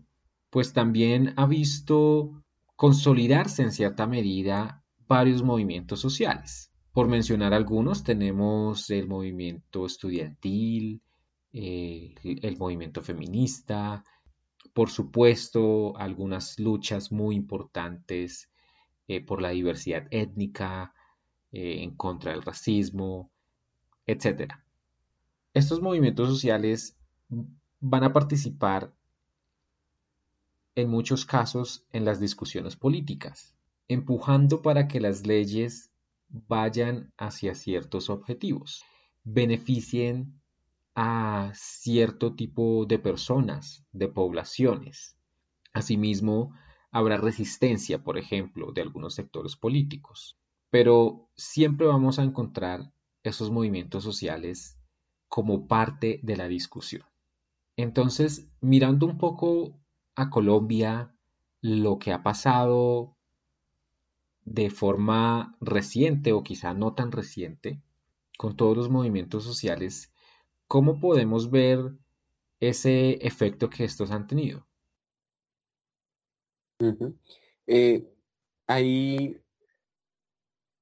pues 0.49 0.71
también 0.71 1.33
ha 1.35 1.47
visto 1.47 2.43
consolidarse 2.78 3.63
en 3.63 3.71
cierta 3.71 4.07
medida 4.07 4.84
varios 5.07 5.43
movimientos 5.43 5.99
sociales. 5.99 6.71
Por 6.93 7.07
mencionar 7.07 7.53
algunos, 7.53 8.03
tenemos 8.03 8.89
el 8.91 9.07
movimiento 9.07 9.86
estudiantil, 9.86 11.01
eh, 11.51 12.13
el 12.23 12.57
movimiento 12.57 13.01
feminista, 13.01 14.03
por 14.73 14.91
supuesto, 14.91 15.97
algunas 15.97 16.59
luchas 16.59 17.11
muy 17.11 17.36
importantes 17.36 18.51
eh, 19.07 19.25
por 19.25 19.41
la 19.41 19.49
diversidad 19.49 20.05
étnica, 20.11 20.93
eh, 21.51 21.82
en 21.82 21.95
contra 21.95 22.32
del 22.32 22.43
racismo, 22.43 23.32
etc. 24.05 24.53
Estos 25.53 25.82
movimientos 25.82 26.30
sociales 26.30 26.95
van 27.80 28.03
a 28.03 28.13
participar 28.13 28.93
en 30.78 30.89
muchos 30.89 31.25
casos 31.25 31.88
en 31.91 32.05
las 32.05 32.19
discusiones 32.19 32.75
políticas, 32.75 33.55
empujando 33.88 34.61
para 34.61 34.88
que 34.88 34.99
las 34.99 35.25
leyes 35.25 35.91
vayan 36.30 37.11
hacia 37.17 37.55
ciertos 37.55 38.11
objetivos, 38.11 38.84
beneficien 39.23 40.39
a 40.93 41.51
cierto 41.55 42.36
tipo 42.36 42.86
de 42.86 42.99
personas, 42.99 43.88
de 43.91 44.07
poblaciones. 44.07 45.17
Asimismo, 45.73 46.53
habrá 46.91 47.17
resistencia, 47.17 48.03
por 48.03 48.19
ejemplo, 48.19 48.71
de 48.71 48.82
algunos 48.82 49.15
sectores 49.15 49.55
políticos. 49.55 50.38
Pero 50.69 51.32
siempre 51.36 51.88
vamos 51.88 52.19
a 52.19 52.23
encontrar 52.23 52.93
esos 53.23 53.49
movimientos 53.49 54.03
sociales 54.03 54.78
como 55.28 55.67
parte 55.67 56.19
de 56.21 56.38
la 56.38 56.47
discusión. 56.47 57.03
Entonces, 57.78 58.47
mirando 58.61 59.07
un 59.07 59.17
poco 59.17 59.80
a 60.18 60.30
Colombia, 60.32 61.13
lo 61.61 61.99
que 61.99 62.11
ha 62.11 62.24
pasado 62.24 63.15
de 64.43 64.70
forma 64.70 65.55
reciente 65.61 66.34
o 66.34 66.43
quizá 66.43 66.74
no 66.74 66.93
tan 66.93 67.11
reciente, 67.11 67.82
con 68.38 68.55
todos 68.57 68.76
los 68.76 68.89
movimientos 68.89 69.43
sociales, 69.43 70.11
¿cómo 70.68 70.99
podemos 70.99 71.51
ver 71.51 71.80
ese 72.59 73.13
efecto 73.26 73.70
que 73.70 73.84
estos 73.84 74.11
han 74.11 74.26
tenido? 74.26 74.68
Eh, 77.68 78.07
ahí, 78.65 79.39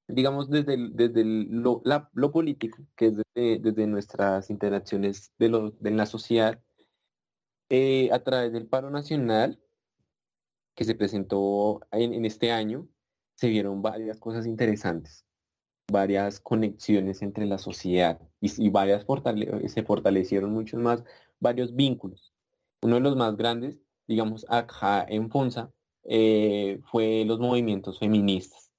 digamos, 0.08 0.50
desde, 0.50 0.78
desde 0.92 1.24
lo, 1.26 2.32
político, 2.32 2.78
que 2.96 3.08
es 3.08 3.22
desde, 3.34 3.88
nuestras 3.88 4.50
interacciones 4.50 5.34
de, 5.38 5.50
lo, 5.50 5.72
de 5.72 5.92
la 5.92 6.06
sociedad, 6.06 6.62
eh, 7.70 8.10
a 8.12 8.24
través 8.24 8.54
del 8.54 8.68
paro 8.68 8.90
nacional 8.90 9.60
que 10.76 10.84
se 10.84 10.96
presentó 10.96 11.82
en, 11.92 12.26
este 12.26 12.52
año, 12.52 12.88
se 13.36 13.48
vieron 13.48 13.82
varias 13.82 14.20
cosas 14.20 14.46
interesantes, 14.46 15.26
varias 15.92 16.40
conexiones 16.40 17.22
entre 17.22 17.46
la 17.46 17.58
sociedad 17.58 18.20
y, 18.42 18.70
varias 18.70 19.06
se 19.68 19.84
fortalecieron 19.84 20.52
muchos 20.52 20.80
más, 20.80 21.04
varios 21.40 21.76
vínculos. 21.76 22.34
Uno 22.82 22.96
de 22.96 23.02
los 23.02 23.16
más 23.16 23.36
grandes, 23.38 23.80
digamos, 24.08 24.46
acá 24.50 25.06
en 25.08 25.30
Fonsa, 25.30 25.72
eh, 26.04 26.80
fue 26.92 27.24
los 27.26 27.40
movimientos 27.40 28.00
feministas. 28.00 28.72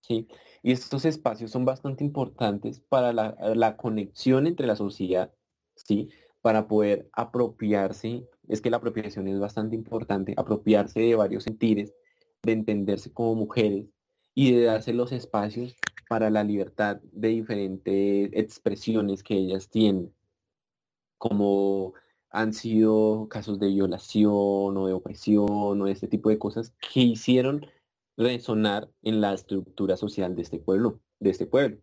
¿sí? 0.00 0.26
Y 0.62 0.72
estos 0.72 1.04
espacios 1.04 1.50
son 1.50 1.64
bastante 1.64 2.04
importantes 2.04 2.80
para 2.80 3.12
la, 3.12 3.36
la 3.54 3.76
conexión 3.76 4.46
entre 4.46 4.66
la 4.66 4.76
sociedad, 4.76 5.32
¿sí? 5.74 6.08
Para 6.42 6.66
poder 6.66 7.08
apropiarse, 7.12 8.28
es 8.48 8.60
que 8.60 8.70
la 8.70 8.78
apropiación 8.78 9.28
es 9.28 9.38
bastante 9.38 9.76
importante, 9.76 10.34
apropiarse 10.36 11.00
de 11.00 11.14
varios 11.14 11.44
sentires, 11.44 11.94
de 12.42 12.52
entenderse 12.52 13.12
como 13.12 13.36
mujeres 13.36 13.86
y 14.34 14.52
de 14.52 14.64
darse 14.64 14.92
los 14.92 15.12
espacios 15.12 15.76
para 16.08 16.30
la 16.30 16.44
libertad 16.44 17.00
de 17.12 17.28
diferentes 17.28 18.30
expresiones 18.32 19.22
que 19.22 19.34
ellas 19.34 19.70
tienen, 19.70 20.12
como 21.16 21.94
han 22.30 22.52
sido 22.52 23.28
casos 23.28 23.60
de 23.60 23.68
violación 23.68 24.32
o 24.76 24.86
de 24.86 24.92
opresión 24.94 25.80
o 25.80 25.86
este 25.86 26.08
tipo 26.08 26.28
de 26.28 26.38
cosas 26.38 26.74
que 26.80 27.00
hicieron 27.00 27.66
resonar 28.16 28.90
en 29.02 29.20
la 29.20 29.32
estructura 29.32 29.96
social 29.96 30.34
de 30.34 30.42
este 30.42 30.58
pueblo, 30.58 31.00
de 31.20 31.30
este 31.30 31.46
pueblo. 31.46 31.78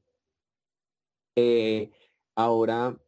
Eh, 1.36 1.92
ahora 2.36 3.00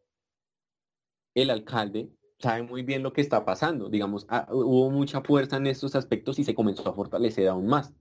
el 1.36 1.50
alcalde 1.50 2.10
sabe 2.40 2.64
muy 2.64 2.84
bien 2.84 3.04
lo 3.04 3.14
que 3.14 3.22
está 3.22 3.46
pasando. 3.46 3.90
Digamos, 3.90 4.26
ah, 4.30 4.48
hubo 4.52 4.90
mucha 4.90 5.22
fuerza 5.22 5.58
en 5.58 5.68
estos 5.68 5.96
aspectos 5.96 6.40
y 6.40 6.44
se 6.44 6.56
comenzó 6.56 6.88
a 6.90 6.94
fortalecer 6.94 7.48
aún 7.48 7.68
más. 7.68 7.94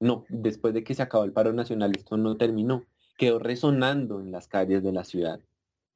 No, 0.00 0.24
después 0.28 0.74
de 0.74 0.84
que 0.84 0.94
se 0.94 1.02
acabó 1.02 1.24
el 1.24 1.32
paro 1.32 1.52
nacional, 1.52 1.92
esto 1.96 2.16
no 2.16 2.36
terminó. 2.36 2.84
Quedó 3.16 3.38
resonando 3.38 4.20
en 4.20 4.30
las 4.30 4.48
calles 4.48 4.82
de 4.82 4.92
la 4.92 5.04
ciudad, 5.04 5.40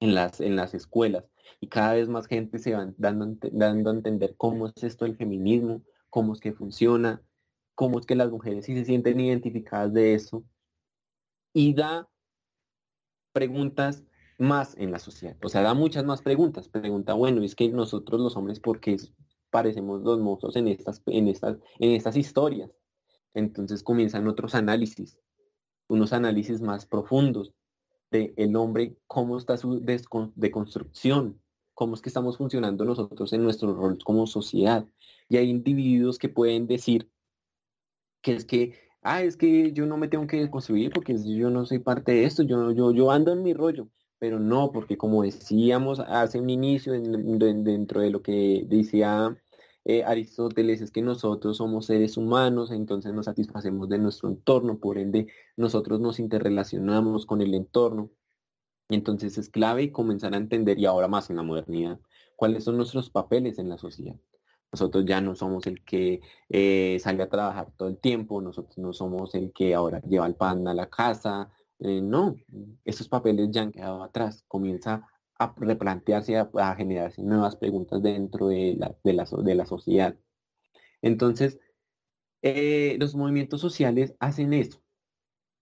en 0.00 0.14
las, 0.14 0.40
en 0.40 0.56
las 0.56 0.74
escuelas. 0.74 1.24
Y 1.60 1.68
cada 1.68 1.94
vez 1.94 2.08
más 2.08 2.26
gente 2.26 2.58
se 2.58 2.74
va 2.74 2.92
dando, 2.96 3.36
dando 3.52 3.90
a 3.90 3.94
entender 3.94 4.34
cómo 4.36 4.68
es 4.68 4.82
esto 4.82 5.04
el 5.04 5.16
feminismo, 5.16 5.82
cómo 6.08 6.32
es 6.32 6.40
que 6.40 6.52
funciona, 6.52 7.22
cómo 7.74 7.98
es 7.98 8.06
que 8.06 8.14
las 8.14 8.30
mujeres 8.30 8.64
sí 8.66 8.74
se 8.74 8.84
sienten 8.84 9.20
identificadas 9.20 9.92
de 9.92 10.14
eso. 10.14 10.44
Y 11.52 11.74
da 11.74 12.08
preguntas 13.32 14.04
más 14.40 14.74
en 14.78 14.90
la 14.90 14.98
sociedad. 14.98 15.36
O 15.44 15.48
sea, 15.48 15.62
da 15.62 15.74
muchas 15.74 16.04
más 16.04 16.22
preguntas. 16.22 16.68
Pregunta, 16.68 17.12
bueno, 17.14 17.42
es 17.42 17.54
que 17.54 17.68
nosotros 17.68 18.20
los 18.20 18.36
hombres, 18.36 18.58
¿por 18.58 18.80
qué 18.80 18.96
parecemos 19.50 20.00
los 20.02 20.18
monstruos 20.18 20.56
en 20.56 20.68
estas, 20.68 21.02
en 21.06 21.28
estas, 21.28 21.58
en 21.78 21.90
estas 21.90 22.16
historias? 22.16 22.70
Entonces 23.34 23.82
comienzan 23.82 24.26
otros 24.26 24.54
análisis, 24.54 25.18
unos 25.88 26.12
análisis 26.12 26.60
más 26.62 26.86
profundos 26.86 27.52
de 28.10 28.34
hombre, 28.56 28.96
cómo 29.06 29.36
está 29.36 29.56
su 29.56 29.80
deconstrucción, 30.34 31.40
cómo 31.74 31.94
es 31.94 32.00
que 32.00 32.08
estamos 32.08 32.38
funcionando 32.38 32.84
nosotros 32.84 33.32
en 33.32 33.42
nuestro 33.44 33.74
rol 33.74 33.98
como 34.02 34.26
sociedad. 34.26 34.84
Y 35.28 35.36
hay 35.36 35.50
individuos 35.50 36.18
que 36.18 36.28
pueden 36.28 36.66
decir 36.66 37.08
que 38.22 38.34
es 38.34 38.44
que, 38.46 38.74
ah, 39.02 39.22
es 39.22 39.36
que 39.36 39.72
yo 39.72 39.86
no 39.86 39.96
me 39.96 40.08
tengo 40.08 40.26
que 40.26 40.50
construir 40.50 40.92
porque 40.92 41.16
yo 41.22 41.50
no 41.50 41.66
soy 41.66 41.78
parte 41.78 42.12
de 42.12 42.24
esto, 42.24 42.42
yo, 42.42 42.72
yo, 42.72 42.90
yo 42.92 43.10
ando 43.10 43.32
en 43.32 43.42
mi 43.42 43.54
rollo 43.54 43.88
pero 44.20 44.38
no, 44.38 44.70
porque 44.70 44.98
como 44.98 45.22
decíamos 45.22 45.98
hace 46.00 46.38
un 46.38 46.50
inicio 46.50 46.92
dentro 46.92 48.00
de 48.02 48.10
lo 48.10 48.22
que 48.22 48.64
decía 48.68 49.34
eh, 49.84 50.04
Aristóteles, 50.04 50.82
es 50.82 50.90
que 50.90 51.00
nosotros 51.00 51.56
somos 51.56 51.86
seres 51.86 52.18
humanos, 52.18 52.70
entonces 52.70 53.14
nos 53.14 53.24
satisfacemos 53.24 53.88
de 53.88 53.98
nuestro 53.98 54.28
entorno, 54.28 54.78
por 54.78 54.98
ende 54.98 55.28
nosotros 55.56 56.00
nos 56.00 56.20
interrelacionamos 56.20 57.24
con 57.24 57.40
el 57.40 57.54
entorno. 57.54 58.10
Entonces 58.90 59.38
es 59.38 59.48
clave 59.48 59.90
comenzar 59.90 60.34
a 60.34 60.36
entender, 60.36 60.78
y 60.78 60.84
ahora 60.84 61.08
más 61.08 61.30
en 61.30 61.36
la 61.36 61.42
modernidad, 61.42 61.98
cuáles 62.36 62.64
son 62.64 62.76
nuestros 62.76 63.08
papeles 63.08 63.58
en 63.58 63.70
la 63.70 63.78
sociedad. 63.78 64.16
Nosotros 64.70 65.04
ya 65.06 65.20
no 65.22 65.34
somos 65.34 65.66
el 65.66 65.82
que 65.82 66.20
eh, 66.50 66.98
sale 67.00 67.22
a 67.22 67.30
trabajar 67.30 67.72
todo 67.76 67.88
el 67.88 67.98
tiempo, 67.98 68.42
nosotros 68.42 68.76
no 68.76 68.92
somos 68.92 69.34
el 69.34 69.52
que 69.52 69.74
ahora 69.74 70.02
lleva 70.02 70.26
el 70.26 70.34
pan 70.34 70.68
a 70.68 70.74
la 70.74 70.90
casa, 70.90 71.50
eh, 71.80 72.00
no, 72.02 72.36
esos 72.84 73.08
papeles 73.08 73.50
ya 73.50 73.62
han 73.62 73.72
quedado 73.72 74.02
atrás. 74.02 74.44
Comienza 74.48 75.06
a 75.38 75.54
replantearse, 75.56 76.36
a, 76.36 76.50
a 76.54 76.76
generarse 76.76 77.22
nuevas 77.22 77.56
preguntas 77.56 78.02
dentro 78.02 78.48
de 78.48 78.76
la, 78.78 78.94
de 79.02 79.54
la, 79.54 79.66
sociedad. 79.66 80.14
Entonces, 81.00 81.58
eh, 82.42 82.96
los 83.00 83.14
movimientos 83.14 83.60
sociales 83.60 84.14
hacen 84.20 84.52
eso 84.52 84.82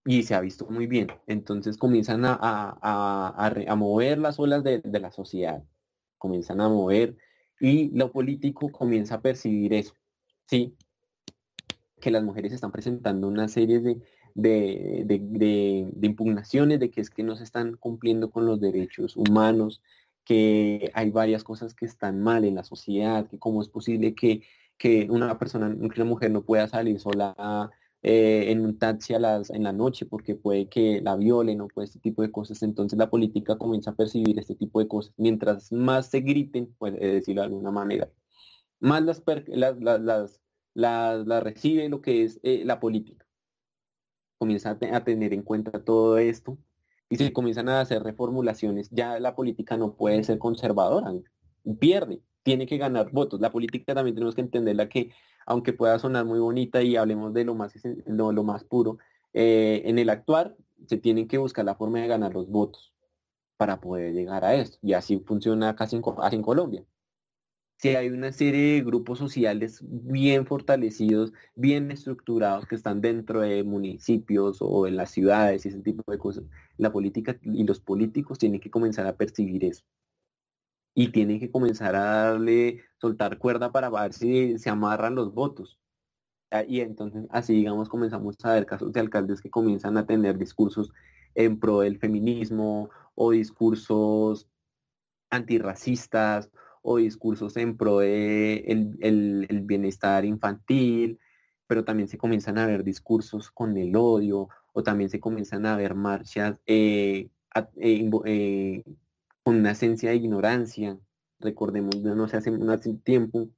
y 0.04 0.24
se 0.24 0.34
ha 0.34 0.40
visto 0.40 0.66
muy 0.68 0.86
bien. 0.88 1.08
Entonces 1.28 1.76
comienzan 1.76 2.24
a, 2.24 2.36
a, 2.40 3.76
mover 3.76 4.18
las 4.18 4.40
olas 4.40 4.64
de, 4.64 4.80
de, 4.80 5.00
la 5.00 5.12
sociedad, 5.12 5.62
comienzan 6.18 6.60
a 6.60 6.68
mover 6.68 7.16
y 7.60 7.90
lo 7.96 8.10
político 8.10 8.72
comienza 8.72 9.16
a 9.16 9.22
percibir 9.22 9.74
eso, 9.74 9.94
¿sí? 10.46 10.76
Que 12.00 12.10
las 12.10 12.24
mujeres 12.24 12.52
están 12.52 12.72
presentando 12.72 13.28
una 13.28 13.48
serie 13.48 13.80
de, 13.80 14.00
de, 14.38 15.90
impugnaciones, 16.02 16.80
de 16.80 16.90
que 16.90 17.00
es 17.00 17.10
que 17.10 17.22
no 17.22 17.36
se 17.36 17.44
están 17.44 17.76
cumpliendo 17.76 18.30
con 18.30 18.46
los 18.46 18.60
derechos 18.60 19.16
humanos, 19.16 19.82
que 20.24 20.90
hay 20.94 21.10
varias 21.10 21.42
cosas 21.44 21.74
que 21.74 21.86
están 21.86 22.20
mal 22.20 22.44
en 22.44 22.54
la 22.54 22.64
sociedad, 22.64 23.26
que 23.28 23.38
cómo 23.38 23.62
es 23.62 23.68
posible 23.68 24.14
que, 24.14 24.42
una 25.10 25.38
persona, 25.38 25.66
una 25.66 26.04
mujer 26.04 26.30
no 26.30 26.42
pueda 26.42 26.68
salir 26.68 27.00
sola 27.00 27.70
eh, 28.02 28.52
en 28.52 28.64
un 28.64 28.78
taxi 28.78 29.14
a 29.14 29.18
las, 29.18 29.50
en 29.50 29.64
la 29.64 29.72
noche 29.72 30.06
porque 30.06 30.36
puede 30.36 30.68
que 30.68 31.00
la 31.00 31.16
violen 31.16 31.60
o 31.60 31.66
puede 31.68 31.86
este 31.86 31.98
tipo 31.98 32.22
de 32.22 32.30
cosas. 32.30 32.62
Entonces 32.62 32.96
la 32.98 33.10
política 33.10 33.58
comienza 33.58 33.90
a 33.90 33.96
percibir 33.96 34.38
este 34.38 34.54
tipo 34.54 34.78
de 34.78 34.86
cosas. 34.86 35.14
Mientras 35.16 35.72
más 35.72 36.10
se 36.10 36.20
griten, 36.20 36.72
puede 36.78 36.98
decirlo 37.14 37.42
de 37.42 37.46
alguna 37.46 37.72
manera, 37.72 38.08
más 38.80 39.02
las, 39.02 39.22
las, 39.48 40.40
las, 40.74 41.42
recibe 41.42 41.88
lo 41.88 42.00
que 42.02 42.22
es 42.22 42.38
eh, 42.44 42.62
la 42.64 42.78
política 42.80 43.27
comienza 44.38 44.70
a, 44.70 45.04
tener 45.04 45.34
en 45.34 45.42
cuenta 45.42 45.84
todo 45.84 46.18
esto 46.18 46.58
y 47.10 47.16
se 47.16 47.32
comienzan 47.32 47.68
a 47.68 47.80
hacer 47.80 48.02
reformulaciones, 48.02 48.88
ya 48.90 49.18
la 49.18 49.34
política 49.34 49.76
no 49.76 49.94
puede 49.94 50.22
ser 50.24 50.38
conservadora, 50.38 51.12
pierde, 51.78 52.22
tiene 52.42 52.66
que 52.66 52.78
ganar 52.78 53.10
votos. 53.12 53.40
La 53.40 53.50
política 53.50 53.94
también 53.94 54.14
tenemos 54.14 54.34
que 54.34 54.42
entenderla 54.42 54.88
que, 54.88 55.10
aunque 55.46 55.72
pueda 55.72 55.98
sonar 55.98 56.24
muy 56.24 56.38
bonita 56.38 56.82
y 56.82 56.96
hablemos 56.96 57.32
de 57.34 57.44
lo 57.44 57.54
más, 57.54 57.74
lo, 58.06 58.32
lo 58.32 58.42
más 58.44 58.64
puro, 58.64 58.98
eh, 59.32 59.82
en 59.84 59.98
el 59.98 60.10
actuar 60.10 60.56
se 60.86 60.96
tienen 60.96 61.28
que 61.28 61.38
buscar 61.38 61.64
la 61.64 61.74
forma 61.74 62.00
de 62.00 62.08
ganar 62.08 62.32
los 62.34 62.48
votos 62.48 62.92
para 63.56 63.80
poder 63.80 64.12
llegar 64.12 64.44
a 64.44 64.54
esto. 64.54 64.78
Y 64.82 64.92
así 64.92 65.18
funciona 65.18 65.74
casi 65.76 65.96
en, 65.96 66.02
en 66.32 66.42
Colombia. 66.42 66.84
Si 67.78 67.90
hay 67.94 68.08
una 68.08 68.32
serie 68.32 68.74
de 68.74 68.82
grupos 68.82 69.20
sociales 69.20 69.80
bien 69.82 70.46
fortalecidos, 70.46 71.32
bien 71.54 71.92
estructurados, 71.92 72.66
que 72.66 72.74
están 72.74 73.00
dentro 73.00 73.40
de 73.40 73.62
municipios 73.62 74.58
o 74.60 74.88
en 74.88 74.96
las 74.96 75.12
ciudades 75.12 75.64
y 75.64 75.68
ese 75.68 75.80
tipo 75.82 76.02
de 76.10 76.18
cosas, 76.18 76.44
la 76.76 76.90
política 76.90 77.38
y 77.40 77.62
los 77.62 77.78
políticos 77.80 78.38
tienen 78.38 78.58
que 78.60 78.70
comenzar 78.70 79.06
a 79.06 79.16
percibir 79.16 79.64
eso. 79.64 79.84
Y 80.92 81.12
tienen 81.12 81.38
que 81.38 81.52
comenzar 81.52 81.94
a 81.94 82.00
darle, 82.02 82.82
soltar 82.96 83.38
cuerda 83.38 83.70
para 83.70 83.90
ver 83.90 84.12
si 84.12 84.58
se 84.58 84.70
amarran 84.70 85.14
los 85.14 85.32
votos. 85.32 85.78
Ah, 86.50 86.64
y 86.66 86.80
entonces 86.80 87.26
así, 87.30 87.54
digamos, 87.54 87.88
comenzamos 87.88 88.34
a 88.42 88.54
ver 88.54 88.66
casos 88.66 88.92
de 88.92 88.98
alcaldes 88.98 89.40
que 89.40 89.50
comienzan 89.50 89.96
a 89.98 90.06
tener 90.06 90.36
discursos 90.36 90.90
en 91.36 91.60
pro 91.60 91.80
del 91.80 91.98
feminismo 91.98 92.90
o 93.14 93.30
discursos 93.30 94.48
antirracistas 95.30 96.50
o 96.82 96.98
discursos 96.98 97.56
en 97.56 97.76
pro 97.76 97.98
de 98.00 98.64
el, 98.66 99.62
bienestar 99.62 100.24
infantil, 100.24 101.18
pero 101.66 101.84
también 101.84 102.08
se 102.08 102.18
comienzan 102.18 102.58
a 102.58 102.66
ver 102.66 102.84
discursos 102.84 103.50
con 103.50 103.76
el 103.76 103.94
odio 103.96 104.48
o 104.72 104.82
también 104.82 105.10
se 105.10 105.20
comienzan 105.20 105.66
a 105.66 105.76
ver 105.76 105.94
marchas 105.94 106.58
eh, 106.66 107.28
eh, 107.76 108.10
eh, 108.24 108.84
con 109.42 109.56
una 109.56 109.72
esencia 109.72 110.10
de 110.10 110.16
ignorancia. 110.16 110.98
Recordemos, 111.40 111.96
no 111.96 112.28
sé, 112.28 112.36
hace, 112.36 112.50
hace 112.68 112.94
tiempo 112.94 113.48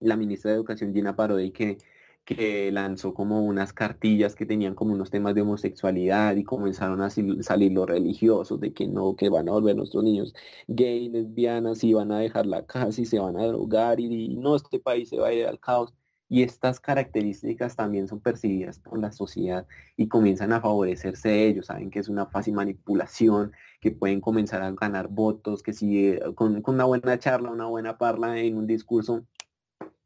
la 0.00 0.16
ministra 0.16 0.50
de 0.50 0.56
Educación 0.56 0.92
Gina 0.92 1.16
Parodi 1.16 1.52
que, 1.52 1.78
que 2.24 2.70
lanzó 2.70 3.14
como 3.14 3.44
unas 3.44 3.72
cartillas 3.72 4.34
que 4.36 4.46
tenían 4.46 4.74
como 4.74 4.92
unos 4.92 5.10
temas 5.10 5.34
de 5.34 5.42
homosexualidad 5.42 6.36
y 6.36 6.44
comenzaron 6.44 7.00
a 7.02 7.10
salir 7.10 7.72
los 7.72 7.86
religiosos 7.88 8.60
de 8.60 8.72
que 8.72 8.86
no, 8.86 9.16
que 9.16 9.28
van 9.28 9.48
a 9.48 9.52
volver 9.52 9.76
nuestros 9.76 10.04
niños 10.04 10.34
gay, 10.68 11.08
lesbianas 11.08 11.82
y 11.82 11.94
van 11.94 12.12
a 12.12 12.20
dejar 12.20 12.46
la 12.46 12.64
casa 12.66 13.00
y 13.00 13.06
se 13.06 13.18
van 13.18 13.36
a 13.36 13.46
drogar 13.46 13.98
y, 14.00 14.36
no, 14.36 14.54
este 14.56 14.78
país 14.78 15.08
se 15.08 15.18
va 15.18 15.28
a 15.28 15.32
ir 15.32 15.46
al 15.46 15.58
caos. 15.58 15.94
Y 16.28 16.42
estas 16.42 16.80
características 16.80 17.76
también 17.76 18.08
son 18.08 18.20
percibidas 18.20 18.78
por 18.78 18.98
la 18.98 19.12
sociedad 19.12 19.66
y 19.98 20.08
comienzan 20.08 20.52
a 20.52 20.62
favorecerse 20.62 21.28
de 21.28 21.48
ellos. 21.48 21.66
Saben 21.66 21.90
que 21.90 21.98
es 21.98 22.08
una 22.08 22.26
fácil 22.26 22.54
manipulación, 22.54 23.52
que 23.80 23.90
pueden 23.90 24.22
comenzar 24.22 24.62
a 24.62 24.70
ganar 24.72 25.08
votos, 25.08 25.62
que 25.62 25.74
si 25.74 26.08
eh, 26.08 26.22
con, 26.34 26.62
con 26.62 26.76
una 26.76 26.84
buena 26.84 27.18
charla, 27.18 27.50
una 27.50 27.66
buena 27.66 27.98
parla 27.98 28.38
en 28.38 28.56
un 28.56 28.66
discurso 28.66 29.26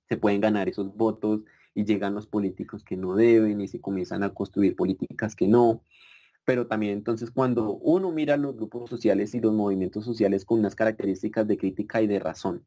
se 0.08 0.16
pueden 0.16 0.40
ganar 0.40 0.68
esos 0.68 0.96
votos 0.96 1.42
y 1.76 1.84
llegan 1.84 2.14
los 2.14 2.26
políticos 2.26 2.82
que 2.82 2.96
no 2.96 3.14
deben 3.14 3.60
y 3.60 3.68
se 3.68 3.82
comienzan 3.82 4.22
a 4.22 4.32
construir 4.32 4.74
políticas 4.74 5.36
que 5.36 5.46
no. 5.46 5.82
Pero 6.46 6.66
también 6.66 6.94
entonces 6.94 7.30
cuando 7.30 7.74
uno 7.74 8.10
mira 8.10 8.38
los 8.38 8.56
grupos 8.56 8.88
sociales 8.88 9.34
y 9.34 9.40
los 9.40 9.52
movimientos 9.52 10.06
sociales 10.06 10.46
con 10.46 10.60
unas 10.60 10.74
características 10.74 11.46
de 11.46 11.58
crítica 11.58 12.00
y 12.00 12.06
de 12.06 12.18
razón, 12.18 12.66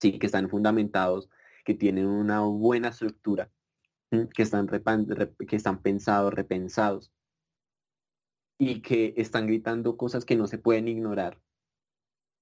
sí, 0.00 0.20
que 0.20 0.26
están 0.26 0.48
fundamentados, 0.48 1.30
que 1.64 1.74
tienen 1.74 2.06
una 2.06 2.42
buena 2.42 2.88
estructura, 2.88 3.50
que 4.10 4.42
están, 4.42 4.68
que 4.68 5.56
están 5.56 5.82
pensados, 5.82 6.32
repensados 6.32 7.12
y 8.56 8.82
que 8.82 9.14
están 9.16 9.48
gritando 9.48 9.96
cosas 9.96 10.24
que 10.24 10.36
no 10.36 10.46
se 10.46 10.58
pueden 10.58 10.86
ignorar 10.86 11.40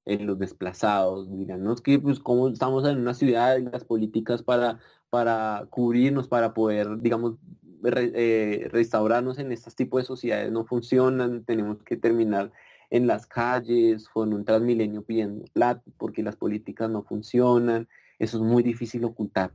en 0.04 0.26
los 0.26 0.38
desplazados, 0.38 1.30
dirán, 1.30 1.62
no 1.62 1.72
es 1.72 1.80
que 1.80 1.98
pues 1.98 2.20
como 2.20 2.48
estamos 2.48 2.86
en 2.86 2.98
una 2.98 3.14
ciudad 3.14 3.56
y 3.56 3.62
las 3.62 3.84
políticas 3.84 4.42
para, 4.42 4.80
para 5.10 5.66
cubrirnos, 5.70 6.28
para 6.28 6.54
poder, 6.54 6.98
digamos, 7.00 7.36
eh, 7.84 8.68
restaurarnos 8.70 9.38
en 9.38 9.52
estos 9.52 9.74
tipos 9.74 10.02
de 10.02 10.06
sociedades 10.06 10.52
no 10.52 10.64
funcionan, 10.64 11.44
tenemos 11.44 11.82
que 11.82 11.96
terminar 11.96 12.52
en 12.90 13.06
las 13.06 13.26
calles 13.26 14.08
con 14.08 14.32
un 14.34 14.44
transmilenio 14.44 15.02
pidiendo 15.02 15.44
plata 15.52 15.82
porque 15.96 16.22
las 16.22 16.36
políticas 16.36 16.90
no 16.90 17.02
funcionan, 17.02 17.88
eso 18.18 18.38
es 18.38 18.42
muy 18.42 18.62
difícil 18.62 19.04
ocultar. 19.04 19.54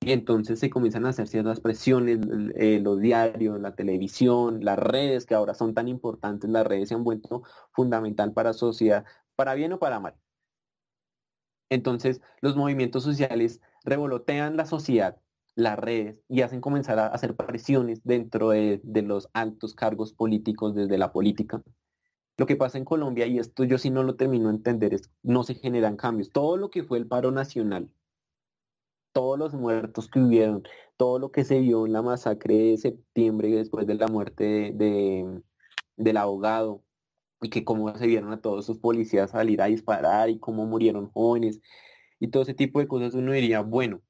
Y 0.00 0.12
entonces 0.12 0.58
se 0.60 0.70
comienzan 0.70 1.06
a 1.06 1.10
hacer 1.10 1.28
ciertas 1.28 1.60
presiones, 1.60 2.18
eh, 2.56 2.78
los 2.82 3.00
diarios, 3.00 3.58
la 3.60 3.74
televisión, 3.74 4.62
las 4.62 4.78
redes, 4.78 5.24
que 5.24 5.34
ahora 5.34 5.54
son 5.54 5.72
tan 5.74 5.88
importantes, 5.88 6.50
las 6.50 6.66
redes 6.66 6.90
se 6.90 6.94
han 6.94 7.04
vuelto 7.04 7.42
fundamental 7.72 8.32
para 8.34 8.52
sociedad, 8.52 9.04
para 9.34 9.54
bien 9.54 9.72
o 9.72 9.78
para 9.78 10.00
mal. 10.00 10.14
Entonces, 11.74 12.20
los 12.40 12.54
movimientos 12.54 13.02
sociales 13.02 13.60
revolotean 13.84 14.56
la 14.56 14.64
sociedad, 14.64 15.20
las 15.56 15.76
redes, 15.76 16.20
y 16.28 16.42
hacen 16.42 16.60
comenzar 16.60 17.00
a 17.00 17.08
hacer 17.08 17.34
presiones 17.34 18.00
dentro 18.04 18.50
de, 18.50 18.80
los 18.84 19.28
altos 19.32 19.74
cargos 19.74 20.12
políticos 20.12 20.76
desde 20.76 20.98
la 20.98 21.12
política. 21.12 21.64
Lo 22.36 22.46
que 22.46 22.54
pasa 22.54 22.78
en 22.78 22.84
Colombia, 22.84 23.26
y 23.26 23.40
esto 23.40 23.64
yo 23.64 23.78
sí 23.78 23.90
no 23.90 24.04
lo 24.04 24.14
termino 24.14 24.50
de 24.50 24.54
entender, 24.54 24.94
es 24.94 25.10
no 25.24 25.42
se 25.42 25.56
generan 25.56 25.96
cambios. 25.96 26.30
Todo 26.30 26.56
lo 26.56 26.70
que 26.70 26.84
fue 26.84 26.98
el 26.98 27.08
paro 27.08 27.32
nacional, 27.32 27.90
todos 29.12 29.36
los 29.36 29.52
muertos 29.52 30.08
que 30.08 30.20
hubieron, 30.20 30.62
todo 30.96 31.18
lo 31.18 31.32
que 31.32 31.42
se 31.44 31.58
vio 31.58 31.86
en 31.86 31.92
la 31.92 32.02
masacre 32.02 32.54
de 32.54 32.78
septiembre 32.78 33.48
después 33.50 33.86
de 33.88 33.94
la 33.94 34.06
muerte 34.06 34.72
de, 34.74 35.42
del 35.96 36.16
abogado 36.18 36.84
y 37.44 37.50
que 37.50 37.64
cómo 37.64 37.96
se 37.96 38.06
vieron 38.06 38.32
a 38.32 38.40
todos 38.40 38.64
esos 38.64 38.78
policías 38.78 39.30
salir 39.32 39.62
a 39.62 39.66
disparar 39.66 40.30
y 40.30 40.38
cómo 40.38 40.66
murieron 40.66 41.10
jóvenes 41.10 41.60
y 42.20 42.28
todo 42.28 42.42
ese 42.44 42.54
tipo 42.54 42.80
de 42.80 42.88
cosas, 42.88 43.14
uno 43.14 43.32
diría, 43.32 43.60
bueno, 43.60 44.02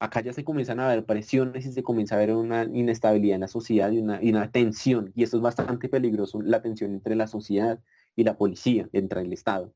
acá 0.00 0.20
ya 0.22 0.32
se 0.32 0.44
comienzan 0.44 0.80
a 0.80 0.88
ver 0.88 1.04
presiones 1.06 1.66
y 1.66 1.72
se 1.72 1.82
comienza 1.82 2.16
a 2.16 2.18
ver 2.18 2.34
una 2.34 2.64
inestabilidad 2.64 3.36
en 3.36 3.42
la 3.42 3.48
sociedad 3.48 3.90
y 3.92 3.98
una, 3.98 4.22
y 4.22 4.30
una 4.30 4.50
tensión, 4.50 5.12
y 5.14 5.24
esto 5.24 5.36
es 5.38 5.42
bastante 5.42 5.88
peligroso, 5.88 6.40
la 6.42 6.62
tensión 6.62 6.92
entre 6.94 7.16
la 7.16 7.26
sociedad 7.26 7.80
y 8.16 8.24
la 8.24 8.36
policía, 8.38 8.88
entre 8.92 9.22
el 9.22 9.32
Estado. 9.32 9.74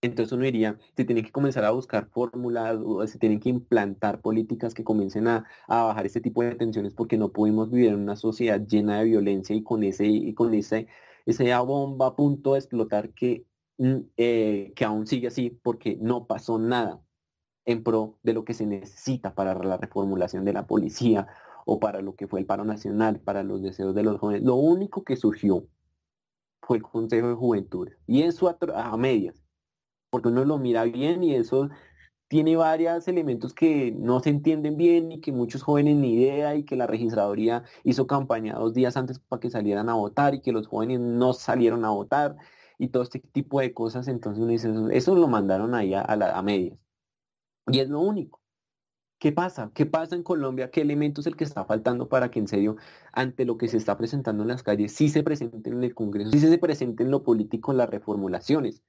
Entonces 0.00 0.32
uno 0.32 0.44
diría, 0.44 0.78
se 0.96 1.04
tiene 1.04 1.24
que 1.24 1.32
comenzar 1.32 1.64
a 1.64 1.70
buscar 1.72 2.08
fórmulas, 2.10 2.78
o 2.84 3.04
se 3.06 3.18
tienen 3.18 3.40
que 3.40 3.48
implantar 3.48 4.20
políticas 4.20 4.72
que 4.72 4.84
comiencen 4.84 5.26
a, 5.26 5.44
bajar 5.66 6.06
este 6.06 6.20
tipo 6.20 6.42
de 6.42 6.54
tensiones 6.54 6.94
porque 6.94 7.18
no 7.18 7.32
podemos 7.32 7.70
vivir 7.70 7.88
en 7.88 7.96
una 7.96 8.14
sociedad 8.14 8.60
llena 8.64 8.98
de 9.00 9.06
violencia 9.06 9.56
y 9.56 9.62
con 9.64 9.82
ese, 9.82 10.06
y 10.06 10.34
con 10.34 10.54
ese, 10.54 10.86
esa 11.30 11.60
bomba 11.60 12.08
a 12.08 12.16
punto 12.16 12.54
de 12.54 12.58
explotar 12.60 13.10
que, 13.10 13.46
mm, 13.78 13.96
eh, 14.16 14.72
que 14.74 14.84
aún 14.84 15.06
sigue 15.06 15.28
así 15.28 15.50
porque 15.50 15.98
no 16.00 16.26
pasó 16.26 16.58
nada 16.58 17.02
en 17.66 17.82
pro 17.84 18.18
de 18.22 18.32
lo 18.32 18.44
que 18.44 18.54
se 18.54 18.66
necesita 18.66 19.34
para 19.34 19.54
la 19.54 19.76
reformulación 19.76 20.44
de 20.44 20.54
la 20.54 20.66
policía 20.66 21.28
o 21.66 21.78
para 21.80 22.00
lo 22.00 22.16
que 22.16 22.26
fue 22.28 22.40
el 22.40 22.46
paro 22.46 22.64
nacional, 22.64 23.20
para 23.20 23.42
los 23.42 23.62
deseos 23.62 23.94
de 23.94 24.02
los 24.02 24.18
jóvenes. 24.18 24.42
Lo 24.42 24.56
único 24.56 25.04
que 25.04 25.16
surgió 25.16 25.66
fue 26.62 26.78
el 26.78 26.82
Consejo 26.82 27.28
de 27.28 27.34
Juventud 27.34 27.88
y 28.06 28.22
eso 28.22 28.48
a 28.74 28.96
medias 28.96 29.44
porque 30.10 30.28
uno 30.28 30.44
lo 30.44 30.58
mira 30.58 30.84
bien 30.84 31.22
y 31.22 31.34
eso 31.34 31.68
tiene 32.28 32.56
varios 32.56 33.08
elementos 33.08 33.54
que 33.54 33.92
no 33.92 34.20
se 34.20 34.30
entienden 34.30 34.76
bien 34.76 35.12
y 35.12 35.20
que 35.20 35.32
muchos 35.32 35.62
jóvenes 35.62 35.96
ni 35.96 36.14
idea 36.14 36.54
y 36.54 36.64
que 36.64 36.76
la 36.76 36.86
registraduría 36.86 37.64
hizo 37.84 38.06
campaña 38.06 38.54
dos 38.54 38.74
días 38.74 38.96
antes 38.96 39.18
para 39.18 39.40
que 39.40 39.50
salieran 39.50 39.88
a 39.88 39.94
votar 39.94 40.34
y 40.34 40.40
que 40.42 40.52
los 40.52 40.66
jóvenes 40.68 41.00
no 41.00 41.32
salieron 41.32 41.84
a 41.84 41.90
votar 41.90 42.36
y 42.78 42.88
todo 42.88 43.02
este 43.02 43.20
tipo 43.20 43.60
de 43.60 43.72
cosas. 43.74 44.08
Entonces 44.08 44.42
uno 44.42 44.52
dice, 44.52 44.72
eso, 44.92 45.14
lo 45.14 45.28
mandaron 45.28 45.74
ahí 45.74 45.94
a, 45.94 46.02
a 46.02 46.42
medias. 46.42 46.78
Y 47.68 47.80
es 47.80 47.88
lo 47.88 48.00
único. 48.00 48.40
¿Qué 49.18 49.32
pasa? 49.32 49.72
¿Qué 49.74 49.86
pasa 49.86 50.14
en 50.14 50.22
Colombia? 50.22 50.70
¿Qué 50.70 50.82
elemento 50.82 51.20
es 51.20 51.26
el 51.26 51.36
que 51.36 51.44
está 51.44 51.64
faltando 51.64 52.08
para 52.08 52.30
que 52.30 52.38
en 52.38 52.46
serio, 52.48 52.76
ante 53.12 53.44
lo 53.44 53.58
que 53.58 53.68
se 53.68 53.76
está 53.76 53.96
presentando 53.98 54.42
en 54.44 54.48
las 54.48 54.62
calles, 54.62 54.92
sí 54.92 55.08
se 55.08 55.24
presenten 55.24 55.74
en 55.74 55.84
el 55.84 55.94
Congreso, 55.94 56.30
sí 56.30 56.38
se 56.38 56.58
presenten 56.58 57.08
en 57.08 57.10
lo 57.12 57.24
político 57.24 57.72
las 57.72 57.90
reformulaciones? 57.90 58.84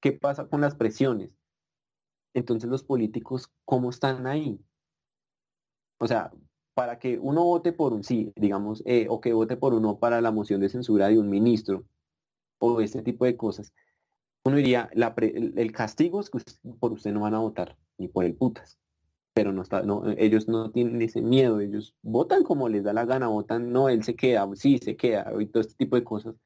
¿Qué 0.00 0.12
pasa 0.12 0.46
con 0.48 0.60
las 0.60 0.76
presiones? 0.76 1.30
Entonces 2.34 2.68
los 2.68 2.82
políticos, 2.82 3.50
¿cómo 3.64 3.90
están 3.90 4.26
ahí? 4.26 4.60
O 5.98 6.06
sea, 6.06 6.32
para 6.74 6.98
que 6.98 7.18
uno 7.18 7.44
vote 7.44 7.72
por 7.72 7.92
un 7.92 8.04
sí, 8.04 8.32
digamos, 8.36 8.82
eh, 8.84 9.06
o 9.08 9.20
que 9.20 9.32
vote 9.32 9.56
por 9.56 9.74
uno 9.74 9.98
para 9.98 10.20
la 10.20 10.32
moción 10.32 10.60
de 10.60 10.68
censura 10.68 11.08
de 11.08 11.18
un 11.18 11.30
ministro, 11.30 11.84
o 12.58 12.80
este 12.80 13.02
tipo 13.02 13.24
de 13.24 13.36
cosas, 13.36 13.72
uno 14.44 14.56
diría, 14.56 14.90
el, 14.92 15.72
castigo 15.72 16.20
es 16.20 16.30
que 16.30 16.38
por 16.78 16.92
usted 16.92 17.12
no 17.12 17.20
van 17.20 17.34
a 17.34 17.38
votar, 17.38 17.78
ni 17.96 18.08
por 18.08 18.24
el 18.24 18.34
putas. 18.34 18.78
Pero 19.32 19.52
no 19.52 19.62
está, 19.62 19.82
no, 19.82 20.04
ellos 20.18 20.48
no 20.48 20.70
tienen 20.70 21.00
ese 21.02 21.22
miedo, 21.22 21.60
ellos 21.60 21.94
votan 22.02 22.44
como 22.44 22.68
les 22.68 22.84
da 22.84 22.92
la 22.92 23.04
gana, 23.04 23.28
votan, 23.28 23.72
no, 23.72 23.88
él 23.88 24.04
se 24.04 24.14
queda, 24.14 24.48
sí, 24.54 24.78
se 24.78 24.96
queda, 24.96 25.32
y 25.40 25.46
todo 25.46 25.60
este 25.62 25.74
tipo 25.74 25.96
de 25.96 26.04
cosas. 26.04 26.36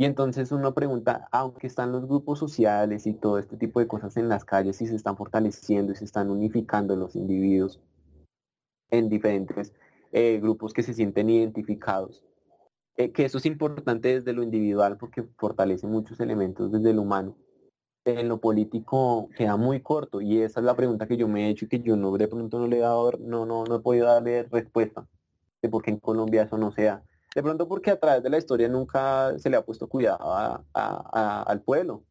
Y 0.00 0.06
entonces 0.06 0.50
uno 0.50 0.72
pregunta, 0.72 1.28
aunque 1.30 1.66
están 1.66 1.92
los 1.92 2.06
grupos 2.06 2.38
sociales 2.38 3.06
y 3.06 3.12
todo 3.12 3.38
este 3.38 3.58
tipo 3.58 3.80
de 3.80 3.86
cosas 3.86 4.16
en 4.16 4.30
las 4.30 4.46
calles 4.46 4.80
y 4.80 4.86
se 4.86 4.96
están 4.96 5.14
fortaleciendo 5.14 5.92
y 5.92 5.94
se 5.94 6.06
están 6.06 6.30
unificando 6.30 6.96
los 6.96 7.16
individuos 7.16 7.82
en 8.90 9.10
diferentes 9.10 9.74
eh, 10.12 10.38
grupos 10.40 10.72
que 10.72 10.82
se 10.82 10.94
sienten 10.94 11.28
identificados, 11.28 12.24
eh, 12.96 13.12
que 13.12 13.26
eso 13.26 13.36
es 13.36 13.44
importante 13.44 14.08
desde 14.14 14.32
lo 14.32 14.42
individual 14.42 14.96
porque 14.96 15.22
fortalece 15.36 15.86
muchos 15.86 16.18
elementos 16.20 16.72
desde 16.72 16.94
lo 16.94 17.02
humano. 17.02 17.36
en 18.06 18.26
lo 18.26 18.40
político 18.40 19.28
queda 19.36 19.58
muy 19.58 19.82
corto 19.82 20.22
y 20.22 20.40
esa 20.40 20.60
es 20.60 20.64
la 20.64 20.76
pregunta 20.76 21.06
que 21.06 21.18
yo 21.18 21.28
me 21.28 21.44
he 21.44 21.50
hecho 21.50 21.66
y 21.66 21.68
que 21.68 21.80
yo 21.80 21.96
no 21.96 22.16
de 22.16 22.26
pronto 22.26 22.58
no 22.58 22.68
le 22.68 22.78
he 22.78 22.80
dado, 22.80 23.12
no, 23.20 23.44
no, 23.44 23.64
no 23.64 23.74
he 23.76 23.80
podido 23.80 24.06
darle 24.06 24.44
respuesta 24.44 25.06
de 25.60 25.68
por 25.68 25.82
qué 25.82 25.90
en 25.90 25.98
Colombia 25.98 26.44
eso 26.44 26.56
no 26.56 26.72
sea. 26.72 27.02
De 27.34 27.42
pronto 27.42 27.68
porque 27.68 27.92
a 27.92 28.00
través 28.00 28.22
de 28.22 28.30
la 28.30 28.38
historia 28.38 28.68
nunca 28.68 29.38
se 29.38 29.50
le 29.50 29.56
ha 29.56 29.64
puesto 29.64 29.88
cuidado 29.88 30.64
al 30.72 31.62
pueblo. 31.62 32.04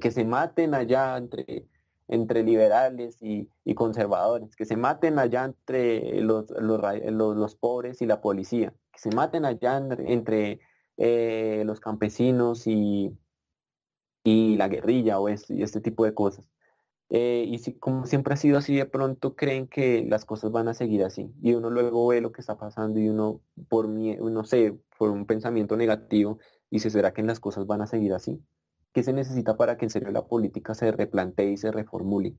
Que 0.00 0.10
se 0.10 0.24
maten 0.24 0.74
allá 0.74 1.18
entre, 1.18 1.66
entre 2.08 2.42
liberales 2.42 3.18
y, 3.20 3.48
conservadores, 3.74 4.54
que 4.56 4.64
se 4.64 4.76
maten 4.76 5.18
allá 5.18 5.44
entre 5.44 6.20
los, 6.20 6.50
los, 6.50 7.54
pobres 7.56 8.00
y 8.00 8.06
la 8.06 8.20
policía, 8.20 8.72
que 8.92 8.98
se 8.98 9.10
maten 9.10 9.44
allá 9.44 9.76
entre, 9.78 10.60
eh, 10.96 11.62
los 11.66 11.80
campesinos 11.80 12.66
y, 12.66 13.16
y 14.24 14.56
la 14.56 14.68
guerrilla 14.68 15.18
o 15.18 15.28
este, 15.28 15.62
este 15.62 15.80
tipo 15.80 16.04
de 16.04 16.14
cosas. 16.14 16.51
Eh, 17.14 17.44
y 17.46 17.58
si, 17.58 17.74
como 17.74 18.06
siempre 18.06 18.32
ha 18.32 18.36
sido 18.38 18.56
así, 18.56 18.74
de 18.74 18.86
pronto 18.86 19.36
creen 19.36 19.68
que 19.68 20.02
las 20.08 20.24
cosas 20.24 20.50
van 20.50 20.68
a 20.68 20.74
seguir 20.74 21.04
así. 21.04 21.30
Y 21.42 21.52
uno 21.52 21.68
luego 21.68 22.06
ve 22.06 22.22
lo 22.22 22.32
que 22.32 22.40
está 22.40 22.56
pasando 22.56 22.98
y 23.00 23.10
uno, 23.10 23.42
por 23.68 23.86
no 23.86 24.44
sé, 24.44 24.78
por 24.96 25.10
un 25.10 25.26
pensamiento 25.26 25.76
negativo, 25.76 26.38
dice, 26.70 26.88
¿será 26.88 27.12
que 27.12 27.22
las 27.22 27.38
cosas 27.38 27.66
van 27.66 27.82
a 27.82 27.86
seguir 27.86 28.14
así? 28.14 28.42
¿Qué 28.94 29.02
se 29.02 29.12
necesita 29.12 29.58
para 29.58 29.76
que 29.76 29.84
en 29.84 29.90
serio 29.90 30.10
la 30.10 30.26
política 30.26 30.74
se 30.74 30.90
replantee 30.90 31.52
y 31.52 31.58
se 31.58 31.70
reformule? 31.70 32.38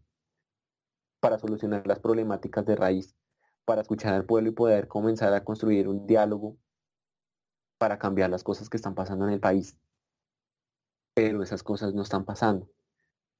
Para 1.19 1.37
solucionar 1.37 1.85
las 1.85 1.99
problemáticas 1.99 2.65
de 2.65 2.75
raíz, 2.75 3.15
para 3.65 3.81
escuchar 3.81 4.15
al 4.15 4.25
pueblo 4.25 4.49
y 4.49 4.53
poder 4.53 4.87
comenzar 4.87 5.35
a 5.35 5.43
construir 5.43 5.87
un 5.87 6.07
diálogo 6.07 6.57
para 7.77 7.99
cambiar 7.99 8.31
las 8.31 8.43
cosas 8.43 8.71
que 8.71 8.77
están 8.77 8.95
pasando 8.95 9.27
en 9.27 9.33
el 9.33 9.39
país. 9.39 9.77
Pero 11.13 11.43
esas 11.43 11.61
cosas 11.61 11.93
no 11.93 12.01
están 12.01 12.25
pasando 12.25 12.67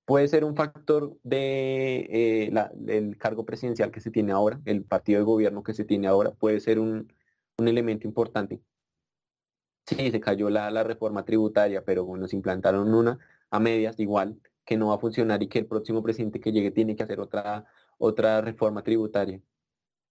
puede 0.06 0.28
ser 0.28 0.43
un 0.43 0.56
factor 0.56 1.18
de 1.24 2.08
eh, 2.12 2.54
el 2.88 3.18
cargo 3.18 3.45
presidencial 3.45 3.91
que 3.91 4.01
se 4.01 4.12
tiene 4.12 4.32
ahora, 4.32 4.62
el 4.66 4.84
partido 4.84 5.20
de 5.20 5.26
gobierno 5.26 5.64
que 5.64 5.74
se 5.74 5.86
tiene 5.86 6.08
ahora, 6.08 6.32
puede 6.32 6.60
ser 6.60 6.80
un, 6.80 7.12
elemento 7.58 8.08
importante. 8.08 8.62
Sí, 9.86 10.12
se 10.12 10.20
cayó 10.20 10.49
la, 10.49 10.84
reforma 10.84 11.24
tributaria, 11.26 11.84
pero 11.84 12.08
se 12.28 12.36
implantaron 12.36 12.93
una 12.93 13.20
a 13.51 13.60
medias 13.60 13.99
igual 13.99 14.39
que 14.66 14.78
no 14.78 14.88
va 14.89 14.95
a 14.95 14.99
funcionar 14.99 15.43
y 15.43 15.47
que 15.49 15.60
el 15.60 15.68
próximo 15.68 16.01
presidente 16.01 16.39
que 16.39 16.51
llegue 16.51 16.72
tiene 16.72 16.95
que 16.95 17.04
hacer 17.04 17.20
otra, 17.20 17.66
otra 17.97 18.41
reforma 18.41 18.84
tributaria 18.84 19.41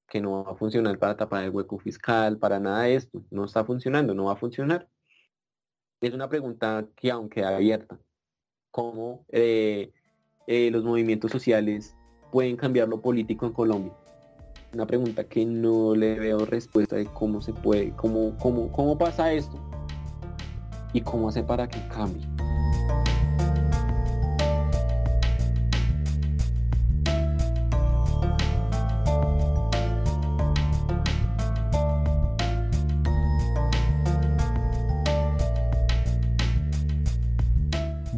que 0.09 0.21
no 0.21 0.45
va 0.45 0.53
a 0.53 0.57
funcionar 0.57 0.99
para 0.99 1.17
tapar 1.17 1.45
el 1.45 1.51
hueco 1.51 1.79
fiscal, 1.79 2.39
para 2.39 2.61
nada 2.61 2.83
de 2.83 2.97
esto. 2.97 3.25
No 3.31 3.45
está 3.47 3.65
funcionando, 3.65 4.15
no 4.15 4.25
va 4.27 4.33
a 4.35 4.37
funcionar. 4.37 4.89
Es 6.01 6.13
una 6.13 6.29
pregunta 6.29 6.87
que 6.97 7.11
aunque 7.11 7.45
abierta, 7.45 7.99
cómo 8.73 9.25
eh, 9.29 9.93
eh, 10.49 10.71
los 10.73 10.83
movimientos 10.83 11.31
sociales 11.31 11.95
pueden 12.33 12.57
cambiar 12.57 12.89
lo 12.89 13.01
político 13.01 13.47
en 13.47 13.53
Colombia. 13.53 13.93
Una 14.73 14.87
pregunta 14.87 15.23
que 15.25 15.45
no 15.45 15.95
le 15.95 16.19
veo 16.19 16.47
respuesta 16.47 16.97
de 16.97 17.05
cómo 17.05 17.41
se 17.43 17.53
puede, 17.53 17.93
cómo, 17.93 18.37
cómo, 18.39 18.73
cómo 18.73 18.99
pasa 18.99 19.33
esto 19.33 19.57
y 20.95 21.03
cómo 21.03 21.29
hace 21.29 21.43
para 21.43 21.69
que 21.69 21.79
cambie. 21.89 22.32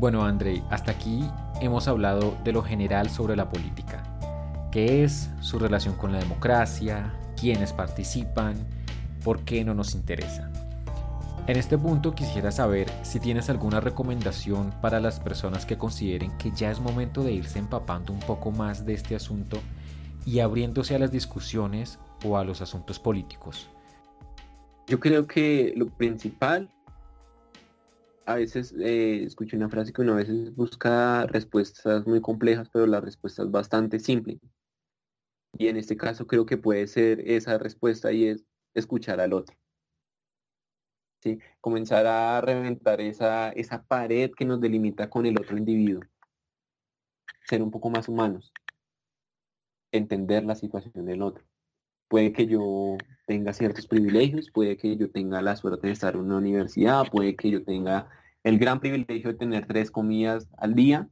Bueno, 0.05 0.27
Andrei, 0.27 0.63
hasta 0.69 0.91
aquí 0.91 1.25
hemos 1.63 1.89
hablado 1.89 2.37
de 2.45 2.53
lo 2.53 2.63
general 2.63 3.09
sobre 3.09 3.37
la 3.37 3.49
política. 3.49 4.03
¿Qué 4.71 5.03
es 5.03 5.31
su 5.41 5.59
relación 5.59 5.95
con 5.95 6.13
la 6.13 6.19
democracia? 6.19 7.15
¿Quiénes 7.41 7.73
participan? 7.73 8.55
¿Por 9.25 9.47
qué 9.47 9.65
no 9.65 9.73
nos 9.73 9.95
interesa? 9.95 10.53
En 11.47 11.57
este 11.57 11.79
punto 11.79 12.15
quisiera 12.15 12.53
saber 12.53 12.91
si 13.03 13.19
tienes 13.19 13.49
alguna 13.49 13.81
recomendación 13.81 14.75
para 14.83 15.01
las 15.01 15.21
personas 15.21 15.65
que 15.65 15.79
consideren 15.79 16.37
que 16.37 16.51
ya 16.51 16.71
es 16.71 16.81
momento 16.81 17.23
de 17.23 17.33
irse 17.33 17.59
empapando 17.59 18.13
un 18.13 18.21
poco 18.21 18.51
más 18.51 18.85
de 18.85 18.93
este 18.93 19.17
asunto 19.17 19.59
y 20.27 20.41
abriéndose 20.41 20.95
a 20.95 20.99
las 20.99 21.13
discusiones 21.13 21.99
o 22.27 22.37
a 22.37 22.45
los 22.45 22.61
asuntos 22.61 23.01
políticos. 23.01 23.71
Yo 24.87 25.01
creo 25.01 25.27
que 25.27 25.73
lo 25.75 25.87
principal 25.87 26.69
a 28.27 28.37
veces 28.37 28.75
eh, 28.79 29.25
escucho 29.25 29.57
una 29.57 29.69
frase 29.69 29.93
que 29.93 30.03
uno 30.03 30.13
a 30.13 30.17
veces 30.17 30.55
busca 30.55 31.27
respuestas 31.27 32.07
muy 32.07 32.21
complejas, 32.21 32.69
pero 32.73 32.87
la 32.87 33.01
respuesta 33.01 33.43
es 33.43 33.51
bastante 33.51 33.99
simple. 34.01 34.41
Y 35.59 35.69
en 35.69 35.77
este 35.77 35.97
caso 35.97 36.27
creo 36.27 36.47
que 36.47 36.57
puede 36.57 36.87
ser 36.87 37.21
esa 37.21 37.59
respuesta 37.59 38.13
y 38.13 38.27
es 38.27 38.45
escuchar 38.75 39.21
al 39.21 39.33
otro. 39.33 39.57
¿Sí? 41.23 41.39
Comenzar 41.61 42.07
a 42.07 42.41
reventar 42.41 43.01
esa, 43.01 43.51
esa 43.51 43.83
pared 43.85 44.33
que 44.37 44.45
nos 44.45 44.61
delimita 44.61 45.09
con 45.09 45.27
el 45.27 45.39
otro 45.39 45.57
individuo. 45.57 46.03
Ser 47.47 47.63
un 47.63 47.71
poco 47.71 47.91
más 47.91 48.09
humanos. 48.09 48.53
Entender 49.93 50.45
la 50.45 50.55
situación 50.55 51.05
del 51.07 51.23
otro. 51.23 51.45
Puede 52.15 52.33
que 52.33 52.47
yo 52.47 52.97
tenga 53.27 53.53
ciertos 53.53 53.89
privilegios, 53.89 54.49
puede 54.53 54.77
que 54.77 54.97
yo 54.97 55.11
tenga 55.11 55.43
la 55.43 55.57
suerte 55.57 55.89
de 55.89 55.95
estar 55.95 56.15
en 56.15 56.21
una 56.21 56.37
universidad, 56.37 57.11
puede 57.11 57.35
que 57.35 57.51
yo 57.51 57.65
tenga 57.65 58.09
el 58.45 58.57
gran 58.57 58.79
privilegio 58.79 59.33
de 59.33 59.37
tener 59.37 59.67
tres 59.67 59.91
comidas 59.91 60.49
al 60.57 60.77
día, 60.77 61.09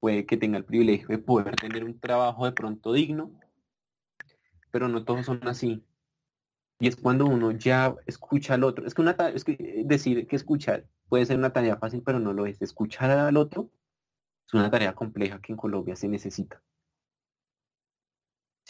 puede 0.00 0.26
que 0.26 0.36
tenga 0.36 0.58
el 0.58 0.64
privilegio 0.64 1.06
de 1.06 1.18
poder 1.18 1.54
tener 1.54 1.84
un 1.84 2.00
trabajo 2.00 2.46
de 2.46 2.50
pronto 2.50 2.92
digno, 2.92 3.30
pero 4.72 4.88
no 4.88 5.04
todos 5.04 5.24
son 5.24 5.38
así. 5.46 5.84
Y 6.80 6.88
es 6.88 6.96
cuando 6.96 7.26
uno 7.26 7.52
ya 7.52 7.94
escucha 8.06 8.54
al 8.54 8.64
otro. 8.64 8.88
Es 8.88 8.94
que, 8.94 9.02
una, 9.02 9.12
es 9.32 9.44
que 9.44 9.84
decir 9.86 10.26
que 10.26 10.34
escuchar 10.34 10.84
puede 11.08 11.26
ser 11.26 11.38
una 11.38 11.52
tarea 11.52 11.76
fácil, 11.76 12.02
pero 12.04 12.18
no 12.18 12.32
lo 12.32 12.46
es. 12.46 12.60
Escuchar 12.60 13.12
al 13.12 13.36
otro 13.36 13.70
es 14.48 14.54
una 14.54 14.68
tarea 14.68 14.96
compleja 14.96 15.40
que 15.40 15.52
en 15.52 15.58
Colombia 15.58 15.94
se 15.94 16.08
necesita 16.08 16.60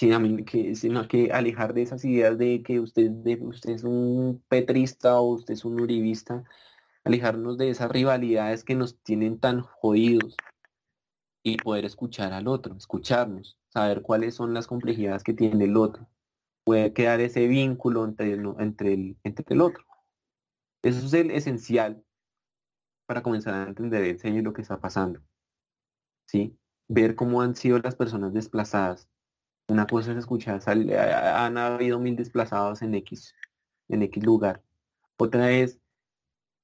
mí 0.01 0.45
que, 0.45 0.75
sino 0.75 1.07
que 1.09 1.33
alejar 1.33 1.75
de 1.75 1.83
esas 1.83 2.05
ideas 2.05 2.37
de 2.39 2.63
que 2.63 2.81
usted, 2.81 3.11
de, 3.11 3.37
usted 3.37 3.71
es 3.71 3.85
un 3.85 4.43
petrista 4.49 5.21
o 5.21 5.35
usted 5.35 5.55
es 5.55 5.65
un 5.65 5.81
uribista, 5.81 6.45
alejarnos 7.05 7.59
de 7.59 7.71
esas 7.71 7.91
rivalidades 7.91 8.65
que 8.65 8.75
nos 8.75 8.99
tienen 9.03 9.39
tan 9.39 9.61
jodidos 9.63 10.37
y 11.45 11.59
poder 11.59 11.85
escuchar 11.85 12.33
al 12.33 12.49
otro, 12.49 12.75
escucharnos, 12.77 13.59
saber 13.69 14.03
cuáles 14.03 14.35
son 14.35 14.55
las 14.55 14.67
complejidades 14.67 15.23
que 15.23 15.35
tiene 15.35 15.65
el 15.65 15.77
otro, 15.77 16.09
puede 16.65 16.93
quedar 16.93 17.21
ese 17.21 17.47
vínculo 17.47 18.05
entre 18.05 18.33
el, 18.33 18.47
entre 18.59 18.95
el, 18.95 19.17
entre 19.23 19.45
el 19.49 19.61
otro. 19.61 19.85
Eso 20.83 21.07
es 21.07 21.13
el 21.15 21.31
esencial 21.31 22.03
para 23.07 23.23
comenzar 23.23 23.55
a 23.55 23.69
entender 23.69 24.03
el 24.05 24.19
señor 24.19 24.45
lo 24.45 24.53
que 24.53 24.63
está 24.63 24.81
pasando. 24.81 25.21
¿Sí? 26.27 26.59
Ver 26.89 27.15
cómo 27.15 27.43
han 27.43 27.55
sido 27.55 27.79
las 27.79 27.97
personas 27.97 28.33
desplazadas, 28.33 29.09
una 29.69 29.87
cosa 29.87 30.13
es 30.13 30.19
escuchar, 30.19 30.61
han 30.67 31.59
habido 31.59 31.99
mil 31.99 32.17
desplazados 32.17 32.83
en 32.83 32.95
X, 32.95 33.35
en 33.89 34.03
X 34.03 34.23
lugar. 34.23 34.63
Otra 35.17 35.51
es 35.51 35.81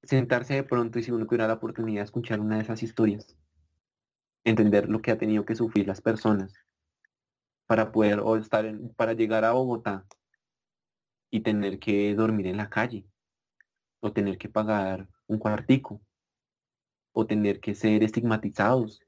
sentarse 0.03 0.55
de 0.55 0.65
pronto 0.65 0.99
y 0.99 1.03
si 1.03 1.11
uno 1.11 1.25
tuviera 1.27 1.47
la 1.47 1.55
oportunidad 1.55 2.01
de 2.01 2.05
escuchar 2.07 2.41
una 2.41 2.57
de 2.57 2.63
esas 2.63 2.83
historias, 2.83 3.37
entender 4.45 4.89
lo 4.89 5.01
que 5.03 5.11
ha 5.11 5.19
tenido 5.19 5.45
que 5.45 5.55
sufrir 5.55 5.87
las 5.87 6.01
personas 6.01 6.55
para 7.67 7.93
poder 7.93 8.21
o 8.21 8.37
estar 8.37 8.65
en, 8.65 8.93
para 8.95 9.13
llegar 9.13 9.45
a 9.45 9.53
Bogotá 9.53 10.07
y 11.31 11.41
tener 11.41 11.79
que 11.79 12.15
dormir 12.15 12.49
en 12.49 12.57
la 12.57 12.69
calle 12.69 13.07
o 14.01 14.13
tener 14.13 14.39
que 14.39 14.49
pagar 14.49 15.09
un 15.27 15.39
cuartico 15.39 16.01
o 17.13 17.27
tener 17.27 17.61
que 17.61 17.75
ser 17.75 18.03
estigmatizados. 18.03 19.01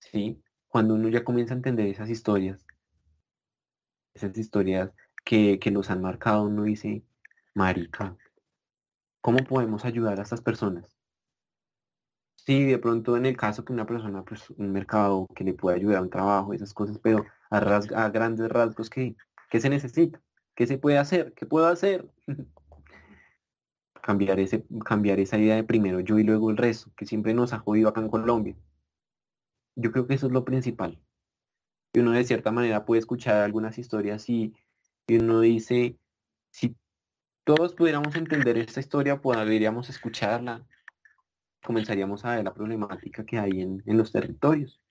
¿Sí? 0.00 0.42
Cuando 0.78 0.94
uno 0.94 1.08
ya 1.08 1.24
comienza 1.24 1.54
a 1.54 1.56
entender 1.56 1.88
esas 1.88 2.08
historias, 2.08 2.64
esas 4.14 4.38
historias 4.38 4.92
que, 5.24 5.58
que 5.58 5.72
nos 5.72 5.90
han 5.90 6.00
marcado, 6.00 6.44
uno 6.44 6.62
dice, 6.62 7.02
marica, 7.52 8.16
¿cómo 9.20 9.38
podemos 9.38 9.84
ayudar 9.84 10.20
a 10.20 10.22
estas 10.22 10.40
personas? 10.40 10.96
Sí, 12.36 12.62
de 12.62 12.78
pronto 12.78 13.16
en 13.16 13.26
el 13.26 13.36
caso 13.36 13.64
que 13.64 13.72
una 13.72 13.86
persona, 13.86 14.24
pues 14.24 14.50
un 14.50 14.70
mercado 14.70 15.26
que 15.34 15.42
le 15.42 15.52
pueda 15.52 15.74
ayudar 15.74 15.96
a 15.96 16.02
un 16.02 16.10
trabajo, 16.10 16.54
esas 16.54 16.72
cosas, 16.72 17.00
pero 17.00 17.26
a, 17.50 17.56
a 17.56 18.10
grandes 18.10 18.48
rasgos, 18.48 18.88
¿qué? 18.88 19.16
¿qué 19.50 19.58
se 19.58 19.70
necesita? 19.70 20.22
¿Qué 20.54 20.68
se 20.68 20.78
puede 20.78 20.98
hacer? 20.98 21.32
¿Qué 21.34 21.44
puedo 21.44 21.66
hacer? 21.66 22.08
cambiar, 24.00 24.38
ese, 24.38 24.64
cambiar 24.84 25.18
esa 25.18 25.38
idea 25.38 25.56
de 25.56 25.64
primero 25.64 25.98
yo 25.98 26.20
y 26.20 26.22
luego 26.22 26.52
el 26.52 26.56
resto, 26.56 26.92
que 26.96 27.04
siempre 27.04 27.34
nos 27.34 27.52
ha 27.52 27.58
jodido 27.58 27.88
acá 27.88 28.00
en 28.00 28.10
Colombia. 28.10 28.54
Yo 29.78 29.92
creo 29.92 30.08
que 30.08 30.14
eso 30.14 30.26
es 30.26 30.32
lo 30.32 30.44
principal. 30.44 31.00
Y 31.92 32.00
uno 32.00 32.10
de 32.10 32.24
cierta 32.24 32.50
manera 32.50 32.84
puede 32.84 32.98
escuchar 32.98 33.36
algunas 33.36 33.78
historias 33.78 34.28
y, 34.28 34.52
uno 35.08 35.40
dice, 35.40 35.96
si 36.50 36.76
todos 37.44 37.74
pudiéramos 37.74 38.14
entender 38.16 38.58
esta 38.58 38.80
historia, 38.80 39.20
podríamos 39.20 39.88
escucharla, 39.88 40.66
comenzaríamos 41.62 42.24
a 42.24 42.34
ver 42.34 42.44
la 42.44 42.54
problemática 42.54 43.24
que 43.24 43.38
hay 43.38 43.60
en, 43.60 43.82
los 43.86 44.10
territorios. 44.10 44.82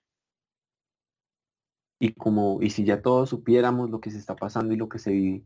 Y 2.00 2.14
como, 2.14 2.62
y 2.62 2.70
si 2.70 2.84
ya 2.84 3.02
todos 3.02 3.28
supiéramos 3.28 3.90
lo 3.90 4.00
que 4.00 4.10
se 4.10 4.18
está 4.18 4.36
pasando 4.36 4.72
y 4.72 4.76
lo 4.76 4.88
que 4.88 4.98
se 4.98 5.10
vive, 5.12 5.44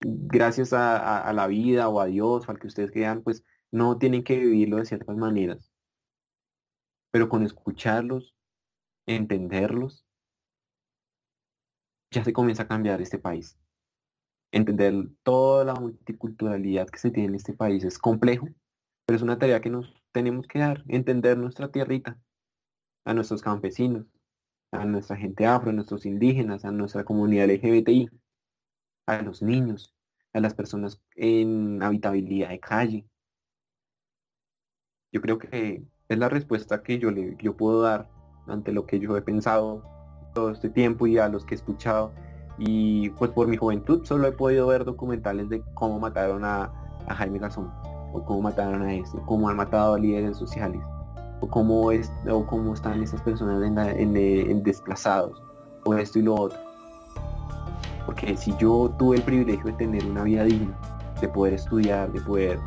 gracias 0.00 0.72
a, 0.72 1.32
la 1.32 1.46
vida 1.48 1.88
o 1.88 2.00
a 2.00 2.06
Dios 2.06 2.48
o 2.48 2.50
al 2.52 2.60
que 2.60 2.68
ustedes 2.68 2.92
crean, 2.92 3.22
pues 3.22 3.44
no 3.72 3.98
tienen 3.98 4.22
que 4.22 4.38
vivirlo 4.38 4.76
de 4.76 4.86
ciertas 4.86 5.16
maneras. 5.16 5.69
Pero 7.10 7.28
con 7.28 7.42
escucharlos, 7.42 8.34
entenderlos, 9.06 10.04
ya 12.12 12.24
se 12.24 12.32
comienza 12.32 12.64
a 12.64 12.68
cambiar 12.68 13.00
este 13.00 13.18
país. 13.18 13.58
Entender 14.52 14.94
toda 15.22 15.64
la 15.64 15.74
multiculturalidad 15.74 16.88
que 16.88 16.98
se 16.98 17.10
tiene 17.10 17.28
en 17.28 17.34
este 17.36 17.52
país 17.52 17.84
es 17.84 17.98
complejo, 17.98 18.48
pero 19.06 19.16
es 19.16 19.22
una 19.22 19.38
tarea 19.38 19.60
que 19.60 19.70
nos 19.70 19.94
tenemos 20.12 20.46
que 20.48 20.58
dar, 20.58 20.84
entender 20.88 21.38
nuestra 21.38 21.70
tierrita, 21.70 22.20
a 23.04 23.14
nuestros 23.14 23.42
campesinos, 23.42 24.06
a 24.72 24.84
nuestra 24.84 25.16
gente 25.16 25.46
afro, 25.46 25.70
a 25.70 25.72
nuestros 25.72 26.04
indígenas, 26.06 26.64
a 26.64 26.72
nuestra 26.72 27.04
comunidad 27.04 27.48
LGBTI, 27.48 28.08
a 29.06 29.22
los 29.22 29.42
niños, 29.42 29.94
a 30.32 30.40
las 30.40 30.54
personas 30.54 31.00
en 31.16 31.82
habitabilidad 31.82 32.50
de 32.50 32.60
calle. 32.60 33.06
Yo 35.12 35.20
creo 35.20 35.38
que 35.38 35.84
es 36.10 36.18
la 36.18 36.28
respuesta 36.28 36.82
que 36.82 36.98
yo, 36.98 37.10
le, 37.10 37.36
yo 37.40 37.56
puedo 37.56 37.82
dar 37.82 38.08
ante 38.48 38.72
lo 38.72 38.84
que 38.84 38.98
yo 38.98 39.16
he 39.16 39.22
pensado 39.22 39.82
todo 40.34 40.50
este 40.50 40.68
tiempo 40.68 41.06
y 41.06 41.18
a 41.18 41.28
los 41.28 41.44
que 41.44 41.54
he 41.54 41.56
escuchado. 41.56 42.12
Y 42.58 43.10
pues 43.10 43.30
por 43.30 43.46
mi 43.46 43.56
juventud 43.56 44.04
solo 44.04 44.26
he 44.26 44.32
podido 44.32 44.66
ver 44.66 44.84
documentales 44.84 45.48
de 45.48 45.62
cómo 45.74 46.00
mataron 46.00 46.44
a, 46.44 46.72
Jaime 47.08 47.38
Garzón, 47.38 47.70
o 48.12 48.22
cómo 48.24 48.42
mataron 48.42 48.82
a 48.82 48.92
este, 48.92 49.18
cómo 49.26 49.48
han 49.48 49.56
matado 49.56 49.94
a 49.94 49.98
líderes 49.98 50.36
sociales, 50.36 50.80
o 51.40 51.48
cómo, 51.48 51.90
es, 51.90 52.12
o 52.28 52.44
cómo 52.44 52.74
están 52.74 53.02
esas 53.02 53.22
personas 53.22 53.62
en 53.62 54.62
desplazados, 54.62 55.42
o 55.84 55.94
esto 55.94 56.18
y 56.18 56.22
lo 56.22 56.34
otro. 56.34 56.58
Porque 58.04 58.36
si 58.36 58.54
yo 58.58 58.92
tuve 58.98 59.16
el 59.16 59.22
privilegio 59.22 59.64
de 59.66 59.72
tener 59.72 60.04
una 60.04 60.24
vida 60.24 60.44
digna, 60.44 60.76
de 61.20 61.28
poder 61.28 61.54
estudiar, 61.54 62.12
de 62.12 62.20
poder 62.20 62.58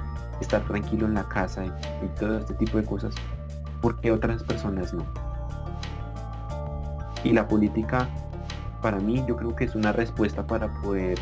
estar 0.41 0.61
tranquilo 0.65 1.05
en 1.05 1.13
la 1.13 1.27
casa 1.27 1.65
y, 1.65 1.71
todo 2.19 2.37
este 2.37 2.53
tipo 2.55 2.77
de 2.77 2.85
cosas, 2.85 3.13
¿por 3.81 3.99
qué 3.99 4.11
otras 4.11 4.43
personas 4.43 4.93
no? 4.93 5.03
Y 7.23 7.31
la 7.31 7.47
política, 7.47 8.07
para 8.81 8.99
mí, 8.99 9.23
yo 9.27 9.35
creo 9.37 9.55
que 9.55 9.63
es 9.65 9.75
una 9.75 9.91
respuesta 9.93 10.45
para 10.45 10.67
poder 10.81 11.17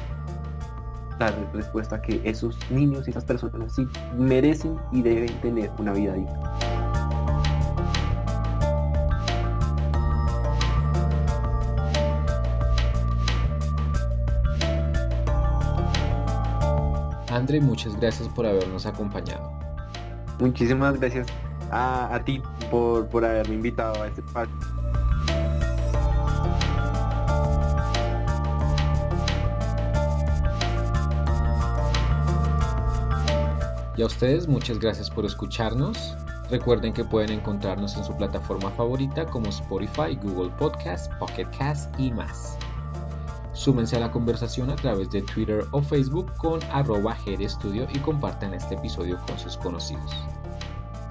dar 1.20 1.34
respuesta 1.54 2.02
que 2.02 2.20
esos 2.24 2.58
niños 2.72 3.08
y 3.08 3.12
esas 3.12 3.26
personas 3.26 3.76
sí 3.76 3.88
merecen 4.18 4.78
y 4.92 5.04
deben 5.04 5.40
tener 5.42 5.72
una 5.78 5.94
vida 5.94 6.14
digna. 6.14 6.71
André, 17.32 17.62
muchas 17.62 17.98
gracias 17.98 18.28
por 18.28 18.46
habernos 18.46 18.86
acompañado. 18.86 19.52
Muchísimas 20.40 21.00
gracias 21.00 21.28
a, 21.72 22.20
ti 22.26 22.42
por, 22.70 23.08
por 23.08 23.24
haberme 23.24 23.56
invitado 23.56 24.04
a 24.04 24.08
este 24.08 24.22
espacio. 24.22 24.54
Y 33.96 34.02
a 34.02 34.06
ustedes 34.06 34.48
muchas 34.48 34.80
gracias 34.80 35.10
por 35.10 35.26
escucharnos. 35.26 36.16
Recuerden 36.50 36.92
que 36.92 37.06
pueden 37.06 37.32
encontrarnos 37.32 37.96
en 37.96 38.04
su 38.04 38.18
plataforma 38.18 38.72
favorita 38.72 39.26
como 39.26 39.48
Spotify, 39.48 40.18
Google 40.22 40.50
Podcast, 40.58 41.10
Pocket 41.20 41.48
Cast 41.58 41.98
y 41.98 42.12
más. 42.12 42.58
Súmense 43.62 43.96
a 43.96 44.00
la 44.00 44.10
conversación 44.10 44.72
a 44.72 44.76
través 44.76 45.12
de 45.12 45.22
Twitter 45.22 45.68
o 45.70 45.84
Facebook 45.84 46.36
con 46.38 46.60
arroba 46.72 47.16
Studio 47.48 47.88
y 47.94 48.00
compartan 48.00 48.56
este 48.56 48.74
episodio 48.74 49.20
con 49.28 49.38
sus 49.38 49.56
conocidos. 49.56 50.12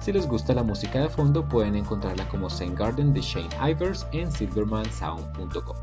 Si 0.01 0.11
les 0.11 0.27
gusta 0.27 0.53
la 0.53 0.61
música 0.61 0.99
de 0.99 1.07
fondo 1.07 1.47
pueden 1.47 1.77
encontrarla 1.77 2.27
como 2.27 2.49
Zen 2.49 2.75
Garden 2.75 3.13
de 3.13 3.21
Shane 3.21 3.71
Ivers 3.71 4.05
en 4.11 4.29
silvermansound.com. 4.29 5.77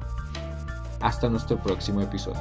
Hasta 1.00 1.30
nuestro 1.30 1.56
próximo 1.56 2.02
episodio. 2.02 2.38